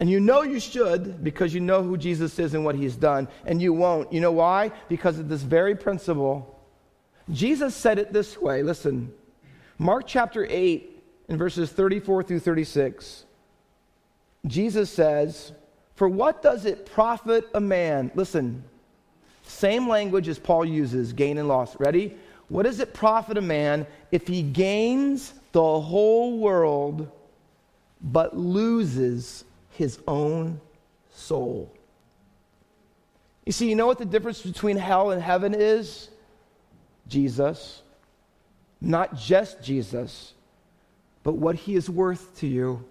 and 0.00 0.10
you 0.10 0.18
know 0.18 0.42
you 0.42 0.58
should 0.58 1.22
because 1.22 1.54
you 1.54 1.60
know 1.60 1.82
who 1.82 1.96
Jesus 1.96 2.38
is 2.38 2.54
and 2.54 2.64
what 2.64 2.74
he's 2.74 2.96
done, 2.96 3.28
and 3.44 3.60
you 3.60 3.72
won't. 3.72 4.12
You 4.12 4.20
know 4.20 4.32
why? 4.32 4.72
Because 4.88 5.18
of 5.18 5.28
this 5.28 5.42
very 5.42 5.74
principle 5.76 6.57
Jesus 7.30 7.74
said 7.74 7.98
it 7.98 8.12
this 8.12 8.38
way 8.38 8.62
listen, 8.62 9.12
Mark 9.78 10.04
chapter 10.06 10.46
8, 10.48 11.02
in 11.28 11.36
verses 11.36 11.70
34 11.70 12.22
through 12.22 12.40
36, 12.40 13.24
Jesus 14.46 14.90
says, 14.90 15.52
For 15.94 16.08
what 16.08 16.42
does 16.42 16.64
it 16.64 16.86
profit 16.86 17.48
a 17.54 17.60
man? 17.60 18.10
Listen, 18.14 18.64
same 19.42 19.88
language 19.88 20.28
as 20.28 20.38
Paul 20.38 20.64
uses 20.64 21.12
gain 21.12 21.38
and 21.38 21.48
loss. 21.48 21.78
Ready? 21.78 22.16
What 22.48 22.62
does 22.62 22.80
it 22.80 22.94
profit 22.94 23.36
a 23.36 23.42
man 23.42 23.86
if 24.10 24.26
he 24.26 24.42
gains 24.42 25.34
the 25.52 25.80
whole 25.80 26.38
world 26.38 27.10
but 28.00 28.36
loses 28.36 29.44
his 29.72 29.98
own 30.08 30.60
soul? 31.14 31.70
You 33.44 33.52
see, 33.52 33.68
you 33.68 33.76
know 33.76 33.86
what 33.86 33.98
the 33.98 34.04
difference 34.04 34.42
between 34.42 34.76
hell 34.76 35.10
and 35.10 35.22
heaven 35.22 35.54
is? 35.54 36.08
Jesus, 37.08 37.82
not 38.80 39.16
just 39.16 39.62
Jesus, 39.62 40.34
but 41.22 41.34
what 41.34 41.56
he 41.56 41.74
is 41.74 41.90
worth 41.90 42.38
to 42.38 42.46
you. 42.46 42.84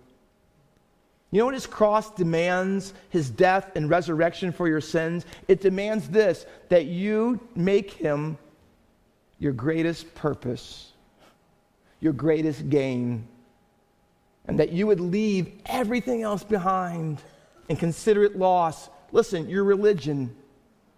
You 1.31 1.39
know 1.39 1.45
what 1.45 1.53
his 1.53 1.67
cross 1.67 2.09
demands? 2.11 2.93
His 3.09 3.29
death 3.29 3.71
and 3.75 3.89
resurrection 3.89 4.51
for 4.51 4.67
your 4.67 4.81
sins? 4.81 5.25
It 5.47 5.61
demands 5.61 6.07
this 6.07 6.45
that 6.69 6.85
you 6.85 7.39
make 7.55 7.91
him 7.91 8.37
your 9.39 9.53
greatest 9.53 10.13
purpose, 10.15 10.91
your 11.99 12.13
greatest 12.13 12.69
gain, 12.69 13.27
and 14.47 14.59
that 14.59 14.71
you 14.71 14.87
would 14.87 15.01
leave 15.01 15.51
everything 15.65 16.23
else 16.23 16.43
behind 16.43 17.21
and 17.69 17.77
consider 17.77 18.23
it 18.23 18.37
loss. 18.37 18.89
Listen, 19.11 19.49
your 19.49 19.63
religion. 19.63 20.35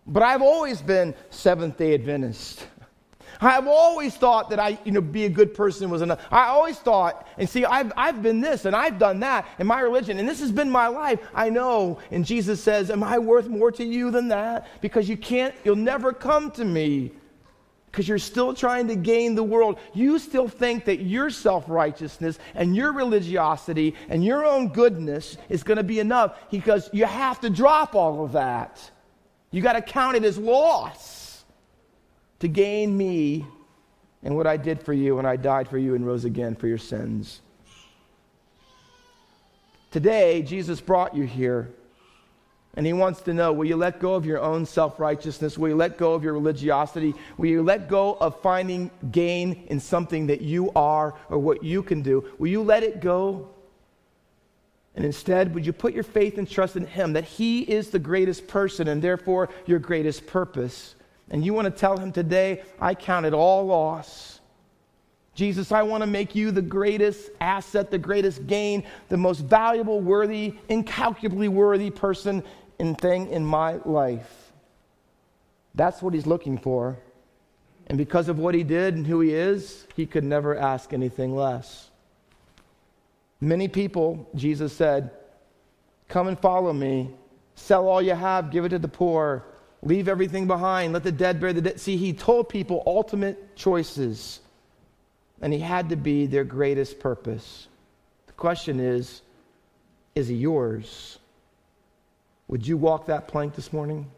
But 0.05 0.23
I've 0.23 0.41
always 0.41 0.81
been 0.81 1.15
Seventh 1.31 1.77
day 1.77 1.95
Adventist. 1.95 2.65
I've 3.41 3.67
always 3.67 4.15
thought 4.15 4.49
that 4.49 4.59
I, 4.59 4.77
you 4.83 4.91
know, 4.91 5.01
be 5.01 5.25
a 5.25 5.29
good 5.29 5.53
person 5.53 5.89
was 5.89 6.01
enough. 6.01 6.19
I 6.29 6.47
always 6.47 6.77
thought, 6.77 7.25
and 7.37 7.49
see, 7.49 7.63
I've, 7.63 7.93
I've 7.95 8.21
been 8.21 8.41
this 8.41 8.65
and 8.65 8.75
I've 8.75 8.99
done 8.99 9.21
that 9.21 9.47
in 9.59 9.67
my 9.67 9.79
religion, 9.79 10.19
and 10.19 10.27
this 10.27 10.41
has 10.41 10.51
been 10.51 10.69
my 10.69 10.87
life. 10.87 11.19
I 11.33 11.49
know. 11.49 11.99
And 12.11 12.25
Jesus 12.25 12.61
says, 12.61 12.91
Am 12.91 13.03
I 13.03 13.17
worth 13.17 13.47
more 13.47 13.71
to 13.71 13.83
you 13.83 14.11
than 14.11 14.27
that? 14.29 14.67
Because 14.81 15.07
you 15.07 15.15
can't, 15.15 15.55
you'll 15.63 15.77
never 15.77 16.11
come 16.11 16.51
to 16.51 16.65
me 16.65 17.11
because 17.85 18.07
you're 18.07 18.19
still 18.19 18.53
trying 18.53 18.87
to 18.87 18.95
gain 18.95 19.35
the 19.35 19.43
world. 19.43 19.79
You 19.93 20.19
still 20.19 20.47
think 20.47 20.85
that 20.85 21.01
your 21.01 21.29
self 21.29 21.63
righteousness 21.69 22.39
and 22.55 22.75
your 22.75 22.91
religiosity 22.91 23.95
and 24.09 24.23
your 24.23 24.45
own 24.45 24.67
goodness 24.69 25.37
is 25.47 25.63
going 25.63 25.77
to 25.77 25.83
be 25.83 25.99
enough 25.99 26.37
because 26.51 26.89
you 26.91 27.05
have 27.05 27.39
to 27.39 27.49
drop 27.49 27.95
all 27.95 28.25
of 28.25 28.33
that. 28.33 28.91
You 29.51 29.61
got 29.61 29.73
to 29.73 29.81
count 29.81 30.17
it 30.17 30.25
as 30.25 30.37
loss 30.37 31.18
to 32.39 32.47
gain 32.47 32.95
me 32.95 33.45
and 34.23 34.35
what 34.35 34.47
I 34.47 34.57
did 34.57 34.81
for 34.81 34.93
you 34.93 35.15
when 35.15 35.25
I 35.25 35.35
died 35.35 35.67
for 35.67 35.77
you 35.77 35.95
and 35.95 36.05
rose 36.05 36.25
again 36.25 36.55
for 36.55 36.67
your 36.67 36.77
sins. 36.77 37.41
Today, 39.91 40.41
Jesus 40.41 40.81
brought 40.81 41.15
you 41.15 41.23
here 41.23 41.69
and 42.75 42.85
he 42.85 42.93
wants 42.93 43.21
to 43.21 43.33
know 43.33 43.51
will 43.51 43.65
you 43.65 43.75
let 43.75 43.99
go 43.99 44.13
of 44.13 44.25
your 44.25 44.39
own 44.39 44.65
self 44.65 44.99
righteousness? 44.99 45.57
Will 45.57 45.69
you 45.69 45.75
let 45.75 45.97
go 45.97 46.13
of 46.13 46.23
your 46.23 46.33
religiosity? 46.33 47.15
Will 47.37 47.49
you 47.49 47.63
let 47.63 47.89
go 47.89 48.15
of 48.15 48.39
finding 48.41 48.91
gain 49.11 49.65
in 49.67 49.79
something 49.79 50.27
that 50.27 50.41
you 50.41 50.71
are 50.75 51.15
or 51.29 51.39
what 51.39 51.63
you 51.63 51.81
can 51.81 52.01
do? 52.01 52.23
Will 52.37 52.49
you 52.49 52.61
let 52.61 52.83
it 52.83 53.01
go? 53.01 53.49
And 54.95 55.05
instead, 55.05 55.53
would 55.53 55.65
you 55.65 55.73
put 55.73 55.93
your 55.93 56.03
faith 56.03 56.37
and 56.37 56.49
trust 56.49 56.75
in 56.75 56.85
him 56.85 57.13
that 57.13 57.23
he 57.23 57.61
is 57.61 57.89
the 57.89 57.99
greatest 57.99 58.47
person 58.47 58.87
and 58.87 59.01
therefore 59.01 59.49
your 59.65 59.79
greatest 59.79 60.27
purpose? 60.27 60.95
And 61.29 61.45
you 61.45 61.53
want 61.53 61.65
to 61.65 61.71
tell 61.71 61.97
him 61.97 62.11
today, 62.11 62.63
I 62.79 62.95
count 62.95 63.25
it 63.25 63.33
all 63.33 63.65
loss. 63.65 64.39
Jesus, 65.35 65.71
I 65.71 65.83
want 65.83 66.01
to 66.01 66.07
make 66.07 66.35
you 66.35 66.51
the 66.51 66.61
greatest 66.61 67.29
asset, 67.39 67.91
the 67.91 67.97
greatest 67.97 68.45
gain, 68.47 68.83
the 69.07 69.17
most 69.17 69.39
valuable, 69.39 70.01
worthy, 70.01 70.55
incalculably 70.67 71.47
worthy 71.47 71.91
person 71.91 72.43
and 72.79 72.97
thing 72.97 73.29
in 73.29 73.45
my 73.45 73.75
life. 73.85 74.51
That's 75.75 76.01
what 76.01 76.13
he's 76.13 76.25
looking 76.25 76.57
for. 76.57 76.97
And 77.87 77.97
because 77.97 78.27
of 78.27 78.37
what 78.37 78.53
he 78.53 78.63
did 78.63 78.95
and 78.95 79.07
who 79.07 79.21
he 79.21 79.33
is, 79.33 79.87
he 79.95 80.05
could 80.05 80.23
never 80.23 80.57
ask 80.57 80.93
anything 80.93 81.35
less. 81.35 81.89
Many 83.41 83.67
people, 83.67 84.29
Jesus 84.35 84.73
said, 84.73 85.11
Come 86.07 86.27
and 86.27 86.39
follow 86.39 86.73
me. 86.73 87.11
Sell 87.55 87.87
all 87.87 88.01
you 88.01 88.13
have, 88.13 88.51
give 88.51 88.65
it 88.65 88.69
to 88.69 88.79
the 88.79 88.87
poor, 88.87 89.45
leave 89.81 90.07
everything 90.07 90.47
behind, 90.47 90.93
let 90.93 91.03
the 91.03 91.11
dead 91.11 91.39
bury 91.39 91.53
the 91.53 91.61
dead. 91.61 91.79
See, 91.79 91.97
he 91.97 92.13
told 92.13 92.49
people 92.49 92.83
ultimate 92.85 93.55
choices, 93.55 94.39
and 95.41 95.53
he 95.53 95.59
had 95.59 95.89
to 95.89 95.95
be 95.95 96.25
their 96.25 96.43
greatest 96.43 96.99
purpose. 96.99 97.67
The 98.27 98.33
question 98.33 98.79
is, 98.79 99.21
is 100.15 100.27
he 100.27 100.35
yours? 100.35 101.19
Would 102.47 102.67
you 102.67 102.77
walk 102.77 103.05
that 103.05 103.27
plank 103.27 103.55
this 103.55 103.71
morning? 103.71 104.09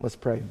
Let's 0.00 0.16
pray. 0.16 0.42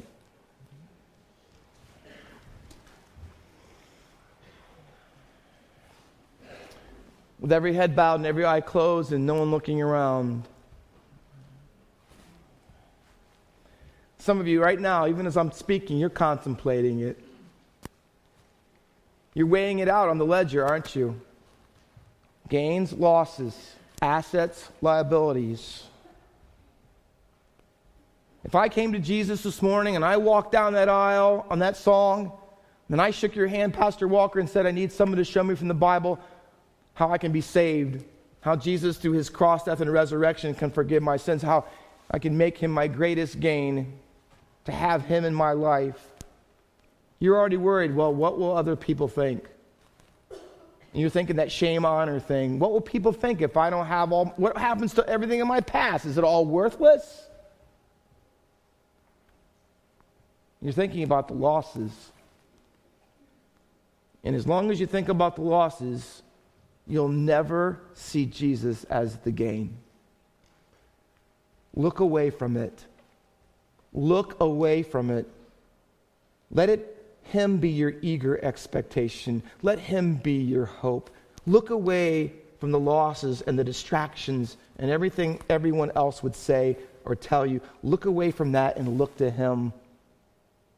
With 7.38 7.52
every 7.52 7.72
head 7.72 7.96
bowed 7.96 8.16
and 8.16 8.26
every 8.26 8.44
eye 8.44 8.60
closed 8.60 9.12
and 9.12 9.24
no 9.24 9.34
one 9.34 9.50
looking 9.50 9.80
around. 9.80 10.44
Some 14.30 14.38
of 14.38 14.46
you, 14.46 14.62
right 14.62 14.78
now, 14.78 15.08
even 15.08 15.26
as 15.26 15.36
I'm 15.36 15.50
speaking, 15.50 15.98
you're 15.98 16.08
contemplating 16.08 17.00
it. 17.00 17.18
You're 19.34 19.48
weighing 19.48 19.80
it 19.80 19.88
out 19.88 20.08
on 20.08 20.18
the 20.18 20.24
ledger, 20.24 20.64
aren't 20.64 20.94
you? 20.94 21.20
Gains, 22.48 22.92
losses, 22.92 23.74
assets, 24.00 24.68
liabilities. 24.82 25.82
If 28.44 28.54
I 28.54 28.68
came 28.68 28.92
to 28.92 29.00
Jesus 29.00 29.42
this 29.42 29.60
morning 29.62 29.96
and 29.96 30.04
I 30.04 30.16
walked 30.16 30.52
down 30.52 30.74
that 30.74 30.88
aisle 30.88 31.44
on 31.50 31.58
that 31.58 31.76
song, 31.76 32.30
and 32.88 33.02
I 33.02 33.10
shook 33.10 33.34
your 33.34 33.48
hand, 33.48 33.74
Pastor 33.74 34.06
Walker, 34.06 34.38
and 34.38 34.48
said, 34.48 34.64
I 34.64 34.70
need 34.70 34.92
someone 34.92 35.18
to 35.18 35.24
show 35.24 35.42
me 35.42 35.56
from 35.56 35.66
the 35.66 35.74
Bible 35.74 36.20
how 36.94 37.10
I 37.10 37.18
can 37.18 37.32
be 37.32 37.40
saved, 37.40 38.04
how 38.42 38.54
Jesus, 38.54 38.96
through 38.96 39.14
his 39.14 39.28
cross, 39.28 39.64
death, 39.64 39.80
and 39.80 39.92
resurrection, 39.92 40.54
can 40.54 40.70
forgive 40.70 41.02
my 41.02 41.16
sins, 41.16 41.42
how 41.42 41.64
I 42.12 42.20
can 42.20 42.38
make 42.38 42.58
him 42.58 42.70
my 42.70 42.86
greatest 42.86 43.40
gain, 43.40 43.98
to 44.70 44.76
have 44.76 45.04
him 45.04 45.24
in 45.24 45.34
my 45.34 45.52
life. 45.52 45.98
You're 47.18 47.36
already 47.36 47.56
worried, 47.56 47.94
well, 47.94 48.14
what 48.14 48.38
will 48.38 48.56
other 48.56 48.76
people 48.76 49.08
think? 49.08 49.44
And 50.92 51.00
you're 51.00 51.10
thinking 51.10 51.36
that 51.36 51.52
shame 51.52 51.84
honor 51.84 52.18
thing. 52.18 52.58
What 52.58 52.72
will 52.72 52.80
people 52.80 53.12
think 53.12 53.42
if 53.42 53.56
I 53.56 53.70
don't 53.70 53.86
have 53.86 54.12
all, 54.12 54.26
what 54.36 54.56
happens 54.56 54.94
to 54.94 55.08
everything 55.08 55.40
in 55.40 55.46
my 55.46 55.60
past? 55.60 56.06
Is 56.06 56.18
it 56.18 56.24
all 56.24 56.46
worthless? 56.46 57.26
You're 60.62 60.72
thinking 60.72 61.04
about 61.04 61.28
the 61.28 61.34
losses. 61.34 61.92
And 64.24 64.34
as 64.34 64.46
long 64.46 64.70
as 64.70 64.80
you 64.80 64.86
think 64.86 65.08
about 65.08 65.36
the 65.36 65.42
losses, 65.42 66.22
you'll 66.86 67.08
never 67.08 67.80
see 67.94 68.26
Jesus 68.26 68.84
as 68.84 69.16
the 69.18 69.30
gain. 69.30 69.76
Look 71.74 72.00
away 72.00 72.30
from 72.30 72.56
it. 72.56 72.84
Look 73.92 74.40
away 74.40 74.82
from 74.82 75.10
it. 75.10 75.28
Let 76.50 76.68
it 76.68 76.96
him 77.24 77.58
be 77.58 77.70
your 77.70 77.94
eager 78.02 78.42
expectation. 78.44 79.42
Let 79.62 79.78
him 79.78 80.16
be 80.16 80.34
your 80.34 80.66
hope. 80.66 81.10
Look 81.46 81.70
away 81.70 82.32
from 82.58 82.72
the 82.72 82.78
losses 82.78 83.40
and 83.42 83.58
the 83.58 83.64
distractions 83.64 84.56
and 84.78 84.90
everything 84.90 85.40
everyone 85.48 85.92
else 85.94 86.22
would 86.22 86.34
say 86.34 86.76
or 87.04 87.14
tell 87.14 87.46
you. 87.46 87.60
Look 87.82 88.04
away 88.04 88.30
from 88.30 88.52
that 88.52 88.76
and 88.76 88.98
look 88.98 89.16
to 89.16 89.30
him 89.30 89.72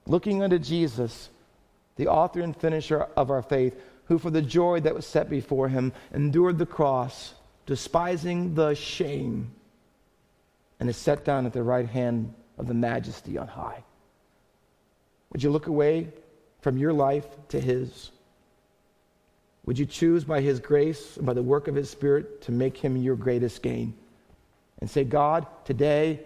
looking 0.06 0.42
unto 0.42 0.58
Jesus, 0.58 1.30
the 1.96 2.08
author 2.08 2.40
and 2.40 2.56
finisher 2.56 3.02
of 3.16 3.30
our 3.30 3.42
faith, 3.42 3.80
who 4.06 4.18
for 4.18 4.30
the 4.30 4.42
joy 4.42 4.80
that 4.80 4.94
was 4.94 5.06
set 5.06 5.30
before 5.30 5.68
him 5.68 5.92
endured 6.12 6.58
the 6.58 6.66
cross, 6.66 7.34
despising 7.66 8.54
the 8.54 8.74
shame, 8.74 9.52
and 10.80 10.88
is 10.88 10.96
set 10.96 11.24
down 11.24 11.46
at 11.46 11.52
the 11.52 11.62
right 11.62 11.88
hand 11.88 12.34
of 12.58 12.66
the 12.66 12.74
majesty 12.74 13.38
on 13.38 13.48
high. 13.48 13.82
Would 15.30 15.42
you 15.42 15.50
look 15.50 15.66
away 15.66 16.08
from 16.60 16.78
your 16.78 16.92
life 16.92 17.26
to 17.48 17.60
his? 17.60 18.10
Would 19.64 19.78
you 19.78 19.86
choose 19.86 20.24
by 20.24 20.40
his 20.40 20.60
grace 20.60 21.16
and 21.16 21.24
by 21.24 21.32
the 21.34 21.42
work 21.42 21.68
of 21.68 21.74
his 21.74 21.88
spirit 21.88 22.42
to 22.42 22.52
make 22.52 22.76
him 22.76 22.96
your 22.96 23.16
greatest 23.16 23.62
gain? 23.62 23.94
And 24.80 24.90
say, 24.90 25.04
God, 25.04 25.46
today 25.64 26.20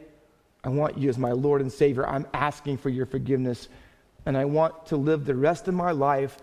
I 0.64 0.70
want 0.70 0.98
you 0.98 1.08
as 1.08 1.18
my 1.18 1.32
Lord 1.32 1.60
and 1.60 1.70
Savior. 1.70 2.06
I'm 2.06 2.26
asking 2.32 2.78
for 2.78 2.88
your 2.88 3.06
forgiveness. 3.06 3.68
And 4.24 4.36
I 4.36 4.46
want 4.46 4.86
to 4.86 4.96
live 4.96 5.24
the 5.24 5.34
rest 5.34 5.68
of 5.68 5.74
my 5.74 5.92
life 5.92 6.38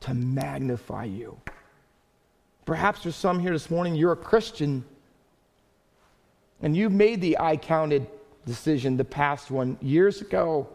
to 0.00 0.12
magnify 0.12 1.04
you. 1.04 1.38
Perhaps 2.66 3.02
there's 3.02 3.16
some 3.16 3.38
here 3.40 3.52
this 3.52 3.70
morning, 3.70 3.94
you're 3.94 4.12
a 4.12 4.16
Christian, 4.16 4.84
and 6.60 6.76
you've 6.76 6.92
made 6.92 7.20
the 7.20 7.38
I 7.38 7.56
counted 7.56 8.06
decision, 8.46 8.96
the 8.96 9.04
past 9.04 9.50
one, 9.50 9.78
years 9.80 10.20
ago. 10.20 10.68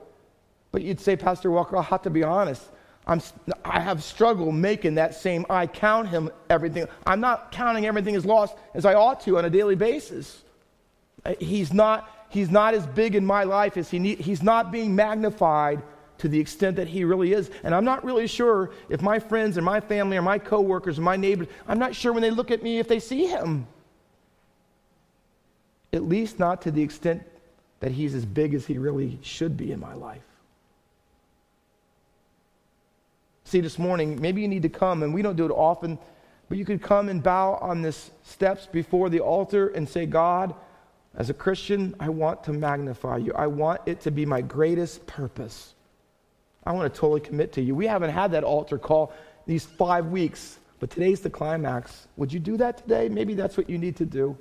But 0.71 0.81
you'd 0.81 0.99
say, 0.99 1.15
Pastor 1.15 1.51
Walker, 1.51 1.77
I'll 1.77 1.83
have 1.83 2.03
to 2.03 2.09
be 2.09 2.23
honest. 2.23 2.63
I'm, 3.07 3.21
I 3.63 3.79
have 3.79 4.03
struggled 4.03 4.53
making 4.55 4.95
that 4.95 5.15
same 5.15 5.45
I 5.49 5.65
count 5.65 6.09
him 6.09 6.29
everything. 6.49 6.87
I'm 7.05 7.21
not 7.21 7.51
counting 7.51 7.85
everything 7.85 8.15
as 8.15 8.25
lost 8.25 8.55
as 8.73 8.85
I 8.85 8.95
ought 8.95 9.21
to 9.21 9.37
on 9.37 9.45
a 9.45 9.49
daily 9.49 9.75
basis. 9.75 10.43
Uh, 11.25 11.33
he's 11.39 11.73
not 11.73 12.09
he's 12.29 12.49
not 12.49 12.73
as 12.73 12.85
big 12.85 13.15
in 13.15 13.25
my 13.25 13.45
life 13.45 13.77
as 13.77 13.89
he 13.89 13.99
need, 13.99 14.19
he's 14.19 14.43
not 14.43 14.71
being 14.71 14.93
magnified 14.93 15.81
to 16.17 16.27
the 16.27 16.37
extent 16.37 16.75
that 16.75 16.87
he 16.87 17.05
really 17.05 17.31
is. 17.31 17.49
And 17.63 17.73
I'm 17.73 17.85
not 17.85 18.03
really 18.03 18.27
sure 18.27 18.71
if 18.89 19.01
my 19.01 19.19
friends 19.19 19.55
and 19.55 19.65
my 19.65 19.79
family 19.79 20.17
or 20.17 20.21
my 20.21 20.37
coworkers 20.37 20.99
or 20.99 21.03
my 21.03 21.15
neighbors, 21.15 21.47
I'm 21.67 21.79
not 21.79 21.95
sure 21.95 22.11
when 22.11 22.21
they 22.21 22.31
look 22.31 22.51
at 22.51 22.61
me 22.61 22.79
if 22.79 22.87
they 22.89 22.99
see 22.99 23.27
him. 23.27 23.67
At 25.93 26.03
least 26.03 26.39
not 26.39 26.63
to 26.63 26.71
the 26.71 26.81
extent 26.81 27.23
that 27.79 27.91
he's 27.91 28.15
as 28.15 28.25
big 28.25 28.53
as 28.53 28.65
he 28.65 28.77
really 28.77 29.19
should 29.21 29.55
be 29.55 29.71
in 29.71 29.79
my 29.79 29.93
life. 29.93 30.21
See, 33.43 33.61
this 33.61 33.79
morning, 33.79 34.19
maybe 34.19 34.41
you 34.41 34.47
need 34.47 34.63
to 34.63 34.69
come, 34.69 35.03
and 35.03 35.13
we 35.13 35.21
don't 35.21 35.37
do 35.37 35.45
it 35.45 35.51
often, 35.51 35.97
but 36.49 36.57
you 36.57 36.65
could 36.65 36.81
come 36.81 37.07
and 37.07 37.23
bow 37.23 37.55
on 37.55 37.81
the 37.81 37.91
steps 37.91 38.65
before 38.65 39.09
the 39.09 39.19
altar 39.19 39.69
and 39.69 39.87
say, 39.87 40.05
God, 40.05 40.53
as 41.15 41.29
a 41.29 41.33
Christian, 41.33 41.95
I 41.99 42.09
want 42.09 42.43
to 42.43 42.53
magnify 42.53 43.17
you. 43.17 43.33
I 43.33 43.47
want 43.47 43.81
it 43.85 44.01
to 44.01 44.11
be 44.11 44.25
my 44.25 44.41
greatest 44.41 45.05
purpose. 45.07 45.73
I 46.65 46.73
want 46.73 46.93
to 46.93 46.99
totally 46.99 47.21
commit 47.21 47.53
to 47.53 47.61
you. 47.61 47.73
We 47.73 47.87
haven't 47.87 48.09
had 48.09 48.31
that 48.31 48.43
altar 48.43 48.77
call 48.77 49.13
these 49.45 49.65
five 49.65 50.07
weeks, 50.07 50.59
but 50.79 50.89
today's 50.89 51.21
the 51.21 51.29
climax. 51.29 52.07
Would 52.17 52.33
you 52.33 52.39
do 52.39 52.57
that 52.57 52.77
today? 52.77 53.07
Maybe 53.07 53.33
that's 53.33 53.55
what 53.55 53.69
you 53.69 53.77
need 53.77 53.95
to 53.95 54.05
do. 54.05 54.37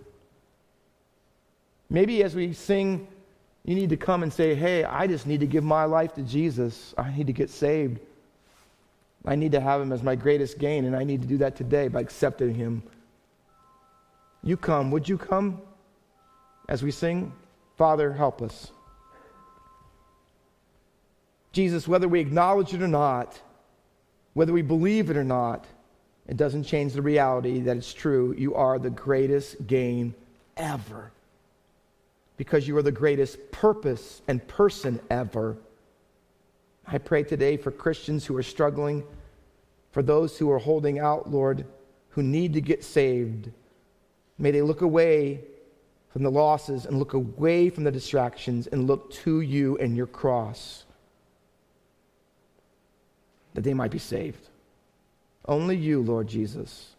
Maybe 1.89 2.25
as 2.25 2.35
we 2.35 2.53
sing, 2.53 3.07
you 3.67 3.75
need 3.75 3.91
to 3.91 3.97
come 3.97 4.23
and 4.23 4.33
say, 4.33 4.55
Hey, 4.55 4.85
I 4.85 5.07
just 5.07 5.27
need 5.27 5.41
to 5.41 5.47
give 5.47 5.65
my 5.65 5.85
life 5.85 6.15
to 6.15 6.23
Jesus. 6.23 6.95
I 6.97 7.15
need 7.15 7.27
to 7.27 7.35
get 7.35 7.51
saved. 7.51 8.01
I 9.27 9.35
need 9.35 9.53
to 9.53 9.61
have 9.61 9.81
him 9.81 9.93
as 9.93 10.03
my 10.03 10.15
greatest 10.15 10.59
gain, 10.59 10.87
and 10.87 10.97
I 10.97 11.05
need 11.05 11.21
to 11.21 11.29
do 11.29 11.37
that 11.39 11.57
today 11.57 11.89
by 11.89 12.01
accepting 12.01 12.55
him. 12.55 12.83
You 14.43 14.57
come. 14.57 14.91
Would 14.93 15.09
you 15.09 15.19
come? 15.19 15.61
as 16.69 16.83
we 16.83 16.91
sing, 16.91 17.33
Father, 17.77 18.13
help 18.13 18.43
us. 18.43 18.71
Jesus, 21.53 21.89
whether 21.89 22.09
we 22.09 22.21
acknowledge 22.21 22.75
it 22.75 22.83
or 22.83 22.89
not, 22.89 23.41
whether 24.35 24.53
we 24.53 24.63
believe 24.63 25.11
it 25.11 25.17
or 25.17 25.25
not, 25.25 25.67
it 26.29 26.37
doesn't 26.37 26.65
change 26.65 26.93
the 26.93 27.03
reality 27.03 27.61
that 27.61 27.77
it's 27.77 27.95
true. 27.95 28.35
You 28.37 28.55
are 28.55 28.79
the 28.79 28.91
greatest 28.91 29.67
gain 29.67 30.15
ever. 30.57 31.13
Because 32.37 32.69
you 32.69 32.77
are 32.77 32.83
the 32.83 32.93
greatest 32.93 33.51
purpose 33.51 34.23
and 34.29 34.47
person 34.47 35.01
ever. 35.11 35.57
I 36.87 36.99
pray 36.99 37.23
today 37.23 37.57
for 37.57 37.71
Christians 37.71 38.27
who 38.27 38.37
are 38.37 38.43
struggling, 38.43 39.05
for 39.91 40.03
those 40.03 40.39
who 40.39 40.51
are 40.51 40.59
holding 40.59 40.99
out, 40.99 41.31
Lord, 41.31 41.65
who 42.11 42.23
need 42.23 42.53
to 42.53 42.61
get 42.61 42.85
saved. 42.85 43.51
May 44.39 44.51
they 44.51 44.63
look 44.63 44.83
away 44.83 45.41
from 46.11 46.23
the 46.23 46.31
losses 46.31 46.87
and 46.87 46.99
look 46.99 47.15
away 47.15 47.71
from 47.71 47.85
the 47.85 47.91
distractions 47.91 48.67
and 48.67 48.87
look 48.87 49.11
to 49.13 49.41
you 49.41 49.77
and 49.79 49.97
your 49.97 50.07
cross 50.07 50.85
that 53.55 53.63
they 53.63 53.75
might 53.75 53.91
be 53.91 53.99
saved. 53.99 54.49
Only 55.47 55.77
you, 55.77 56.03
Lord 56.03 56.27
Jesus, 56.27 56.95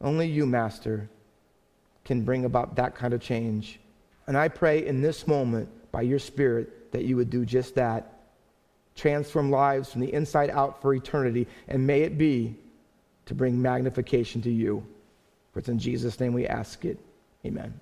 only 0.00 0.26
you, 0.26 0.46
Master, 0.46 1.08
can 2.04 2.22
bring 2.22 2.44
about 2.44 2.76
that 2.76 2.94
kind 2.94 3.12
of 3.12 3.20
change. 3.20 3.78
And 4.30 4.38
I 4.38 4.46
pray 4.46 4.86
in 4.86 5.02
this 5.02 5.26
moment, 5.26 5.68
by 5.90 6.02
your 6.02 6.20
Spirit, 6.20 6.92
that 6.92 7.04
you 7.04 7.16
would 7.16 7.30
do 7.30 7.44
just 7.44 7.74
that. 7.74 8.20
Transform 8.94 9.50
lives 9.50 9.90
from 9.90 10.02
the 10.02 10.14
inside 10.14 10.50
out 10.50 10.80
for 10.80 10.94
eternity. 10.94 11.48
And 11.66 11.84
may 11.84 12.02
it 12.02 12.16
be 12.16 12.54
to 13.26 13.34
bring 13.34 13.60
magnification 13.60 14.40
to 14.42 14.50
you. 14.52 14.86
For 15.52 15.58
it's 15.58 15.68
in 15.68 15.80
Jesus' 15.80 16.20
name 16.20 16.32
we 16.32 16.46
ask 16.46 16.84
it. 16.84 17.00
Amen. 17.44 17.74